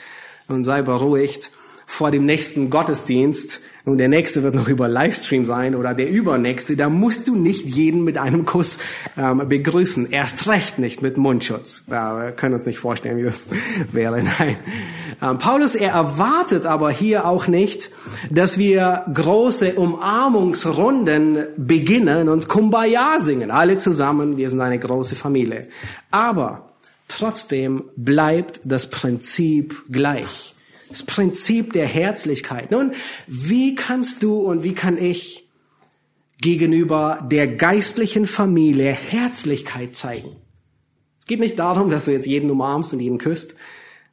Und 0.48 0.64
sei 0.64 0.82
beruhigt, 0.82 1.50
vor 1.86 2.10
dem 2.10 2.26
nächsten 2.26 2.68
Gottesdienst, 2.68 3.62
und 3.86 3.96
der 3.96 4.08
nächste 4.08 4.42
wird 4.42 4.54
noch 4.54 4.68
über 4.68 4.88
Livestream 4.88 5.46
sein 5.46 5.74
oder 5.74 5.94
der 5.94 6.10
übernächste, 6.10 6.76
da 6.76 6.90
musst 6.90 7.26
du 7.26 7.34
nicht 7.34 7.66
jeden 7.66 8.04
mit 8.04 8.18
einem 8.18 8.44
Kuss 8.44 8.78
ähm, 9.16 9.48
begrüßen. 9.48 10.10
Erst 10.10 10.46
recht 10.48 10.78
nicht 10.78 11.00
mit 11.00 11.16
Mundschutz. 11.16 11.84
Ja, 11.88 12.20
wir 12.20 12.32
können 12.32 12.54
uns 12.54 12.66
nicht 12.66 12.78
vorstellen, 12.78 13.16
wie 13.16 13.22
das 13.22 13.48
wäre. 13.92 14.22
Nein. 14.22 14.56
Ähm, 15.20 15.38
Paulus, 15.38 15.74
er 15.74 15.90
erwartet 15.92 16.64
aber 16.66 16.90
hier 16.90 17.26
auch 17.26 17.48
nicht, 17.48 17.90
dass 18.30 18.56
wir 18.58 19.04
große 19.12 19.74
Umarmungsrunden 19.74 21.46
beginnen 21.56 22.28
und 22.28 22.48
Kumbaya 22.48 23.18
singen. 23.20 23.50
Alle 23.50 23.78
zusammen, 23.78 24.36
wir 24.36 24.48
sind 24.48 24.60
eine 24.60 24.78
große 24.78 25.16
Familie. 25.16 25.68
Aber 26.10 26.72
trotzdem 27.08 27.84
bleibt 27.96 28.60
das 28.64 28.90
Prinzip 28.90 29.82
gleich. 29.90 30.54
Das 30.88 31.02
Prinzip 31.02 31.72
der 31.72 31.86
Herzlichkeit. 31.86 32.70
Nun, 32.70 32.92
wie 33.26 33.74
kannst 33.74 34.22
du 34.22 34.38
und 34.38 34.62
wie 34.62 34.74
kann 34.74 34.96
ich 34.96 35.46
gegenüber 36.40 37.26
der 37.30 37.48
geistlichen 37.48 38.26
Familie 38.26 38.92
Herzlichkeit 38.92 39.96
zeigen? 39.96 40.36
Es 41.18 41.26
geht 41.26 41.40
nicht 41.40 41.58
darum, 41.58 41.90
dass 41.90 42.06
du 42.06 42.12
jetzt 42.12 42.26
jeden 42.26 42.50
umarmst 42.50 42.94
und 42.94 43.00
jeden 43.00 43.18
küsst, 43.18 43.56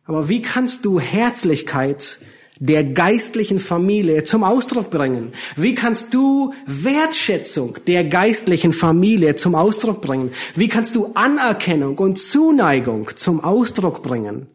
aber 0.05 0.29
wie 0.29 0.41
kannst 0.41 0.85
du 0.85 0.99
Herzlichkeit 0.99 2.19
der 2.59 2.83
geistlichen 2.83 3.59
Familie 3.59 4.23
zum 4.23 4.43
Ausdruck 4.43 4.89
bringen? 4.89 5.33
Wie 5.55 5.75
kannst 5.75 6.13
du 6.13 6.53
Wertschätzung 6.65 7.77
der 7.87 8.05
geistlichen 8.05 8.71
Familie 8.71 9.35
zum 9.35 9.55
Ausdruck 9.55 10.01
bringen? 10.01 10.31
Wie 10.55 10.67
kannst 10.67 10.95
du 10.95 11.11
Anerkennung 11.15 11.97
und 11.97 12.17
Zuneigung 12.17 13.09
zum 13.15 13.43
Ausdruck 13.43 14.03
bringen? 14.03 14.47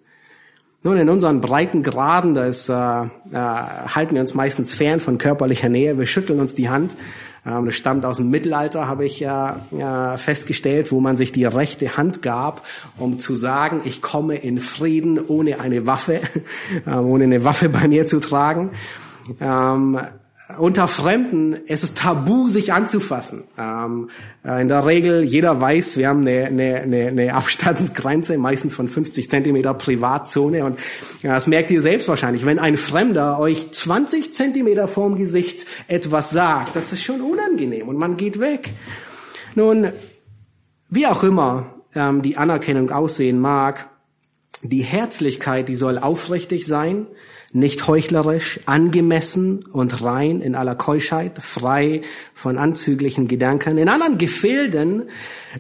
Nun, 0.82 0.96
in 0.96 1.10
unseren 1.10 1.42
breiten 1.42 1.82
Graden, 1.82 2.32
da 2.32 2.46
ist, 2.46 2.70
äh, 2.70 2.74
äh, 2.74 3.08
halten 3.34 4.14
wir 4.14 4.22
uns 4.22 4.32
meistens 4.32 4.72
fern 4.72 4.98
von 4.98 5.18
körperlicher 5.18 5.68
Nähe. 5.68 5.98
Wir 5.98 6.06
schütteln 6.06 6.40
uns 6.40 6.54
die 6.54 6.70
Hand. 6.70 6.96
Ähm, 7.46 7.66
das 7.66 7.74
stammt 7.74 8.04
aus 8.04 8.18
dem 8.18 8.30
Mittelalter, 8.30 8.88
habe 8.88 9.04
ich 9.04 9.20
ja 9.20 9.60
äh, 9.72 10.16
festgestellt, 10.16 10.92
wo 10.92 11.00
man 11.00 11.16
sich 11.16 11.32
die 11.32 11.44
rechte 11.44 11.96
Hand 11.96 12.22
gab, 12.22 12.66
um 12.98 13.18
zu 13.18 13.34
sagen, 13.34 13.82
ich 13.84 14.02
komme 14.02 14.36
in 14.36 14.58
Frieden 14.58 15.18
ohne 15.26 15.60
eine 15.60 15.86
Waffe, 15.86 16.20
äh, 16.86 16.90
ohne 16.90 17.24
eine 17.24 17.44
Waffe 17.44 17.68
bei 17.68 17.88
mir 17.88 18.06
zu 18.06 18.20
tragen. 18.20 18.70
Ähm, 19.40 20.00
unter 20.58 20.88
Fremden, 20.88 21.56
es 21.66 21.84
ist 21.84 21.98
tabu, 21.98 22.48
sich 22.48 22.72
anzufassen. 22.72 23.44
Ähm, 23.58 24.10
äh, 24.44 24.60
in 24.60 24.68
der 24.68 24.86
Regel, 24.86 25.22
jeder 25.22 25.60
weiß, 25.60 25.96
wir 25.96 26.08
haben 26.08 26.20
eine, 26.20 26.46
eine, 26.46 27.08
eine 27.08 27.34
Abstandsgrenze, 27.34 28.38
meistens 28.38 28.74
von 28.74 28.88
50 28.88 29.28
Zentimeter 29.30 29.74
Privatzone. 29.74 30.64
Und 30.64 30.78
ja, 31.22 31.34
das 31.34 31.46
merkt 31.46 31.70
ihr 31.70 31.80
selbst 31.80 32.08
wahrscheinlich. 32.08 32.46
Wenn 32.46 32.58
ein 32.58 32.76
Fremder 32.76 33.38
euch 33.38 33.70
20 33.72 34.34
Zentimeter 34.34 34.88
vorm 34.88 35.16
Gesicht 35.16 35.66
etwas 35.88 36.30
sagt, 36.30 36.76
das 36.76 36.92
ist 36.92 37.02
schon 37.02 37.20
unangenehm 37.20 37.88
und 37.88 37.96
man 37.96 38.16
geht 38.16 38.40
weg. 38.40 38.70
Nun, 39.54 39.92
wie 40.88 41.06
auch 41.06 41.22
immer 41.22 41.74
ähm, 41.94 42.22
die 42.22 42.36
Anerkennung 42.36 42.90
aussehen 42.90 43.40
mag, 43.40 43.88
die 44.62 44.82
Herzlichkeit, 44.82 45.68
die 45.68 45.76
soll 45.76 45.98
aufrichtig 45.98 46.66
sein 46.66 47.06
nicht 47.52 47.86
heuchlerisch, 47.88 48.60
angemessen 48.66 49.60
und 49.72 50.04
rein 50.04 50.40
in 50.40 50.54
aller 50.54 50.74
Keuschheit, 50.74 51.38
frei 51.40 52.02
von 52.32 52.58
anzüglichen 52.58 53.28
Gedanken. 53.28 53.78
In 53.78 53.88
anderen 53.88 54.18
Gefilden, 54.18 55.08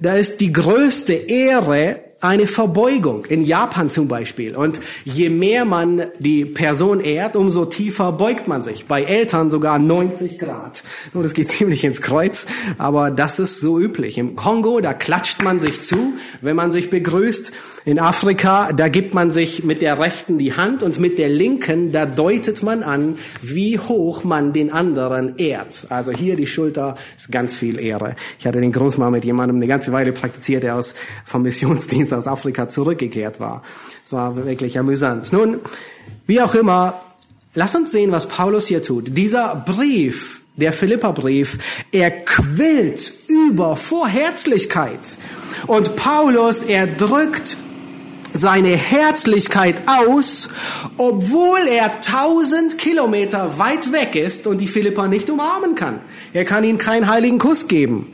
da 0.00 0.14
ist 0.14 0.40
die 0.40 0.52
größte 0.52 1.12
Ehre 1.12 2.09
eine 2.20 2.46
Verbeugung, 2.46 3.24
in 3.26 3.42
Japan 3.42 3.88
zum 3.88 4.06
Beispiel. 4.06 4.54
Und 4.54 4.80
je 5.04 5.30
mehr 5.30 5.64
man 5.64 6.04
die 6.18 6.44
Person 6.44 7.00
ehrt, 7.00 7.34
umso 7.34 7.64
tiefer 7.64 8.12
beugt 8.12 8.46
man 8.46 8.62
sich. 8.62 8.86
Bei 8.86 9.02
Eltern 9.02 9.50
sogar 9.50 9.78
90 9.78 10.38
Grad. 10.38 10.82
Und 11.14 11.22
das 11.22 11.32
geht 11.32 11.48
ziemlich 11.50 11.84
ins 11.84 12.02
Kreuz, 12.02 12.46
aber 12.76 13.10
das 13.10 13.38
ist 13.38 13.60
so 13.60 13.78
üblich. 13.78 14.18
Im 14.18 14.36
Kongo, 14.36 14.80
da 14.80 14.92
klatscht 14.92 15.42
man 15.42 15.60
sich 15.60 15.80
zu, 15.80 16.14
wenn 16.42 16.56
man 16.56 16.72
sich 16.72 16.90
begrüßt. 16.90 17.52
In 17.86 17.98
Afrika, 17.98 18.72
da 18.72 18.88
gibt 18.88 19.14
man 19.14 19.30
sich 19.30 19.64
mit 19.64 19.80
der 19.80 19.98
rechten 19.98 20.36
die 20.36 20.54
Hand 20.54 20.82
und 20.82 21.00
mit 21.00 21.18
der 21.18 21.30
linken, 21.30 21.92
da 21.92 22.04
deutet 22.04 22.62
man 22.62 22.82
an, 22.82 23.16
wie 23.40 23.78
hoch 23.78 24.24
man 24.24 24.52
den 24.52 24.70
anderen 24.70 25.38
ehrt. 25.38 25.86
Also 25.88 26.12
hier 26.12 26.36
die 26.36 26.46
Schulter 26.46 26.96
ist 27.16 27.32
ganz 27.32 27.56
viel 27.56 27.78
Ehre. 27.78 28.16
Ich 28.38 28.46
hatte 28.46 28.60
den 28.60 28.72
Großmann 28.72 29.10
mit 29.10 29.24
jemandem 29.24 29.56
eine 29.56 29.66
ganze 29.66 29.92
Weile 29.92 30.12
praktiziert, 30.12 30.62
der 30.62 30.76
aus, 30.76 30.94
vom 31.24 31.42
Missionsdienst 31.42 32.09
aus 32.12 32.26
Afrika 32.26 32.68
zurückgekehrt 32.68 33.40
war. 33.40 33.62
Es 34.04 34.12
war 34.12 34.36
wirklich 34.36 34.78
amüsant. 34.78 35.32
Nun, 35.32 35.60
wie 36.26 36.40
auch 36.40 36.54
immer, 36.54 37.00
lass 37.54 37.74
uns 37.74 37.92
sehen, 37.92 38.12
was 38.12 38.26
Paulus 38.26 38.66
hier 38.66 38.82
tut. 38.82 39.16
Dieser 39.16 39.56
Brief, 39.56 40.42
der 40.56 40.72
Philippa-Brief, 40.72 41.58
er 41.92 42.10
quillt 42.10 43.12
über 43.28 43.76
vor 43.76 44.08
Herzlichkeit. 44.08 45.18
Und 45.66 45.96
Paulus, 45.96 46.62
er 46.62 46.86
drückt 46.86 47.56
seine 48.32 48.76
Herzlichkeit 48.76 49.82
aus, 49.86 50.48
obwohl 50.96 51.66
er 51.66 52.00
tausend 52.00 52.78
Kilometer 52.78 53.58
weit 53.58 53.92
weg 53.92 54.14
ist 54.14 54.46
und 54.46 54.58
die 54.58 54.68
Philippa 54.68 55.08
nicht 55.08 55.30
umarmen 55.30 55.74
kann. 55.74 56.00
Er 56.32 56.44
kann 56.44 56.64
ihnen 56.64 56.78
keinen 56.78 57.08
heiligen 57.08 57.38
Kuss 57.38 57.66
geben. 57.66 58.12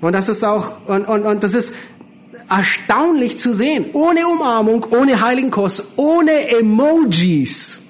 Und 0.00 0.12
das 0.12 0.28
ist 0.28 0.42
auch, 0.42 0.88
und, 0.88 1.04
und, 1.04 1.24
und 1.24 1.44
das 1.44 1.54
ist 1.54 1.74
erstaunlich 2.48 3.38
zu 3.38 3.52
sehen. 3.54 3.86
Ohne 3.92 4.26
Umarmung, 4.26 4.86
ohne 4.90 5.20
heiligen 5.20 5.50
Kuss, 5.50 5.84
ohne 5.96 6.48
Emojis, 6.48 7.80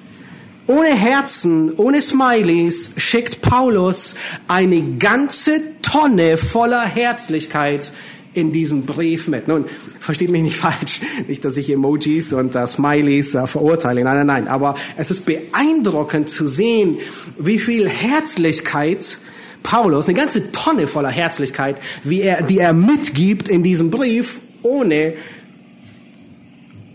ohne 0.67 0.95
Herzen, 0.95 1.73
ohne 1.77 2.01
Smileys 2.01 2.91
schickt 2.97 3.43
Paulus 3.43 4.15
eine 4.49 4.97
ganze 4.99 5.61
Tonne 5.83 6.37
voller 6.37 6.85
Herzlichkeit 6.85 7.93
in 8.35 8.53
diesem 8.53 8.87
Brief 8.87 9.29
mit. 9.29 9.49
Nun, 9.49 9.67
versteht 10.01 10.31
mich 10.31 10.43
nicht 10.43 10.57
falsch, 10.69 11.01
nicht, 11.29 11.45
dass 11.45 11.57
ich 11.57 11.71
Emojis 11.71 12.33
und 12.33 12.57
uh, 12.57 12.67
Smileys 12.67 13.35
uh, 13.35 13.47
verurteile, 13.47 14.03
nein, 14.03 14.17
nein, 14.19 14.27
nein, 14.27 14.49
aber 14.49 14.75
es 14.97 15.11
ist 15.11 15.27
beeindruckend 15.27 16.31
zu 16.31 16.47
sehen, 16.47 16.99
wie 17.39 17.59
viel 17.59 17.89
Herzlichkeit 17.89 19.19
Paulus, 19.63 20.07
eine 20.07 20.15
ganze 20.15 20.53
Tonne 20.53 20.87
voller 20.87 21.11
Herzlichkeit, 21.11 21.77
wie 22.05 22.23
er, 22.23 22.43
die 22.43 22.59
er 22.59 22.73
mitgibt 22.73 23.49
in 23.49 23.63
diesem 23.63 23.91
Brief, 23.91 24.41
ohne 24.63 25.15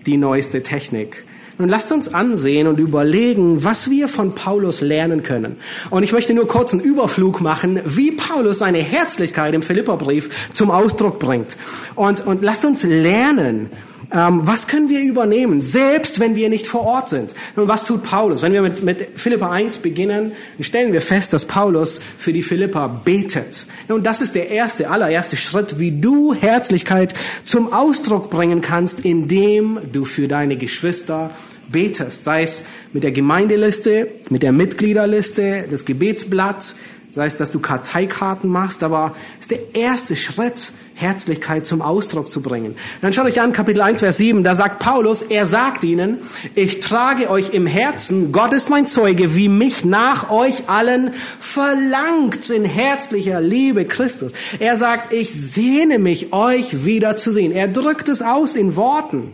die 0.06 0.18
neueste 0.18 0.64
Technik 0.64 1.24
nun 1.60 1.70
lasst 1.70 1.92
uns 1.92 2.14
ansehen 2.14 2.68
und 2.68 2.78
überlegen, 2.78 3.64
was 3.64 3.90
wir 3.90 4.08
von 4.08 4.36
Paulus 4.36 4.82
lernen 4.82 5.24
können. 5.24 5.58
Und 5.90 6.04
ich 6.04 6.12
möchte 6.12 6.36
nur 6.36 6.48
kurz 6.48 6.74
einen 6.74 6.84
Überflug 6.84 7.42
machen, 7.42 7.80
wie 7.84 8.12
Paulus 8.12 8.60
seine 8.60 8.78
Herzlichkeit 8.78 9.56
im 9.56 9.64
Philipperbrief 9.64 10.52
zum 10.54 10.70
Ausdruck 10.70 11.18
bringt. 11.18 11.58
Und, 11.96 12.26
und 12.26 12.44
lasst 12.44 12.64
uns 12.64 12.84
lernen, 12.84 13.72
ähm, 14.12 14.42
was 14.44 14.68
können 14.68 14.90
wir 14.90 15.02
übernehmen, 15.02 15.62
selbst 15.62 16.20
wenn 16.20 16.36
wir 16.36 16.50
nicht 16.50 16.68
vor 16.68 16.82
Ort 16.82 17.10
sind? 17.10 17.36
Nun, 17.56 17.68
was 17.68 17.86
tut 17.86 18.04
Paulus? 18.04 18.42
Wenn 18.42 18.54
wir 18.54 18.62
mit, 18.62 18.84
mit 18.84 19.08
Philippa 19.16 19.52
1 19.52 19.80
beginnen, 19.80 20.32
stellen 20.62 20.94
wir 20.94 21.02
fest, 21.02 21.34
dass 21.34 21.46
Paulus 21.46 22.00
für 22.18 22.32
die 22.32 22.42
Philippa 22.42 22.88
betet. 22.88 23.66
Nun, 23.90 24.04
das 24.04 24.22
ist 24.22 24.36
der 24.36 24.50
erste, 24.50 24.90
allererste 24.90 25.36
Schritt, 25.36 25.78
wie 25.80 25.92
du 25.92 26.34
Herzlichkeit 26.34 27.14
zum 27.44 27.74
Ausdruck 27.74 28.30
bringen 28.30 28.62
kannst, 28.62 29.02
indem 29.02 29.80
du 29.92 30.06
für 30.06 30.28
deine 30.28 30.56
Geschwister 30.56 31.32
betest, 31.70 32.24
sei 32.24 32.44
es 32.44 32.64
mit 32.94 33.04
der 33.04 33.12
Gemeindeliste, 33.12 34.08
mit 34.30 34.42
der 34.42 34.54
Mitgliederliste, 34.54 35.66
das 35.70 35.84
Gebetsblatt, 35.84 36.76
sei 37.12 37.26
es, 37.26 37.36
dass 37.36 37.52
du 37.52 37.60
Karteikarten 37.60 38.50
machst, 38.50 38.84
aber 38.84 39.16
es 39.40 39.48
ist 39.48 39.52
der 39.52 39.76
erste 39.76 40.16
Schritt, 40.16 40.72
Herzlichkeit 40.98 41.66
zum 41.66 41.82
Ausdruck 41.82 42.30
zu 42.30 42.42
bringen. 42.42 42.76
Dann 43.02 43.14
schaut 43.14 43.26
euch 43.26 43.40
an, 43.40 43.54
Kapitel 43.54 43.82
1, 43.82 44.00
Vers 44.00 44.18
7, 44.18 44.44
da 44.44 44.56
sagt 44.56 44.80
Paulus, 44.80 45.22
er 45.22 45.46
sagt 45.46 45.84
ihnen, 45.84 46.18
ich 46.56 46.80
trage 46.80 47.30
euch 47.30 47.54
im 47.54 47.66
Herzen, 47.66 48.32
Gott 48.32 48.54
ist 48.54 48.70
mein 48.70 48.88
Zeuge, 48.88 49.36
wie 49.36 49.50
mich 49.50 49.86
nach 49.86 50.30
euch 50.30 50.68
allen 50.70 51.14
verlangt 51.40 52.50
in 52.50 52.66
herzlicher 52.66 53.40
Liebe 53.40 53.86
Christus. 53.86 54.34
Er 54.60 54.76
sagt, 54.78 55.14
ich 55.14 55.32
sehne 55.32 56.00
mich, 56.00 56.34
euch 56.34 56.84
wieder 56.84 57.16
zu 57.16 57.32
sehen. 57.32 57.52
Er 57.52 57.68
drückt 57.68 58.10
es 58.10 58.22
aus 58.22 58.56
in 58.56 58.76
Worten 58.76 59.34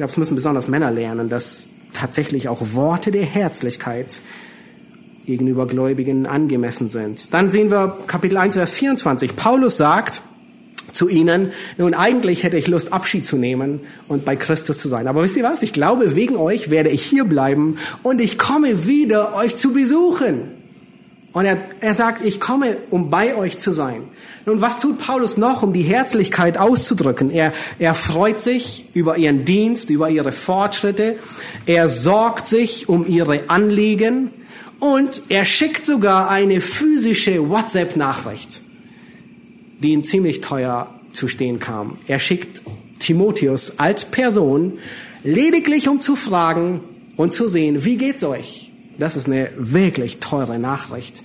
glaube, 0.00 0.12
es 0.12 0.16
müssen 0.16 0.34
besonders 0.34 0.66
Männer 0.66 0.90
lernen, 0.90 1.28
dass 1.28 1.66
tatsächlich 1.92 2.48
auch 2.48 2.72
Worte 2.72 3.10
der 3.10 3.26
Herzlichkeit 3.26 4.22
gegenüber 5.26 5.66
Gläubigen 5.66 6.26
angemessen 6.26 6.88
sind. 6.88 7.32
Dann 7.32 7.50
sehen 7.50 7.70
wir 7.70 7.98
Kapitel 8.06 8.36
1, 8.36 8.54
Vers 8.54 8.72
24. 8.72 9.36
Paulus 9.36 9.76
sagt 9.76 10.22
zu 10.92 11.08
ihnen, 11.08 11.52
nun 11.78 11.94
eigentlich 11.94 12.42
hätte 12.42 12.56
ich 12.56 12.66
Lust, 12.66 12.92
Abschied 12.92 13.24
zu 13.24 13.36
nehmen 13.36 13.80
und 14.08 14.24
bei 14.24 14.36
Christus 14.36 14.78
zu 14.78 14.88
sein. 14.88 15.06
Aber 15.06 15.22
wisst 15.22 15.36
ihr 15.36 15.44
was? 15.44 15.62
Ich 15.62 15.72
glaube, 15.72 16.16
wegen 16.16 16.36
euch 16.36 16.70
werde 16.70 16.90
ich 16.90 17.02
hier 17.02 17.24
bleiben 17.24 17.78
und 18.02 18.20
ich 18.20 18.38
komme 18.38 18.86
wieder, 18.86 19.34
euch 19.34 19.56
zu 19.56 19.72
besuchen. 19.72 20.42
Und 21.32 21.44
er, 21.44 21.58
er 21.80 21.94
sagt, 21.94 22.24
ich 22.24 22.40
komme, 22.40 22.76
um 22.90 23.08
bei 23.08 23.36
euch 23.36 23.58
zu 23.58 23.70
sein. 23.70 24.02
Nun, 24.46 24.60
was 24.60 24.80
tut 24.80 24.98
Paulus 24.98 25.36
noch, 25.36 25.62
um 25.62 25.72
die 25.72 25.82
Herzlichkeit 25.82 26.58
auszudrücken? 26.58 27.30
Er, 27.30 27.52
er 27.78 27.94
freut 27.94 28.40
sich 28.40 28.86
über 28.94 29.16
ihren 29.16 29.44
Dienst, 29.44 29.90
über 29.90 30.10
ihre 30.10 30.32
Fortschritte. 30.32 31.16
Er 31.66 31.88
sorgt 31.88 32.48
sich 32.48 32.88
um 32.88 33.06
ihre 33.06 33.48
Anliegen. 33.48 34.30
Und 34.80 35.22
er 35.28 35.44
schickt 35.44 35.86
sogar 35.86 36.30
eine 36.30 36.60
physische 36.60 37.48
WhatsApp-Nachricht, 37.48 38.62
die 39.82 39.90
ihm 39.90 40.04
ziemlich 40.04 40.40
teuer 40.40 40.92
zu 41.12 41.28
stehen 41.28 41.60
kam. 41.60 41.98
Er 42.06 42.18
schickt 42.18 42.62
Timotheus 42.98 43.78
als 43.78 44.04
Person 44.06 44.78
lediglich 45.22 45.88
um 45.88 46.00
zu 46.00 46.16
fragen 46.16 46.80
und 47.16 47.32
zu 47.32 47.46
sehen, 47.46 47.84
wie 47.84 47.96
geht's 47.96 48.24
euch? 48.24 48.70
Das 48.98 49.16
ist 49.16 49.26
eine 49.26 49.50
wirklich 49.56 50.18
teure 50.18 50.58
Nachricht 50.58 51.22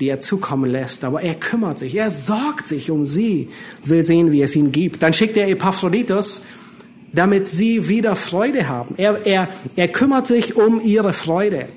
die 0.00 0.08
er 0.08 0.20
zukommen 0.20 0.70
lässt. 0.70 1.04
Aber 1.04 1.22
er 1.22 1.34
kümmert 1.34 1.78
sich, 1.78 1.94
er 1.94 2.10
sorgt 2.10 2.66
sich 2.66 2.90
um 2.90 3.04
sie, 3.04 3.50
will 3.84 4.02
sehen, 4.02 4.32
wie 4.32 4.42
es 4.42 4.56
ihn 4.56 4.72
gibt. 4.72 5.02
Dann 5.02 5.12
schickt 5.12 5.36
er 5.36 5.48
Epaphroditus, 5.48 6.42
damit 7.12 7.48
sie 7.48 7.88
wieder 7.88 8.16
Freude 8.16 8.68
haben. 8.68 8.94
Er, 8.96 9.26
er, 9.26 9.48
er 9.76 9.88
kümmert 9.88 10.26
sich 10.26 10.56
um 10.56 10.80
ihre 10.82 11.12
Freude. 11.12 11.68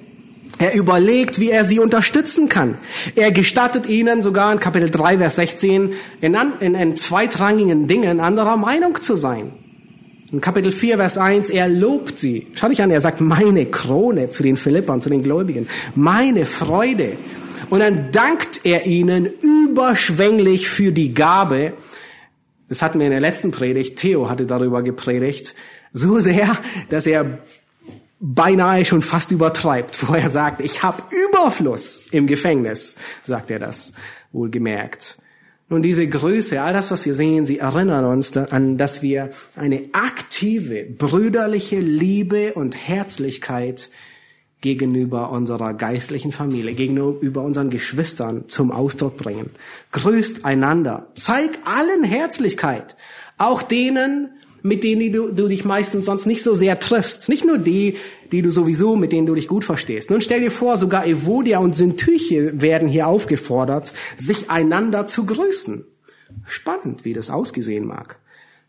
Er 0.60 0.76
überlegt, 0.76 1.40
wie 1.40 1.50
er 1.50 1.66
sie 1.66 1.80
unterstützen 1.80 2.48
kann. 2.48 2.78
Er 3.16 3.32
gestattet 3.32 3.88
ihnen 3.88 4.22
sogar 4.22 4.52
in 4.54 4.60
Kapitel 4.60 4.90
3, 4.90 5.18
Vers 5.18 5.36
16 5.36 5.94
in, 6.22 6.38
in, 6.60 6.76
in 6.76 6.96
zweitrangigen 6.96 7.88
Dingen 7.88 8.20
anderer 8.20 8.56
Meinung 8.58 9.02
zu 9.02 9.16
sein. 9.16 9.52
In 10.32 10.42
Kapitel 10.42 10.72
4, 10.72 10.98
Vers 10.98 11.18
1, 11.18 11.50
er 11.50 11.68
lobt 11.68 12.18
sie. 12.18 12.48
Schau 12.56 12.68
dich 12.70 12.82
an, 12.82 12.92
er 12.92 13.02
sagt, 13.02 13.22
meine 13.22 13.66
Krone 13.66 14.30
zu 14.30 14.42
den 14.42 14.58
Philippern, 14.58 15.02
zu 15.02 15.10
den 15.10 15.24
Gläubigen. 15.24 15.68
Meine 15.96 16.46
Freude. 16.46 17.18
Und 17.70 17.80
dann 17.80 18.12
dankt 18.12 18.62
er 18.64 18.86
ihnen 18.86 19.28
überschwänglich 19.42 20.70
für 20.70 20.92
die 20.92 21.14
Gabe. 21.14 21.74
Das 22.70 22.82
hatten 22.82 23.00
wir 23.00 23.06
in 23.06 23.12
der 23.12 23.22
letzten 23.22 23.52
Predigt. 23.52 23.98
Theo 23.98 24.30
hatte 24.30 24.46
darüber 24.46 24.82
gepredigt. 24.82 25.56
So 25.92 26.20
sehr, 26.20 26.58
dass 26.90 27.06
er 27.06 27.40
beinahe 28.26 28.86
schon 28.86 29.02
fast 29.02 29.32
übertreibt, 29.32 30.08
wo 30.08 30.16
er 30.16 30.30
sagt, 30.30 30.62
ich 30.62 30.82
habe 30.82 31.04
Überfluss 31.30 32.04
im 32.12 32.26
Gefängnis, 32.26 32.96
sagt 33.24 33.52
er 33.52 33.60
das 33.60 33.94
wohlgemerkt. 34.32 35.18
Nun, 35.70 35.82
diese 35.82 36.08
Größe, 36.08 36.62
all 36.62 36.74
das, 36.74 36.92
was 36.92 37.06
wir 37.06 37.14
sehen, 37.14 37.46
sie 37.46 37.60
erinnern 37.60 38.06
uns 38.06 38.36
an, 38.38 38.78
dass 38.78 39.02
wir 39.02 39.32
eine 39.56 39.90
aktive, 39.94 40.86
brüderliche 40.86 41.80
Liebe 41.80 42.54
und 42.54 42.76
Herzlichkeit 42.76 43.90
gegenüber 44.62 45.32
unserer 45.32 45.74
geistlichen 45.74 46.32
Familie, 46.32 46.74
gegenüber 46.74 47.42
unseren 47.42 47.70
Geschwistern 47.70 48.48
zum 48.48 48.72
Ausdruck 48.72 49.18
bringen. 49.18 49.50
Grüßt 49.92 50.46
einander. 50.46 51.08
Zeig 51.16 51.52
allen 51.66 52.04
Herzlichkeit. 52.04 52.96
Auch 53.38 53.62
denen, 53.62 54.30
mit 54.64 54.84
denen 54.84 55.12
du, 55.12 55.32
du 55.32 55.48
dich 55.48 55.66
meistens 55.66 56.06
sonst 56.06 56.26
nicht 56.26 56.42
so 56.42 56.56
sehr 56.56 56.80
triffst. 56.80 57.30
Nicht 57.30 57.46
nur 57.46 57.58
die, 57.58 57.98
die 58.32 58.42
du 58.42 58.50
sowieso, 58.50 58.96
mit 58.96 59.12
denen 59.12 59.28
du 59.28 59.36
dich 59.36 59.48
gut 59.48 59.66
verstehst. 59.66 60.10
Nun 60.10 60.22
stell 60.22 60.42
dir 60.42 60.52
vor, 60.52 60.78
sogar 60.78 61.06
Evodia 61.06 61.60
und 61.60 61.76
Syntyche 61.76 62.62
werden 62.62 62.88
hier 62.88 63.08
aufgefordert, 63.08 63.94
sich 64.18 64.50
einander 64.50 65.06
zu 65.06 65.26
grüßen. 65.26 65.86
Spannend, 66.46 67.06
wie 67.06 67.14
das 67.14 67.30
ausgesehen 67.30 67.86
mag. 67.86 68.20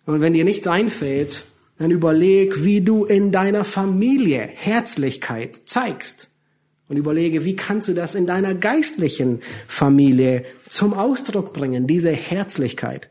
Und 0.05 0.21
wenn 0.21 0.35
dir 0.35 0.45
nichts 0.45 0.67
einfällt, 0.67 1.45
dann 1.79 1.91
überleg, 1.91 2.65
wie 2.65 2.81
du 2.81 3.05
in 3.05 3.33
deiner 3.33 3.65
Familie 3.65 4.41
Herzlichkeit 4.41 5.61
zeigst. 5.65 6.31
Und 6.89 6.97
überlege, 6.97 7.45
wie 7.45 7.57
kannst 7.57 7.89
du 7.89 7.95
das 7.95 8.15
in 8.15 8.27
deiner 8.27 8.55
geistlichen 8.55 9.41
Familie 9.67 10.45
zum 10.69 10.93
Ausdruck 10.93 11.53
bringen, 11.53 11.87
diese 11.87 12.11
Herzlichkeit. 12.11 13.09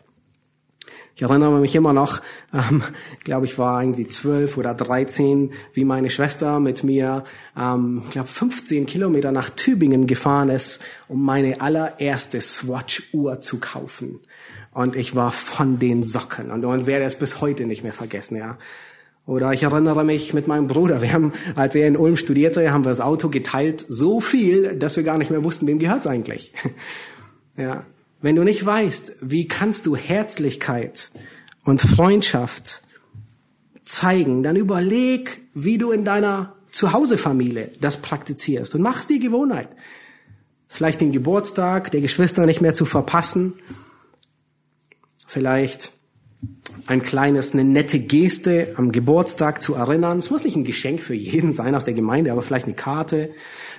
Ich 1.16 1.22
erinnere 1.22 1.60
mich 1.60 1.76
immer 1.76 1.94
noch, 1.94 2.22
ähm, 2.54 2.82
glaube 3.24 3.46
ich 3.46 3.60
war 3.60 3.82
irgendwie 3.82 4.08
zwölf 4.08 4.58
oder 4.58 4.74
dreizehn, 4.74 5.54
wie 5.74 5.86
meine 5.86 6.10
Schwester 6.10 6.60
mit 6.60 6.84
mir, 6.84 7.24
ähm, 7.58 8.02
glaube 8.10 8.28
15 8.28 8.88
Kilometer 8.88 9.32
nach 9.32 9.52
Tübingen 9.52 10.08
gefahren 10.08 10.50
ist, 10.50 10.84
um 11.08 11.24
meine 11.24 11.62
allererste 11.62 12.42
Swatch-Uhr 12.42 13.42
zu 13.42 13.60
kaufen. 13.60 14.22
Und 14.74 14.96
ich 14.96 15.16
war 15.16 15.32
von 15.32 15.78
den 15.78 16.04
Socken 16.04 16.50
und, 16.50 16.66
und 16.66 16.88
werde 16.88 17.06
es 17.06 17.16
bis 17.16 17.42
heute 17.42 17.66
nicht 17.68 17.84
mehr 17.84 17.94
vergessen, 17.94 18.38
ja. 18.38 18.58
Oder 19.26 19.54
ich 19.54 19.64
erinnere 19.64 20.04
mich 20.04 20.34
mit 20.34 20.48
meinem 20.48 20.68
Bruder, 20.68 21.02
wir 21.02 21.14
haben, 21.14 21.32
als 21.56 21.76
er 21.76 21.88
in 21.88 21.96
Ulm 21.96 22.18
studierte, 22.18 22.74
haben 22.74 22.84
wir 22.84 22.90
das 22.90 23.00
Auto 23.00 23.30
geteilt 23.30 23.86
so 23.88 24.20
viel, 24.20 24.76
dass 24.76 24.98
wir 24.98 25.04
gar 25.04 25.18
nicht 25.18 25.32
mehr 25.32 25.44
wussten, 25.44 25.68
wem 25.68 25.80
gehört's 25.80 26.08
eigentlich. 26.08 26.52
ja. 27.56 27.86
Wenn 28.24 28.38
du 28.38 28.44
nicht 28.46 28.66
weißt, 28.66 29.18
wie 29.20 29.50
kannst 29.50 29.86
du 29.86 29.98
Herzlichkeit 29.98 31.12
und 31.66 31.82
Freundschaft 31.82 32.82
zeigen, 33.84 34.44
dann 34.44 34.56
überleg, 34.56 35.42
wie 35.54 35.78
du 35.78 35.92
in 35.92 36.06
deiner 36.06 36.56
Zuhausefamilie 36.72 37.74
das 37.82 37.98
praktizierst 37.98 38.76
und 38.76 38.82
mach's 38.82 39.08
die 39.08 39.20
Gewohnheit. 39.20 39.68
Vielleicht 40.70 41.02
den 41.02 41.12
Geburtstag 41.12 41.92
der 41.92 42.00
Geschwister 42.00 42.46
nicht 42.46 42.62
mehr 42.62 42.74
zu 42.74 42.86
verpassen. 42.86 43.56
Vielleicht 45.28 45.92
ein 46.86 47.02
kleines, 47.02 47.54
eine 47.54 47.64
nette 47.64 48.00
Geste 48.00 48.74
am 48.76 48.92
Geburtstag 48.92 49.62
zu 49.62 49.76
erinnern. 49.76 50.20
Es 50.20 50.30
muss 50.30 50.44
nicht 50.44 50.56
ein 50.56 50.66
Geschenk 50.66 51.00
für 51.00 51.14
jeden 51.14 51.54
sein 51.54 51.76
aus 51.76 51.86
der 51.86 51.94
Gemeinde, 51.94 52.32
aber 52.32 52.42
vielleicht 52.42 52.66
eine 52.66 52.76
Karte. 52.76 53.32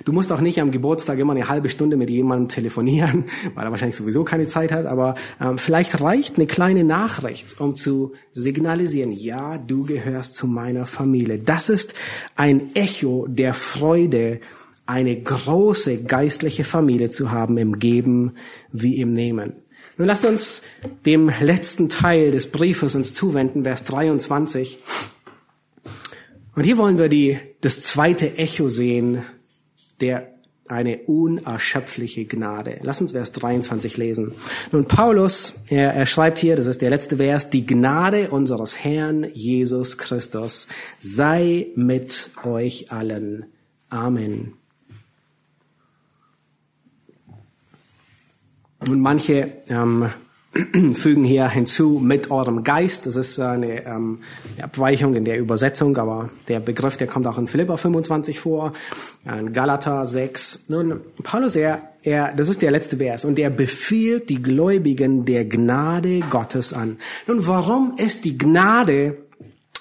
Du 0.05 0.11
musst 0.11 0.31
auch 0.31 0.41
nicht 0.41 0.59
am 0.59 0.71
Geburtstag 0.71 1.19
immer 1.19 1.33
eine 1.33 1.47
halbe 1.47 1.69
Stunde 1.69 1.97
mit 1.97 2.09
jemandem 2.09 2.49
telefonieren, 2.49 3.25
weil 3.55 3.65
er 3.65 3.71
wahrscheinlich 3.71 3.95
sowieso 3.95 4.23
keine 4.23 4.47
Zeit 4.47 4.71
hat, 4.71 4.85
aber 4.85 5.15
ähm, 5.39 5.57
vielleicht 5.57 6.01
reicht 6.01 6.37
eine 6.37 6.47
kleine 6.47 6.83
Nachricht, 6.83 7.59
um 7.59 7.75
zu 7.75 8.13
signalisieren, 8.31 9.11
ja, 9.11 9.57
du 9.57 9.85
gehörst 9.85 10.35
zu 10.35 10.47
meiner 10.47 10.85
Familie. 10.85 11.39
Das 11.39 11.69
ist 11.69 11.93
ein 12.35 12.75
Echo 12.75 13.27
der 13.27 13.53
Freude, 13.53 14.39
eine 14.87 15.19
große 15.19 16.03
geistliche 16.03 16.63
Familie 16.63 17.09
zu 17.09 17.31
haben 17.31 17.57
im 17.57 17.79
Geben 17.79 18.33
wie 18.71 18.99
im 18.99 19.13
Nehmen. 19.13 19.64
Nun 19.97 20.07
lasst 20.07 20.25
uns 20.25 20.61
dem 21.05 21.31
letzten 21.39 21.87
Teil 21.87 22.31
des 22.31 22.51
Briefes 22.51 22.95
uns 22.95 23.13
zuwenden, 23.13 23.63
Vers 23.63 23.85
23. 23.85 24.79
Und 26.55 26.63
hier 26.63 26.77
wollen 26.77 26.97
wir 26.97 27.07
die, 27.07 27.39
das 27.61 27.81
zweite 27.81 28.37
Echo 28.37 28.67
sehen, 28.67 29.23
der 30.01 30.35
eine 30.67 30.97
unerschöpfliche 31.03 32.25
Gnade. 32.25 32.79
Lass 32.81 32.99
uns 32.99 33.11
Vers 33.11 33.31
23 33.33 33.97
lesen. 33.97 34.33
Nun, 34.71 34.85
Paulus, 34.85 35.53
er, 35.67 35.93
er 35.93 36.05
schreibt 36.05 36.39
hier, 36.39 36.55
das 36.55 36.65
ist 36.65 36.81
der 36.81 36.89
letzte 36.89 37.17
Vers, 37.17 37.49
die 37.49 37.65
Gnade 37.65 38.31
unseres 38.31 38.83
Herrn 38.83 39.27
Jesus 39.33 39.97
Christus 39.97 40.67
sei 40.99 41.67
mit 41.75 42.31
euch 42.43 42.91
allen. 42.91 43.45
Amen. 43.89 44.55
Und 48.89 49.01
manche 49.01 49.51
ähm, 49.67 50.09
fügen 50.93 51.23
hier 51.23 51.49
hinzu 51.49 51.99
mit 52.01 52.31
eurem 52.31 52.63
Geist. 52.63 53.05
Das 53.05 53.15
ist 53.15 53.39
eine, 53.39 53.85
ähm, 53.85 54.19
Abweichung 54.61 55.15
in 55.15 55.25
der 55.25 55.37
Übersetzung, 55.39 55.97
aber 55.97 56.29
der 56.47 56.59
Begriff, 56.59 56.97
der 56.97 57.07
kommt 57.07 57.27
auch 57.27 57.37
in 57.37 57.47
Philippa 57.47 57.77
25 57.77 58.39
vor, 58.39 58.73
in 59.25 59.51
Galater 59.51 60.05
6. 60.05 60.65
Nun, 60.69 61.01
Paulus, 61.23 61.55
er, 61.55 61.81
er, 62.03 62.33
das 62.33 62.49
ist 62.49 62.61
der 62.61 62.71
letzte 62.71 62.97
Vers, 62.97 63.25
und 63.25 63.37
er 63.37 63.49
befiehlt 63.49 64.29
die 64.29 64.41
Gläubigen 64.41 65.25
der 65.25 65.45
Gnade 65.45 66.21
Gottes 66.29 66.73
an. 66.73 66.97
Nun, 67.27 67.45
warum 67.47 67.95
ist 67.97 68.23
die 68.23 68.37
Gnade 68.37 69.17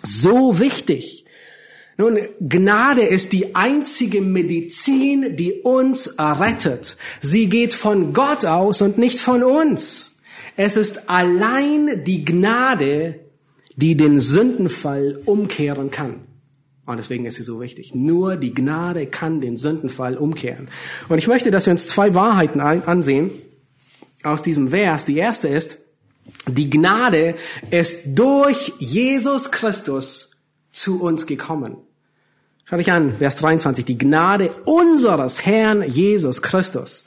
so 0.02 0.58
wichtig? 0.58 1.23
Nun, 1.96 2.18
Gnade 2.40 3.02
ist 3.02 3.32
die 3.32 3.54
einzige 3.54 4.20
Medizin, 4.20 5.36
die 5.36 5.52
uns 5.62 6.08
errettet. 6.08 6.96
Sie 7.20 7.48
geht 7.48 7.72
von 7.72 8.12
Gott 8.12 8.44
aus 8.46 8.82
und 8.82 8.98
nicht 8.98 9.18
von 9.18 9.44
uns. 9.44 10.16
Es 10.56 10.76
ist 10.76 11.08
allein 11.08 12.04
die 12.04 12.24
Gnade, 12.24 13.20
die 13.76 13.96
den 13.96 14.20
Sündenfall 14.20 15.20
umkehren 15.24 15.90
kann. 15.90 16.20
Und 16.86 16.98
deswegen 16.98 17.24
ist 17.24 17.36
sie 17.36 17.42
so 17.42 17.60
wichtig. 17.60 17.94
Nur 17.94 18.36
die 18.36 18.52
Gnade 18.52 19.06
kann 19.06 19.40
den 19.40 19.56
Sündenfall 19.56 20.16
umkehren. 20.16 20.68
Und 21.08 21.18
ich 21.18 21.28
möchte, 21.28 21.50
dass 21.50 21.66
wir 21.66 21.72
uns 21.72 21.86
zwei 21.86 22.14
Wahrheiten 22.14 22.60
ansehen 22.60 23.30
aus 24.22 24.42
diesem 24.42 24.68
Vers. 24.68 25.06
Die 25.06 25.16
erste 25.16 25.48
ist, 25.48 25.78
die 26.46 26.68
Gnade 26.68 27.36
ist 27.70 28.00
durch 28.06 28.72
Jesus 28.78 29.50
Christus 29.50 30.33
zu 30.74 31.00
uns 31.00 31.26
gekommen. 31.26 31.76
Schau 32.66 32.76
dich 32.76 32.92
an, 32.92 33.16
Vers 33.18 33.36
23, 33.36 33.84
die 33.84 33.96
Gnade 33.96 34.50
unseres 34.64 35.46
Herrn 35.46 35.82
Jesus 35.82 36.42
Christus. 36.42 37.04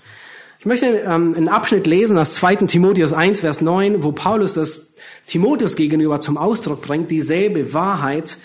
Ich 0.59 0.65
möchte 0.65 0.85
ähm, 0.85 1.33
einen 1.35 1.49
Abschnitt 1.49 1.85
lesen 1.85 2.17
aus 2.17 2.33
2. 2.33 2.55
Timotheus 2.67 3.13
1, 3.13 3.41
Vers 3.41 3.61
9, 3.61 4.03
wo 4.03 4.11
Paulus 4.11 4.53
das 4.53 4.93
Timotheus 5.27 5.75
gegenüber 5.75 6.21
zum 6.21 6.37
Ausdruck 6.37 6.81
bringt, 6.81 7.11
dieselbe 7.11 7.73
Wahrheit, 7.73 8.37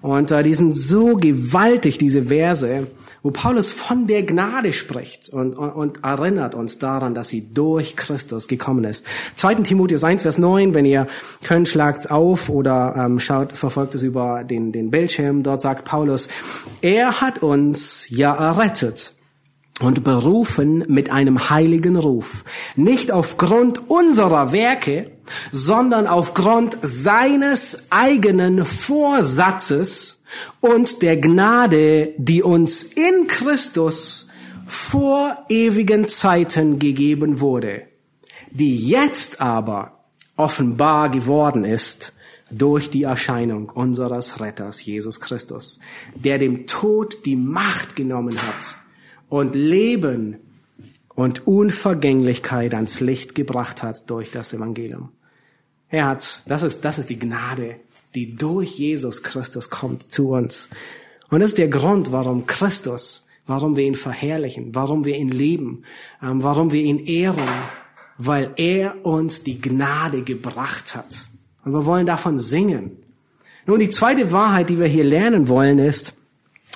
und 0.00 0.30
äh, 0.30 0.42
die 0.42 0.54
sind 0.54 0.76
so 0.76 1.16
gewaltig, 1.16 1.98
diese 1.98 2.22
Verse, 2.22 2.86
wo 3.22 3.30
Paulus 3.30 3.72
von 3.72 4.06
der 4.06 4.22
Gnade 4.22 4.72
spricht 4.72 5.28
und, 5.28 5.54
und, 5.54 5.70
und 5.70 6.04
erinnert 6.04 6.54
uns 6.54 6.78
daran, 6.78 7.14
dass 7.14 7.28
sie 7.28 7.52
durch 7.52 7.96
Christus 7.96 8.46
gekommen 8.46 8.84
ist. 8.84 9.04
2. 9.36 9.56
Timotheus 9.56 10.04
1, 10.04 10.22
Vers 10.22 10.38
9, 10.38 10.74
wenn 10.74 10.84
ihr 10.84 11.08
könnt, 11.42 11.66
schlagt's 11.66 12.06
auf 12.06 12.48
oder 12.48 12.94
ähm, 12.96 13.18
schaut, 13.18 13.52
verfolgt 13.52 13.96
es 13.96 14.04
über 14.04 14.44
den, 14.44 14.70
den 14.70 14.90
Bildschirm. 14.90 15.42
Dort 15.42 15.62
sagt 15.62 15.84
Paulus, 15.84 16.28
er 16.80 17.20
hat 17.20 17.42
uns 17.42 18.06
ja 18.08 18.34
errettet 18.34 19.14
und 19.80 20.04
berufen 20.04 20.84
mit 20.88 21.10
einem 21.10 21.50
heiligen 21.50 21.96
Ruf, 21.96 22.44
nicht 22.76 23.12
aufgrund 23.12 23.90
unserer 23.90 24.52
Werke, 24.52 25.10
sondern 25.52 26.06
aufgrund 26.06 26.78
seines 26.82 27.86
eigenen 27.90 28.64
Vorsatzes 28.64 30.22
und 30.60 31.02
der 31.02 31.16
Gnade, 31.16 32.14
die 32.18 32.42
uns 32.42 32.82
in 32.82 33.26
Christus 33.26 34.28
vor 34.66 35.46
ewigen 35.48 36.08
Zeiten 36.08 36.78
gegeben 36.78 37.40
wurde, 37.40 37.84
die 38.50 38.76
jetzt 38.76 39.40
aber 39.40 40.04
offenbar 40.36 41.08
geworden 41.08 41.64
ist 41.64 42.12
durch 42.50 42.90
die 42.90 43.02
Erscheinung 43.02 43.68
unseres 43.70 44.40
Retters 44.40 44.84
Jesus 44.84 45.20
Christus, 45.20 45.80
der 46.14 46.38
dem 46.38 46.66
Tod 46.66 47.26
die 47.26 47.36
Macht 47.36 47.96
genommen 47.96 48.36
hat 48.36 48.76
und 49.28 49.54
Leben 49.54 50.36
und 51.14 51.46
Unvergänglichkeit 51.46 52.74
ans 52.74 53.00
Licht 53.00 53.34
gebracht 53.34 53.82
hat 53.82 54.08
durch 54.08 54.30
das 54.30 54.52
Evangelium. 54.52 55.10
Er 55.90 56.06
hat, 56.06 56.42
das 56.46 56.62
ist, 56.62 56.84
das 56.84 56.98
ist 56.98 57.10
die 57.10 57.18
Gnade, 57.18 57.76
die 58.14 58.36
durch 58.36 58.78
Jesus 58.78 59.22
Christus 59.22 59.70
kommt 59.70 60.10
zu 60.10 60.30
uns. 60.30 60.68
Und 61.30 61.40
das 61.40 61.50
ist 61.50 61.58
der 61.58 61.68
Grund, 61.68 62.12
warum 62.12 62.46
Christus, 62.46 63.26
warum 63.46 63.76
wir 63.76 63.84
ihn 63.84 63.94
verherrlichen, 63.94 64.74
warum 64.74 65.04
wir 65.04 65.16
ihn 65.16 65.30
lieben, 65.30 65.84
ähm, 66.22 66.42
warum 66.42 66.72
wir 66.72 66.82
ihn 66.82 66.98
ehren, 67.06 67.48
weil 68.16 68.52
er 68.56 69.04
uns 69.06 69.42
die 69.42 69.60
Gnade 69.60 70.22
gebracht 70.22 70.94
hat. 70.94 71.28
Und 71.64 71.72
wir 71.72 71.86
wollen 71.86 72.06
davon 72.06 72.38
singen. 72.38 72.96
Nun, 73.66 73.78
die 73.78 73.90
zweite 73.90 74.32
Wahrheit, 74.32 74.70
die 74.70 74.78
wir 74.78 74.86
hier 74.86 75.04
lernen 75.04 75.48
wollen, 75.48 75.78
ist, 75.78 76.14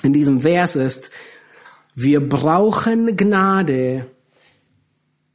in 0.03 0.13
diesem 0.13 0.41
Vers 0.41 0.77
ist, 0.77 1.11
wir 1.95 2.27
brauchen 2.27 3.17
Gnade, 3.17 4.11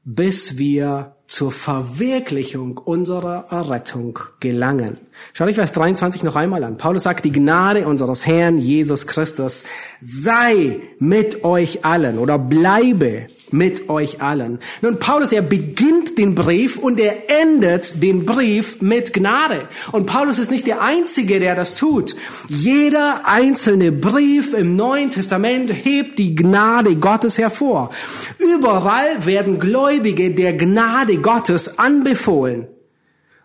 bis 0.04 0.58
wir 0.58 1.17
zur 1.28 1.52
Verwirklichung 1.52 2.78
unserer 2.78 3.48
Errettung 3.50 4.20
gelangen. 4.40 4.98
Schaut 5.34 5.50
euch 5.50 5.56
Vers 5.56 5.74
23 5.74 6.24
noch 6.24 6.36
einmal 6.36 6.64
an. 6.64 6.78
Paulus 6.78 7.04
sagt, 7.04 7.26
die 7.26 7.32
Gnade 7.32 7.86
unseres 7.86 8.26
Herrn 8.26 8.58
Jesus 8.58 9.08
Christus 9.08 9.66
sei 10.00 10.80
mit 11.00 11.44
euch 11.44 11.84
allen 11.84 12.18
oder 12.18 12.40
bleibe 12.40 13.28
mit 13.52 13.90
euch 13.90 14.22
allen. 14.22 14.60
Nun, 14.82 15.00
Paulus, 15.00 15.32
er 15.32 15.42
beginnt 15.42 15.97
den 16.18 16.36
Brief 16.36 16.78
und 16.78 17.00
er 17.00 17.30
endet 17.30 18.02
den 18.02 18.26
Brief 18.26 18.82
mit 18.82 19.14
Gnade. 19.14 19.68
Und 19.92 20.06
Paulus 20.06 20.40
ist 20.40 20.52
nicht 20.52 20.68
der 20.68 20.82
Einzige, 20.82 21.40
der 21.40 21.56
das 21.56 21.76
tut. 21.76 22.16
Jeder 22.48 23.22
einzelne 23.26 23.92
Brief 23.92 24.54
im 24.54 24.76
Neuen 24.76 25.12
Testament 25.12 25.72
hebt 25.72 26.20
die 26.20 26.36
Gnade 26.36 26.96
Gottes 26.96 27.38
hervor. 27.38 27.92
Überall 28.40 29.26
werden 29.26 29.60
Gläubige 29.60 30.32
der 30.32 30.54
Gnade 30.54 31.18
Gottes 31.18 31.80
anbefohlen. 31.80 32.68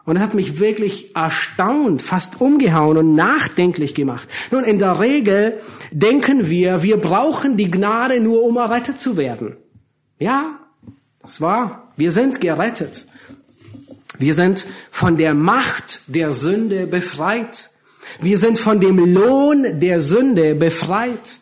Und 0.05 0.17
das 0.17 0.25
hat 0.25 0.35
mich 0.35 0.59
wirklich 0.59 1.15
erstaunt, 1.15 2.03
fast 2.03 2.41
umgehauen 2.41 2.97
und 2.97 3.15
nachdenklich 3.15 3.95
gemacht. 3.95 4.29
Nun, 4.51 4.65
in 4.65 4.79
der 4.79 4.99
Regel 4.99 5.61
denken 5.93 6.51
wir, 6.51 6.83
wir 6.83 6.97
brauchen 6.97 7.57
die 7.57 7.71
Gnade 7.71 8.21
nur, 8.21 8.43
um 8.43 8.57
errettet 8.57 9.01
zu 9.01 9.17
werden. 9.17 9.57
Ja, 10.19 10.59
das 11.23 11.41
war. 11.41 11.93
Wir 11.97 12.13
sind 12.13 12.41
gerettet. 12.41 13.07
Wir 14.19 14.35
sind 14.35 14.67
von 14.91 15.17
der 15.17 15.35
Macht 15.35 16.03
der 16.07 16.33
Sünde 16.35 16.87
befreit. 16.87 17.71
Wir 18.21 18.39
sind 18.39 18.59
von 18.59 18.81
dem 18.81 18.99
Lohn 18.99 19.81
der 19.81 20.01
Sünde 20.01 20.55
befreit. 20.55 21.39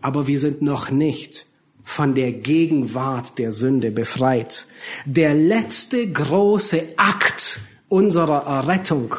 Aber 0.00 0.26
wir 0.26 0.38
sind 0.38 0.62
noch 0.62 0.90
nicht 0.90 1.46
von 1.84 2.14
der 2.14 2.32
Gegenwart 2.32 3.38
der 3.38 3.52
Sünde 3.52 3.90
befreit. 3.90 4.66
Der 5.04 5.34
letzte 5.34 6.10
große 6.10 6.82
Akt 6.96 7.60
unserer 7.88 8.46
Errettung, 8.46 9.14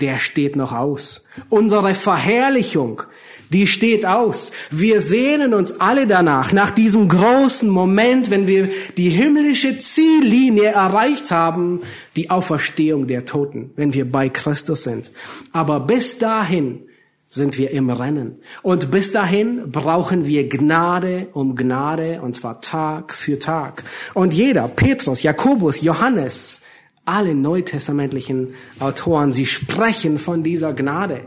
der 0.00 0.18
steht 0.18 0.56
noch 0.56 0.72
aus. 0.72 1.24
Unsere 1.48 1.94
Verherrlichung, 1.94 3.02
die 3.50 3.66
steht 3.66 4.06
aus. 4.06 4.52
Wir 4.70 5.00
sehnen 5.00 5.54
uns 5.54 5.80
alle 5.80 6.06
danach, 6.06 6.52
nach 6.52 6.70
diesem 6.70 7.08
großen 7.08 7.68
Moment, 7.68 8.30
wenn 8.30 8.46
wir 8.46 8.70
die 8.96 9.10
himmlische 9.10 9.78
Ziellinie 9.78 10.70
erreicht 10.70 11.30
haben, 11.30 11.80
die 12.16 12.30
Auferstehung 12.30 13.06
der 13.06 13.24
Toten, 13.24 13.70
wenn 13.76 13.94
wir 13.94 14.10
bei 14.10 14.28
Christus 14.28 14.84
sind. 14.84 15.10
Aber 15.52 15.80
bis 15.80 16.18
dahin 16.18 16.80
sind 17.28 17.58
wir 17.58 17.70
im 17.70 17.90
Rennen. 17.90 18.36
Und 18.62 18.90
bis 18.90 19.12
dahin 19.12 19.70
brauchen 19.70 20.26
wir 20.26 20.48
Gnade 20.48 21.28
um 21.32 21.54
Gnade, 21.54 22.20
und 22.22 22.36
zwar 22.36 22.60
Tag 22.60 23.14
für 23.14 23.38
Tag. 23.38 23.84
Und 24.14 24.32
jeder, 24.32 24.68
Petrus, 24.68 25.22
Jakobus, 25.22 25.82
Johannes, 25.82 26.60
alle 27.04 27.34
neutestamentlichen 27.34 28.54
Autoren, 28.80 29.32
sie 29.32 29.46
sprechen 29.46 30.18
von 30.18 30.42
dieser 30.42 30.72
Gnade. 30.72 31.22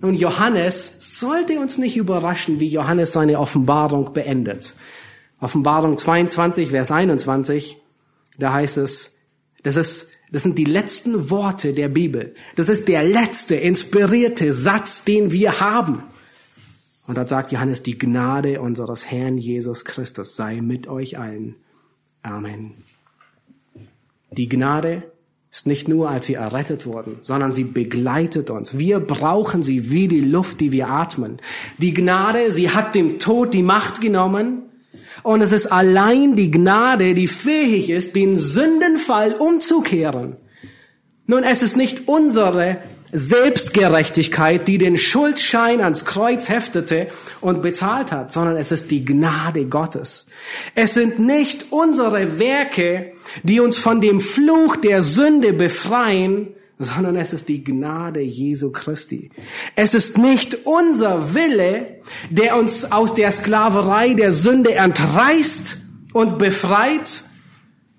Nun, 0.00 0.14
Johannes 0.14 1.18
sollte 1.18 1.60
uns 1.60 1.76
nicht 1.76 1.96
überraschen, 1.96 2.58
wie 2.58 2.68
Johannes 2.68 3.12
seine 3.12 3.38
Offenbarung 3.38 4.12
beendet. 4.12 4.74
Offenbarung 5.40 5.98
22, 5.98 6.70
Vers 6.70 6.90
21, 6.90 7.76
da 8.38 8.52
heißt 8.52 8.78
es, 8.78 9.18
das 9.62 9.76
ist, 9.76 10.12
das 10.32 10.42
sind 10.42 10.56
die 10.56 10.64
letzten 10.64 11.28
Worte 11.28 11.74
der 11.74 11.88
Bibel. 11.88 12.34
Das 12.56 12.68
ist 12.68 12.88
der 12.88 13.04
letzte 13.04 13.56
inspirierte 13.56 14.52
Satz, 14.52 15.04
den 15.04 15.32
wir 15.32 15.60
haben. 15.60 16.02
Und 17.06 17.16
da 17.16 17.26
sagt 17.26 17.52
Johannes, 17.52 17.82
die 17.82 17.98
Gnade 17.98 18.60
unseres 18.60 19.10
Herrn 19.10 19.36
Jesus 19.36 19.84
Christus 19.84 20.36
sei 20.36 20.60
mit 20.60 20.86
euch 20.86 21.18
allen. 21.18 21.56
Amen. 22.22 22.84
Die 24.30 24.48
Gnade 24.48 25.02
ist 25.50 25.66
nicht 25.66 25.88
nur, 25.88 26.08
als 26.08 26.26
sie 26.26 26.34
errettet 26.34 26.86
wurden, 26.86 27.16
sondern 27.22 27.52
sie 27.52 27.64
begleitet 27.64 28.50
uns. 28.50 28.78
Wir 28.78 29.00
brauchen 29.00 29.62
sie 29.62 29.90
wie 29.90 30.06
die 30.06 30.20
Luft, 30.20 30.60
die 30.60 30.70
wir 30.70 30.88
atmen. 30.88 31.38
Die 31.78 31.92
Gnade, 31.92 32.52
sie 32.52 32.70
hat 32.70 32.94
dem 32.94 33.18
Tod 33.18 33.52
die 33.52 33.62
Macht 33.62 34.00
genommen. 34.00 34.62
Und 35.24 35.40
es 35.40 35.50
ist 35.50 35.66
allein 35.66 36.36
die 36.36 36.52
Gnade, 36.52 37.14
die 37.14 37.26
fähig 37.26 37.90
ist, 37.90 38.14
den 38.14 38.38
Sündenfall 38.38 39.32
umzukehren. 39.32 40.36
Nun, 41.26 41.42
es 41.42 41.62
ist 41.62 41.76
nicht 41.76 42.06
unsere 42.06 42.78
Selbstgerechtigkeit, 43.12 44.68
die 44.68 44.78
den 44.78 44.98
Schuldschein 44.98 45.80
ans 45.80 46.04
Kreuz 46.04 46.48
heftete 46.48 47.08
und 47.40 47.62
bezahlt 47.62 48.12
hat, 48.12 48.32
sondern 48.32 48.56
es 48.56 48.72
ist 48.72 48.90
die 48.90 49.04
Gnade 49.04 49.66
Gottes. 49.66 50.26
Es 50.74 50.94
sind 50.94 51.18
nicht 51.18 51.66
unsere 51.70 52.38
Werke, 52.38 53.12
die 53.42 53.60
uns 53.60 53.76
von 53.76 54.00
dem 54.00 54.20
Fluch 54.20 54.76
der 54.76 55.02
Sünde 55.02 55.52
befreien, 55.52 56.48
sondern 56.78 57.16
es 57.16 57.32
ist 57.32 57.48
die 57.48 57.62
Gnade 57.62 58.20
Jesu 58.20 58.70
Christi. 58.70 59.30
Es 59.76 59.94
ist 59.94 60.16
nicht 60.16 60.64
unser 60.64 61.34
Wille, 61.34 61.98
der 62.30 62.56
uns 62.56 62.90
aus 62.90 63.14
der 63.14 63.30
Sklaverei 63.32 64.14
der 64.14 64.32
Sünde 64.32 64.74
entreißt 64.74 65.78
und 66.14 66.38
befreit, 66.38 67.24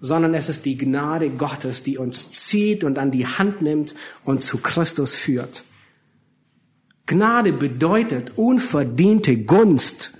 sondern 0.02 0.34
es 0.34 0.50
ist 0.50 0.66
die 0.66 0.78
Gnade 0.78 1.30
Gottes, 1.30 1.84
die 1.84 1.98
uns 1.98 2.32
zieht 2.32 2.84
und 2.84 2.98
an 2.98 3.12
die 3.12 3.28
Hand 3.28 3.62
nimmt 3.62 3.96
und 4.26 4.44
zu 4.44 4.58
Christus 4.58 5.14
führt. 5.14 5.64
Gnade 7.06 7.54
bedeutet 7.54 8.34
unverdiente 8.36 9.38
Gunst. 9.38 10.14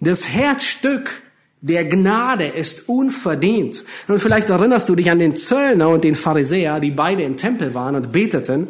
Das 0.00 0.28
Herzstück 0.28 1.22
der 1.60 1.84
Gnade 1.84 2.46
ist 2.46 2.88
unverdient. 2.88 3.84
Und 4.06 4.20
vielleicht 4.20 4.48
erinnerst 4.48 4.88
du 4.88 4.94
dich 4.94 5.10
an 5.10 5.18
den 5.18 5.34
Zöllner 5.34 5.88
und 5.88 6.04
den 6.04 6.14
Pharisäer, 6.14 6.78
die 6.78 6.92
beide 6.92 7.24
im 7.24 7.36
Tempel 7.36 7.74
waren 7.74 7.96
und 7.96 8.12
beteten. 8.12 8.68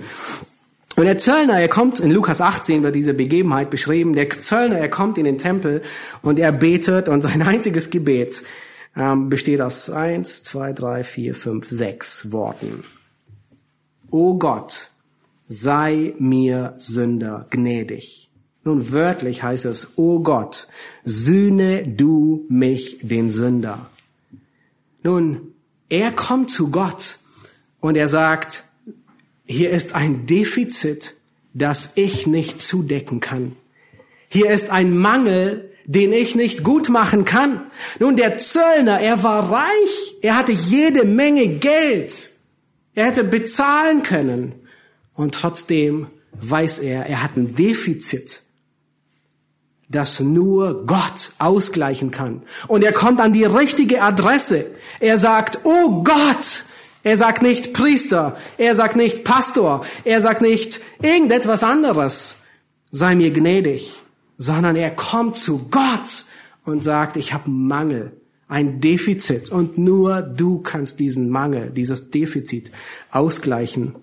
Und 0.97 1.05
der 1.05 1.19
Zöllner, 1.19 1.61
er 1.61 1.69
kommt, 1.69 2.01
in 2.01 2.11
Lukas 2.11 2.41
18 2.41 2.83
wird 2.83 2.95
diese 2.95 3.13
Begebenheit 3.13 3.69
beschrieben, 3.69 4.15
der 4.15 4.31
Zöllner, 4.31 4.79
er 4.79 4.89
kommt 4.89 5.19
in 5.19 5.25
den 5.25 5.37
Tempel 5.37 5.83
und 6.23 6.39
er 6.39 6.53
betet 6.53 7.09
und 7.09 7.21
sein 7.21 7.43
einziges 7.43 7.91
Gebet 7.91 8.43
ähm, 8.99 9.29
besteht 9.29 9.61
aus 9.61 9.89
eins, 9.89 10.43
zwei, 10.43 10.73
drei, 10.73 11.05
vier, 11.05 11.35
fünf, 11.35 11.69
sechs 11.69 12.33
Worten. 12.33 12.85
O 14.11 14.35
Gott, 14.35 14.91
sei 15.47 16.15
mir 16.19 16.75
Sünder 16.79 17.47
gnädig. 17.51 18.29
Nun 18.65 18.93
wörtlich 18.93 19.43
heißt 19.43 19.65
es, 19.65 19.97
O 19.97 20.21
Gott, 20.21 20.69
sühne 21.05 21.87
du 21.87 22.45
mich, 22.49 22.99
den 23.03 23.31
Sünder. 23.31 23.87
Nun, 25.03 25.55
er 25.89 26.11
kommt 26.11 26.51
zu 26.51 26.71
Gott 26.71 27.19
und 27.81 27.97
er 27.97 28.09
sagt, 28.09 28.65
hier 29.47 29.71
ist 29.71 29.95
ein 29.95 30.27
Defizit, 30.27 31.15
das 31.55 31.93
ich 31.95 32.27
nicht 32.27 32.61
zudecken 32.61 33.21
kann. 33.21 33.57
Hier 34.29 34.51
ist 34.51 34.71
ein 34.71 34.97
Mangel, 34.97 35.68
den 35.89 36.13
ich 36.13 36.37
nicht 36.37 36.65
gut 36.65 36.91
machen 36.91 37.25
kann. 37.25 37.63
Nun, 37.99 38.15
der 38.15 38.37
Zöllner, 38.37 39.01
er 39.01 39.23
war 39.23 39.51
reich, 39.51 40.17
er 40.21 40.37
hatte 40.37 40.53
jede 40.53 41.05
Menge 41.05 41.49
Geld, 41.49 42.31
er 42.95 43.07
hätte 43.07 43.25
bezahlen 43.25 44.03
können. 44.03 44.55
Und 45.15 45.35
trotzdem 45.35 46.09
weiß 46.39 46.81
er, 46.81 47.07
er 47.07 47.23
hat 47.23 47.39
ein 47.39 47.55
Defizit, 47.55 48.43
das 49.89 50.21
nur 50.21 50.85
Gott 50.85 51.33
ausgleichen 51.39 52.11
kann. 52.11 52.43
Und 52.67 52.85
er 52.85 52.93
kommt 52.93 53.19
an 53.19 53.33
die 53.33 53.45
richtige 53.45 54.03
Adresse. 54.03 54.67
Er 55.01 55.17
sagt, 55.17 55.61
oh 55.65 56.05
Gott, 56.05 56.65
er 57.03 57.17
sagt 57.17 57.41
nicht 57.41 57.73
Priester, 57.73 58.37
er 58.59 58.77
sagt 58.77 58.97
nicht 58.97 59.25
Pastor, 59.25 59.87
er 60.05 60.21
sagt 60.21 60.43
nicht 60.43 60.81
irgendetwas 61.01 61.65
anderes. 61.65 62.37
Sei 62.91 63.15
mir 63.15 63.31
gnädig 63.31 64.03
sondern 64.39 64.77
er 64.77 64.93
kommt 64.93 65.37
zu 65.37 65.69
Gott 65.69 66.25
und 66.65 66.83
sagt, 66.83 67.17
ich 67.17 67.35
habe 67.35 67.51
Mangel, 67.51 68.13
ein 68.47 68.81
Defizit 68.81 69.51
und 69.51 69.77
nur 69.77 70.23
du 70.23 70.61
kannst 70.61 71.01
diesen 71.01 71.29
Mangel, 71.29 71.71
dieses 71.71 72.11
Defizit 72.11 72.71
ausgleichen. 73.11 73.95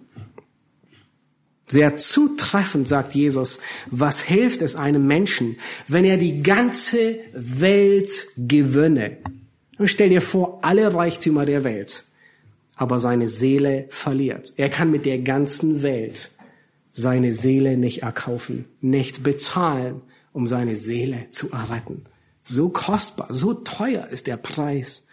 Sehr 1.67 1.97
zutreffend 1.97 2.87
sagt 2.87 3.15
Jesus, 3.15 3.59
was 3.89 4.21
hilft 4.21 4.61
es 4.61 4.75
einem 4.75 5.07
Menschen, 5.07 5.57
wenn 5.87 6.05
er 6.05 6.17
die 6.17 6.43
ganze 6.43 7.17
Welt 7.33 8.27
gewinne? 8.37 9.17
Und 9.79 9.89
stell 9.89 10.09
dir 10.09 10.21
vor, 10.21 10.59
alle 10.61 10.93
Reichtümer 10.93 11.45
der 11.45 11.63
Welt, 11.63 12.05
aber 12.75 12.99
seine 12.99 13.27
Seele 13.27 13.87
verliert. 13.89 14.53
Er 14.57 14.69
kann 14.69 14.91
mit 14.91 15.05
der 15.05 15.19
ganzen 15.19 15.81
Welt 15.81 16.29
seine 16.91 17.33
Seele 17.33 17.77
nicht 17.77 18.03
erkaufen, 18.03 18.65
nicht 18.79 19.23
bezahlen, 19.23 20.01
um 20.35 20.47
seine 20.47 20.75
Seele 20.75 21.27
zu 21.29 21.49
erretten. 21.51 22.03
So 22.43 22.67
kostbar, 22.67 23.27
so 23.29 23.53
teuer 23.53 24.07
ist 24.11 24.27
der 24.27 24.35
Preis, 24.35 25.07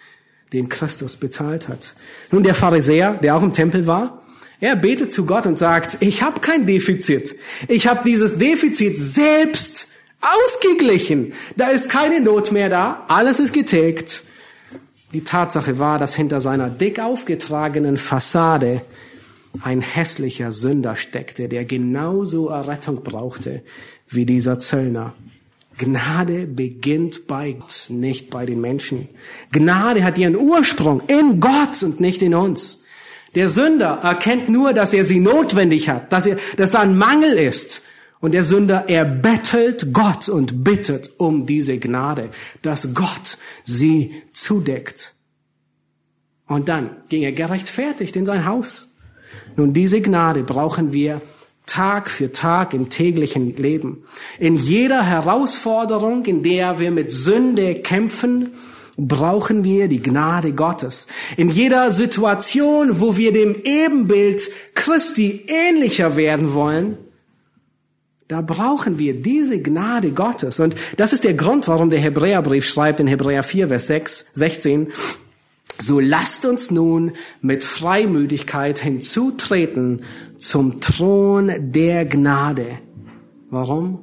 den 0.53 0.69
Christus 0.69 1.17
bezahlt 1.17 1.69
hat. 1.69 1.95
Nun 2.33 2.43
der 2.43 2.57
Pharisäer, 2.57 3.15
der 3.15 3.37
auch 3.37 3.43
im 3.43 3.53
Tempel 3.53 3.87
war, 3.87 4.23
er 4.61 4.75
betet 4.75 5.13
zu 5.13 5.25
Gott 5.25 5.47
und 5.47 5.59
sagt, 5.59 5.99
ich 6.01 6.23
habe 6.23 6.41
kein 6.41 6.67
Defizit. 6.67 7.37
Ich 7.69 7.87
habe 7.87 8.03
dieses 8.05 8.39
Defizit 8.39 8.99
selbst 8.99 9.89
ausgeglichen. 10.21 11.35
Da 11.57 11.69
ist 11.69 11.89
keine 11.89 12.21
Not 12.21 12.51
mehr 12.51 12.69
da. 12.69 13.05
Alles 13.07 13.39
ist 13.39 13.53
getilgt. 13.53 14.25
Die 15.13 15.25
Tatsache 15.25 15.79
war, 15.79 16.01
dass 16.01 16.17
hinter 16.17 16.41
seiner 16.41 16.69
dick 16.69 16.99
aufgetragenen 16.99 17.97
Fassade 17.97 18.83
ein 19.63 19.83
hässlicher 19.83 20.51
Sünder 20.51 20.97
steckte, 20.97 21.49
der 21.49 21.65
genauso 21.65 22.49
Errettung 22.49 23.03
brauchte 23.03 23.63
wie 24.15 24.27
dieser 24.27 24.59
Zöllner. 24.59 25.15
Gnade 25.79 26.47
beginnt 26.47 27.27
bei 27.27 27.53
Gott, 27.53 27.87
nicht 27.89 28.31
bei 28.31 28.47
den 28.47 28.61
Menschen. 28.61 29.09
Gnade 29.51 30.05
hat 30.05 30.19
ihren 30.19 30.37
Ursprung 30.37 31.03
in 31.07 31.41
Gott 31.41 31.83
und 31.83 32.01
nicht 32.01 32.23
in 32.23 32.35
uns. 32.35 32.83
Der 33.35 33.49
Sünder 33.49 34.01
erkennt 34.03 34.49
nur, 34.49 34.75
dass 34.75 34.93
er 34.93 35.05
sie 35.05 35.19
notwendig 35.19 35.89
hat, 35.89 36.13
dass, 36.13 36.27
er, 36.27 36.37
dass 36.57 36.71
da 36.71 36.81
ein 36.81 36.97
Mangel 36.97 37.39
ist. 37.39 37.83
Und 38.21 38.33
der 38.33 38.45
Sünder 38.45 38.89
erbettelt 38.89 39.93
Gott 39.93 40.29
und 40.29 40.63
bittet 40.63 41.11
um 41.17 41.45
diese 41.47 41.79
Gnade, 41.79 42.31
dass 42.61 42.95
Gott 42.95 43.39
sie 43.65 44.23
zudeckt. 44.33 45.15
Und 46.47 46.69
dann 46.69 46.99
ging 47.09 47.23
er 47.23 47.33
gerechtfertigt 47.33 48.15
in 48.15 48.27
sein 48.27 48.47
Haus. 48.47 48.95
Nun, 49.57 49.73
diese 49.73 50.01
Gnade 50.01 50.45
brauchen 50.45 50.93
wir 50.93 51.21
Tag 51.67 52.11
für 52.11 52.33
Tag 52.33 52.75
im 52.75 52.91
täglichen 52.91 53.57
Leben. 53.57 54.05
In 54.39 54.57
jeder 54.57 55.05
Herausforderung, 55.05 56.25
in 56.27 56.43
der 56.43 56.79
wir 56.81 56.91
mit 56.91 57.13
Sünde 57.13 57.77
kämpfen, 57.77 58.53
brauchen 58.99 59.65
wir 59.65 59.89
die 59.89 60.03
Gnade 60.03 60.53
Gottes. 60.53 61.07
In 61.37 61.49
jeder 61.49 61.91
Situation, 61.91 63.01
wo 63.01 63.17
wir 63.17 63.33
dem 63.33 63.55
Ebenbild 63.55 64.51
Christi 64.75 65.47
ähnlicher 65.49 66.17
werden 66.17 66.53
wollen, 66.53 66.99
da 68.29 68.41
brauchen 68.41 68.99
wir 68.99 69.15
diese 69.21 69.61
Gnade 69.61 70.13
Gottes. 70.13 70.61
Und 70.61 70.75
das 70.97 71.13
ist 71.13 71.25
der 71.25 71.35
Grund, 71.35 71.69
warum 71.69 71.91
der 71.91 72.01
Hebräerbrief 72.01 72.67
schreibt 72.67 73.01
in 73.01 73.07
Hebräer 73.07 73.43
4, 73.43 73.69
Vers 73.69 73.87
6, 73.89 74.31
16, 74.35 74.93
so 75.79 76.01
lasst 76.01 76.47
uns 76.47 76.71
nun 76.71 77.13
mit 77.41 77.65
Freimütigkeit 77.65 78.79
hinzutreten 78.79 80.05
zum 80.43 80.81
Thron 80.81 81.53
der 81.73 82.05
Gnade. 82.05 82.79
Warum? 83.51 84.01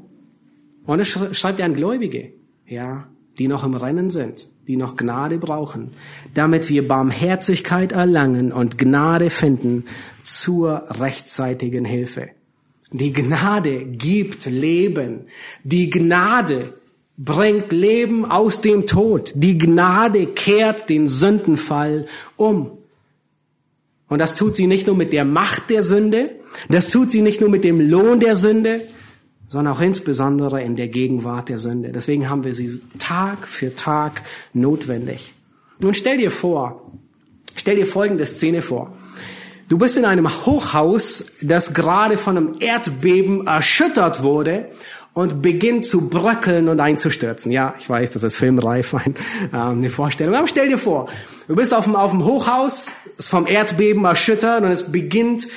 Und 0.85 0.99
es 0.99 1.09
schreibt 1.37 1.59
er 1.59 1.65
an 1.65 1.75
Gläubige, 1.75 2.33
ja, 2.65 3.07
die 3.37 3.47
noch 3.47 3.63
im 3.63 3.73
Rennen 3.73 4.09
sind, 4.09 4.47
die 4.67 4.75
noch 4.75 4.95
Gnade 4.95 5.37
brauchen, 5.37 5.91
damit 6.33 6.69
wir 6.69 6.87
Barmherzigkeit 6.87 7.91
erlangen 7.91 8.51
und 8.51 8.77
Gnade 8.77 9.29
finden 9.29 9.85
zur 10.23 10.85
rechtzeitigen 10.99 11.85
Hilfe. 11.85 12.29
Die 12.91 13.13
Gnade 13.13 13.85
gibt 13.85 14.45
Leben. 14.45 15.27
Die 15.63 15.89
Gnade 15.89 16.73
bringt 17.17 17.71
Leben 17.71 18.25
aus 18.25 18.61
dem 18.61 18.87
Tod. 18.87 19.33
Die 19.35 19.57
Gnade 19.57 20.25
kehrt 20.27 20.89
den 20.89 21.07
Sündenfall 21.07 22.07
um. 22.35 22.78
Und 24.09 24.19
das 24.19 24.35
tut 24.35 24.55
sie 24.55 24.67
nicht 24.67 24.87
nur 24.87 24.95
mit 24.95 25.13
der 25.13 25.23
Macht 25.23 25.69
der 25.69 25.83
Sünde, 25.83 26.31
das 26.67 26.89
tut 26.89 27.11
sie 27.11 27.21
nicht 27.21 27.41
nur 27.41 27.49
mit 27.49 27.63
dem 27.63 27.79
Lohn 27.79 28.19
der 28.19 28.35
Sünde, 28.35 28.81
sondern 29.47 29.75
auch 29.75 29.81
insbesondere 29.81 30.61
in 30.61 30.75
der 30.75 30.87
Gegenwart 30.87 31.49
der 31.49 31.59
Sünde. 31.59 31.91
Deswegen 31.91 32.29
haben 32.29 32.43
wir 32.43 32.53
sie 32.53 32.81
Tag 32.97 33.47
für 33.47 33.75
Tag 33.75 34.23
notwendig. 34.53 35.33
Nun 35.79 35.93
stell 35.93 36.17
dir 36.17 36.31
vor, 36.31 36.91
stell 37.55 37.75
dir 37.75 37.87
folgende 37.87 38.25
Szene 38.25 38.61
vor. 38.61 38.93
Du 39.69 39.77
bist 39.77 39.97
in 39.97 40.05
einem 40.05 40.27
Hochhaus, 40.45 41.25
das 41.41 41.75
gerade 41.75 42.17
von 42.17 42.35
einem 42.35 42.55
Erdbeben 42.59 43.45
erschüttert 43.45 44.23
wurde 44.23 44.69
und 45.13 45.41
beginnt 45.41 45.85
zu 45.85 46.09
bröckeln 46.09 46.69
und 46.69 46.79
einzustürzen. 46.79 47.51
Ja, 47.51 47.73
ich 47.79 47.89
weiß, 47.89 48.11
das 48.11 48.23
ist 48.23 48.37
filmreif, 48.37 48.93
ein, 48.93 49.15
äh, 49.51 49.57
eine 49.57 49.89
Vorstellung. 49.89 50.35
Aber 50.35 50.47
stell 50.47 50.69
dir 50.69 50.77
vor, 50.77 51.09
du 51.47 51.55
bist 51.55 51.73
auf 51.73 51.85
dem, 51.85 51.95
auf 51.95 52.11
dem 52.11 52.25
Hochhaus, 52.25 52.91
ist 53.17 53.29
vom 53.29 53.47
Erdbeben 53.47 54.05
erschüttert 54.05 54.63
und 54.63 54.71
es 54.71 54.91
beginnt 54.91 55.47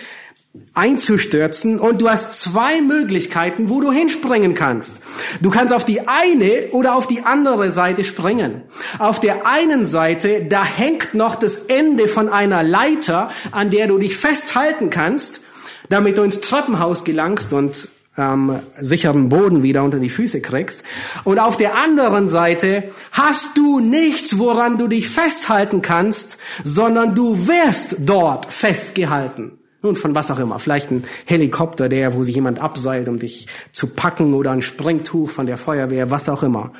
einzustürzen 0.74 1.78
und 1.78 2.02
du 2.02 2.10
hast 2.10 2.34
zwei 2.34 2.82
Möglichkeiten, 2.82 3.70
wo 3.70 3.80
du 3.80 3.90
hinspringen 3.90 4.54
kannst. 4.54 5.00
Du 5.40 5.48
kannst 5.48 5.72
auf 5.72 5.84
die 5.84 6.06
eine 6.06 6.68
oder 6.72 6.94
auf 6.94 7.06
die 7.06 7.22
andere 7.22 7.70
Seite 7.72 8.04
springen. 8.04 8.62
Auf 8.98 9.18
der 9.18 9.46
einen 9.46 9.86
Seite, 9.86 10.44
da 10.44 10.62
hängt 10.62 11.14
noch 11.14 11.36
das 11.36 11.56
Ende 11.56 12.06
von 12.06 12.28
einer 12.28 12.62
Leiter, 12.62 13.30
an 13.50 13.70
der 13.70 13.86
du 13.86 13.96
dich 13.96 14.16
festhalten 14.16 14.90
kannst, 14.90 15.40
damit 15.88 16.18
du 16.18 16.22
ins 16.22 16.40
Treppenhaus 16.40 17.04
gelangst 17.04 17.54
und 17.54 17.88
ähm, 18.16 18.60
sicheren 18.80 19.28
Boden 19.28 19.62
wieder 19.62 19.82
unter 19.82 19.98
die 19.98 20.10
Füße 20.10 20.40
kriegst. 20.40 20.84
Und 21.24 21.38
auf 21.38 21.56
der 21.56 21.76
anderen 21.76 22.28
Seite 22.28 22.90
hast 23.10 23.56
du 23.56 23.80
nichts, 23.80 24.38
woran 24.38 24.78
du 24.78 24.88
dich 24.88 25.08
festhalten 25.08 25.82
kannst, 25.82 26.38
sondern 26.64 27.14
du 27.14 27.46
wirst 27.46 27.96
dort 28.00 28.46
festgehalten. 28.46 29.58
Nun, 29.82 29.96
von 29.96 30.14
was 30.14 30.30
auch 30.30 30.38
immer. 30.38 30.58
Vielleicht 30.58 30.92
ein 30.92 31.04
Helikopter, 31.24 31.88
der, 31.88 32.14
wo 32.14 32.22
sich 32.22 32.36
jemand 32.36 32.60
abseilt, 32.60 33.08
um 33.08 33.18
dich 33.18 33.48
zu 33.72 33.88
packen 33.88 34.32
oder 34.32 34.52
ein 34.52 34.62
Sprengtuch 34.62 35.28
von 35.28 35.46
der 35.46 35.56
Feuerwehr, 35.56 36.10
was 36.10 36.28
auch 36.28 36.44
immer. 36.44 36.72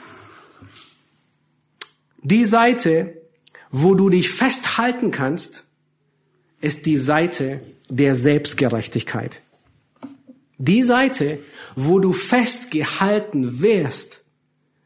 Die 2.23 2.45
Seite, 2.45 3.15
wo 3.71 3.95
du 3.95 4.09
dich 4.09 4.31
festhalten 4.31 5.11
kannst, 5.11 5.65
ist 6.61 6.87
die 6.87 6.97
Seite 6.97 7.61
der 7.89 8.15
Selbstgerechtigkeit. 8.15 9.43
Die 10.65 10.85
Seite, 10.85 11.41
wo 11.75 11.99
du 11.99 12.13
festgehalten 12.13 13.63
wirst, 13.63 14.25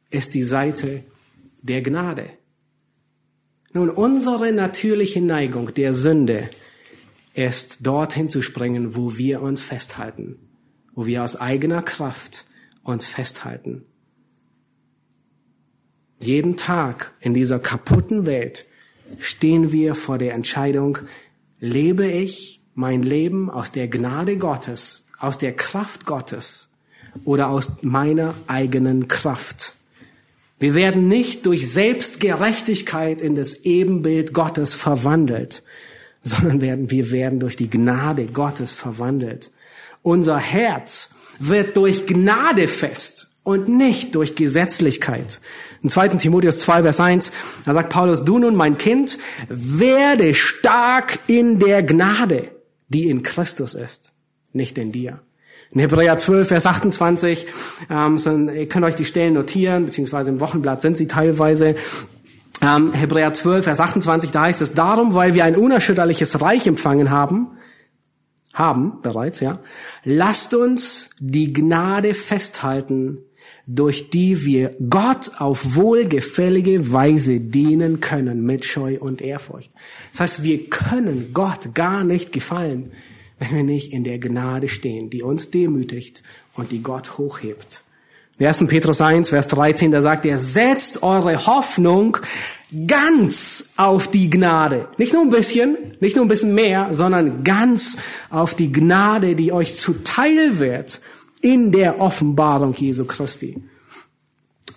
ist 0.09 0.33
die 0.33 0.43
Seite 0.43 1.05
der 1.61 1.83
Gnade. 1.83 2.31
Nun, 3.75 3.91
unsere 3.91 4.53
natürliche 4.53 5.21
Neigung 5.21 5.75
der 5.75 5.93
Sünde 5.93 6.49
ist 7.35 7.87
dorthin 7.87 8.31
zu 8.31 8.41
springen, 8.41 8.97
wo 8.97 9.19
wir 9.19 9.43
uns 9.43 9.61
festhalten, 9.61 10.39
wo 10.95 11.05
wir 11.05 11.23
aus 11.23 11.37
eigener 11.37 11.83
Kraft 11.83 12.47
uns 12.83 13.05
festhalten. 13.05 13.85
Jeden 16.21 16.57
Tag 16.57 17.13
in 17.21 17.35
dieser 17.35 17.59
kaputten 17.59 18.25
Welt 18.25 18.65
stehen 19.19 19.73
wir 19.73 19.95
vor 19.95 20.17
der 20.17 20.33
Entscheidung, 20.33 20.97
lebe 21.61 22.07
ich 22.07 22.63
mein 22.73 23.03
Leben 23.03 23.51
aus 23.51 23.73
der 23.73 23.89
Gnade 23.89 24.39
Gottes, 24.39 25.06
aus 25.19 25.39
der 25.39 25.55
Kraft 25.55 26.07
Gottes 26.07 26.69
oder 27.25 27.49
aus 27.49 27.83
meiner 27.83 28.35
eigenen 28.47 29.09
Kraft. 29.09 29.75
Wir 30.59 30.75
werden 30.75 31.09
nicht 31.09 31.45
durch 31.47 31.71
Selbstgerechtigkeit 31.71 33.21
in 33.21 33.35
das 33.35 33.65
Ebenbild 33.65 34.33
Gottes 34.33 34.75
verwandelt, 34.75 35.63
sondern 36.23 36.61
werden, 36.61 36.91
wir 36.91 37.11
werden 37.11 37.41
durch 37.41 37.57
die 37.57 37.71
Gnade 37.71 38.27
Gottes 38.27 38.75
verwandelt. 38.75 39.51
Unser 40.03 40.39
Herz 40.39 41.11
wird 41.39 41.77
durch 41.77 42.07
Gnade 42.07 42.69
fest 42.69 43.29
und 43.43 43.69
nicht 43.69 44.15
durch 44.15 44.35
Gesetzlichkeit. 44.35 45.41
In 45.83 45.91
2. 45.91 46.09
Timotheus 46.09 46.59
2, 46.59 46.83
Vers 46.83 47.01
1, 47.01 47.33
da 47.65 47.75
sagt 47.75 47.91
Paulus, 47.91 48.25
du 48.25 48.39
nun, 48.39 48.57
mein 48.57 48.79
Kind, 48.79 49.19
werde 49.49 50.35
stark 50.35 51.19
in 51.27 51.59
der 51.59 51.83
Gnade, 51.83 52.49
die 52.89 53.09
in 53.09 53.23
Christus 53.23 53.75
ist, 53.75 54.13
nicht 54.57 54.79
in 54.79 54.93
dir. 54.93 55.21
In 55.73 55.81
Hebräer 55.81 56.17
12, 56.17 56.49
Vers 56.49 56.67
28, 56.67 57.47
ähm, 57.91 58.19
sind, 58.19 58.49
ihr 58.49 58.69
könnt 58.69 58.85
euch 58.85 58.95
die 58.95 59.05
Stellen 59.05 59.35
notieren, 59.35 59.87
beziehungsweise 59.87 60.31
im 60.31 60.41
Wochenblatt 60.41 60.81
sind 60.81 60.97
sie 60.97 61.07
teilweise 61.07 61.75
ähm, 62.63 62.93
Hebräer 62.93 63.35
12, 63.35 63.65
Vers 63.65 63.81
28, 63.81 64.31
da 64.31 64.43
heißt 64.43 64.63
es, 64.63 64.75
darum, 64.75 65.15
weil 65.15 65.35
wir 65.35 65.45
ein 65.45 65.57
unerschütterliches 65.57 66.41
Reich 66.41 66.67
empfangen 66.67 67.11
haben, 67.11 67.49
haben 68.55 69.03
bereits, 69.03 69.41
ja, 69.41 69.59
lasst 70.05 70.55
uns 70.55 71.11
die 71.19 71.53
Gnade 71.53 72.15
festhalten, 72.15 73.19
durch 73.67 74.11
die 74.11 74.45
wir 74.45 74.77
Gott 74.89 75.33
auf 75.39 75.75
wohlgefällige 75.75 76.93
Weise 76.93 77.41
dienen 77.41 78.01
können 78.01 78.43
mit 78.43 78.65
Scheu 78.65 78.97
und 78.99 79.21
Ehrfurcht. 79.21 79.73
Das 80.13 80.21
heißt, 80.21 80.43
wir 80.45 80.71
können 80.71 81.31
Gott 81.33 81.75
gar 81.75 82.05
nicht 82.05 82.33
gefallen, 82.33 82.93
wenn 83.39 83.55
wir 83.55 83.65
nicht 83.65 83.93
in 83.93 84.05
der 84.05 84.19
Gnade 84.19 84.69
stehen, 84.69 85.11
die 85.11 85.23
uns 85.23 85.51
demütigt 85.51 86.23
und 86.55 86.73
die 86.73 86.83
Gott 86.83 87.19
hochhebt. 87.19 87.83
1. 88.39 88.67
Petrus 88.67 89.01
1, 89.01 89.31
Vers 89.31 89.49
13, 89.49 89.91
da 89.91 90.03
sagt 90.03 90.27
er, 90.27 90.39
setzt 90.39 91.03
eure 91.03 91.47
Hoffnung 91.47 92.19
ganz 92.87 93.71
auf 93.77 94.09
die 94.09 94.29
Gnade. 94.29 94.89
Nicht 94.99 95.15
nur 95.15 95.23
ein 95.23 95.31
bisschen, 95.31 95.77
nicht 96.01 96.17
nur 96.17 96.25
ein 96.25 96.29
bisschen 96.29 96.55
mehr, 96.55 96.89
sondern 96.93 97.45
ganz 97.45 97.97
auf 98.29 98.55
die 98.55 98.73
Gnade, 98.73 99.37
die 99.37 99.53
euch 99.53 99.77
zuteil 99.77 100.59
wird 100.59 101.01
in 101.41 101.73
der 101.73 101.99
Offenbarung 102.01 102.75
Jesu 102.75 103.07
Christi. 103.07 103.57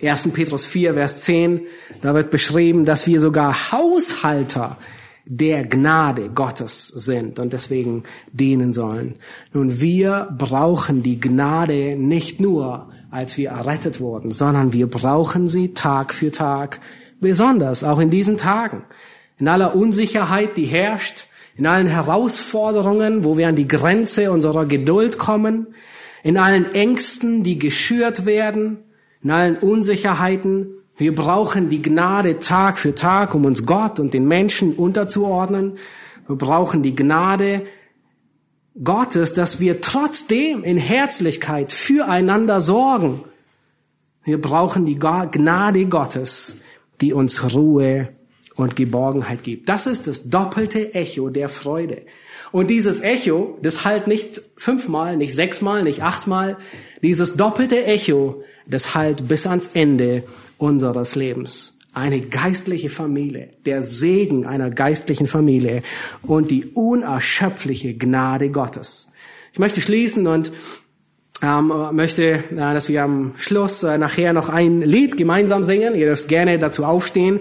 1. 0.00 0.28
Petrus 0.32 0.64
4, 0.64 0.94
Vers 0.94 1.22
10, 1.22 1.60
da 2.00 2.14
wird 2.14 2.30
beschrieben, 2.30 2.86
dass 2.86 3.06
wir 3.06 3.20
sogar 3.20 3.72
Haushalter 3.72 4.78
der 5.24 5.64
Gnade 5.64 6.30
Gottes 6.30 6.88
sind 6.88 7.38
und 7.38 7.52
deswegen 7.52 8.04
dienen 8.32 8.72
sollen. 8.72 9.16
Nun, 9.52 9.80
wir 9.80 10.28
brauchen 10.36 11.02
die 11.02 11.20
Gnade 11.20 11.96
nicht 11.96 12.40
nur 12.40 12.88
als 13.10 13.36
wir 13.36 13.50
errettet 13.50 14.00
wurden, 14.00 14.30
sondern 14.30 14.72
wir 14.72 14.86
brauchen 14.86 15.48
sie 15.48 15.74
Tag 15.74 16.14
für 16.14 16.30
Tag, 16.30 16.80
besonders 17.20 17.84
auch 17.84 17.98
in 17.98 18.10
diesen 18.10 18.36
Tagen. 18.36 18.84
In 19.38 19.48
aller 19.48 19.74
Unsicherheit, 19.74 20.56
die 20.56 20.64
herrscht, 20.64 21.26
in 21.56 21.66
allen 21.66 21.88
Herausforderungen, 21.88 23.24
wo 23.24 23.36
wir 23.36 23.48
an 23.48 23.56
die 23.56 23.68
Grenze 23.68 24.30
unserer 24.30 24.66
Geduld 24.66 25.18
kommen, 25.18 25.74
in 26.22 26.36
allen 26.36 26.72
Ängsten, 26.74 27.42
die 27.42 27.58
geschürt 27.58 28.26
werden, 28.26 28.78
in 29.22 29.30
allen 29.30 29.56
Unsicherheiten. 29.56 30.68
Wir 31.00 31.14
brauchen 31.14 31.70
die 31.70 31.80
Gnade 31.80 32.40
Tag 32.40 32.76
für 32.76 32.94
Tag, 32.94 33.34
um 33.34 33.46
uns 33.46 33.64
Gott 33.64 33.98
und 33.98 34.12
den 34.12 34.28
Menschen 34.28 34.74
unterzuordnen. 34.74 35.78
Wir 36.26 36.36
brauchen 36.36 36.82
die 36.82 36.94
Gnade, 36.94 37.64
Gottes, 38.84 39.32
dass 39.32 39.60
wir 39.60 39.80
trotzdem 39.80 40.62
in 40.62 40.76
Herzlichkeit 40.76 41.72
füreinander 41.72 42.60
sorgen. 42.60 43.24
Wir 44.24 44.38
brauchen 44.38 44.84
die 44.84 44.98
Gnade 44.98 45.86
Gottes, 45.86 46.58
die 47.00 47.14
uns 47.14 47.54
Ruhe 47.54 48.10
und 48.54 48.76
Geborgenheit 48.76 49.42
gibt. 49.42 49.70
Das 49.70 49.86
ist 49.86 50.06
das 50.06 50.28
doppelte 50.28 50.92
Echo 50.92 51.30
der 51.30 51.48
Freude. 51.48 52.02
Und 52.52 52.68
dieses 52.68 53.00
Echo, 53.00 53.56
das 53.62 53.86
halt 53.86 54.06
nicht 54.06 54.42
fünfmal, 54.54 55.16
nicht 55.16 55.34
sechsmal, 55.34 55.82
nicht 55.82 56.02
achtmal. 56.02 56.58
Dieses 57.00 57.36
doppelte 57.36 57.86
Echo, 57.86 58.42
das 58.68 58.94
halt 58.94 59.28
bis 59.28 59.46
ans 59.46 59.68
Ende 59.72 60.24
unseres 60.60 61.14
Lebens. 61.14 61.76
eine 61.92 62.20
geistliche 62.20 62.88
Familie, 62.88 63.48
der 63.66 63.82
Segen 63.82 64.46
einer 64.46 64.70
geistlichen 64.70 65.26
Familie 65.26 65.82
und 66.22 66.52
die 66.52 66.66
unerschöpfliche 66.66 67.94
Gnade 67.94 68.50
Gottes. 68.50 69.10
Ich 69.52 69.58
möchte 69.58 69.80
schließen 69.80 70.28
und 70.28 70.52
ähm, 71.42 71.72
möchte, 71.92 72.22
äh, 72.22 72.40
dass 72.54 72.88
wir 72.88 73.02
am 73.02 73.32
Schluss 73.36 73.82
äh, 73.82 73.98
nachher 73.98 74.32
noch 74.32 74.50
ein 74.50 74.82
Lied 74.82 75.16
gemeinsam 75.16 75.64
singen. 75.64 75.96
Ihr 75.96 76.06
dürft 76.06 76.28
gerne 76.28 76.58
dazu 76.60 76.84
aufstehen. 76.84 77.40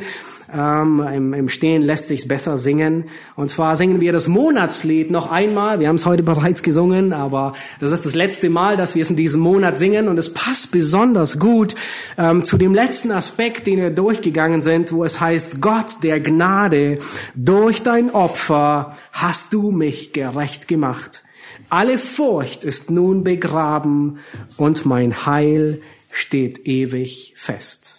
Ähm, 0.52 1.06
im, 1.14 1.34
Im 1.34 1.50
Stehen 1.50 1.82
lässt 1.82 2.08
sich's 2.08 2.28
besser 2.28 2.58
singen. 2.58 3.06
Und 3.36 3.52
zwar 3.52 3.76
singen 3.76 4.02
wir 4.02 4.12
das 4.12 4.28
Monatslied 4.28 5.12
noch 5.12 5.32
einmal. 5.32 5.80
Wir 5.80 5.88
haben 5.88 5.98
es 5.98 6.06
heute 6.06 6.24
bereits 6.30 6.64
gesungen, 6.64 7.14
aber 7.14 7.54
das 7.80 7.92
ist 7.92 8.06
das 8.06 8.16
letzte 8.16 8.50
Mal, 8.50 8.76
dass 8.78 8.96
wir 8.96 9.04
es 9.04 9.10
in 9.10 9.16
diesem 9.16 9.42
Monat 9.42 9.78
singen. 9.78 10.08
Und 10.08 10.18
es 10.18 10.34
passt 10.34 10.72
besonders 10.72 11.40
gut 11.40 11.76
ähm, 12.18 12.46
zu 12.46 12.58
dem 12.58 12.74
letzten 12.74 13.12
Aspekt, 13.12 13.68
den 13.68 13.80
wir 13.80 13.92
durchgegangen 13.92 14.62
sind, 14.62 14.92
wo 14.92 15.04
es 15.04 15.20
heißt, 15.20 15.62
Gott 15.62 15.98
der 16.04 16.20
Gnade, 16.20 17.00
durch 17.36 17.84
dein 17.84 18.12
Opfer 18.12 18.98
hast 19.12 19.54
du 19.54 19.72
mich 19.72 20.14
gerecht 20.14 20.68
gemacht. 20.68 21.24
Alle 21.70 22.00
Furcht 22.00 22.64
ist 22.64 22.90
nun 22.90 23.24
begraben 23.24 24.20
und 24.58 24.86
mein 24.86 25.26
Heil 25.28 25.82
steht 26.12 26.66
ewig 26.66 27.34
fest. 27.38 27.99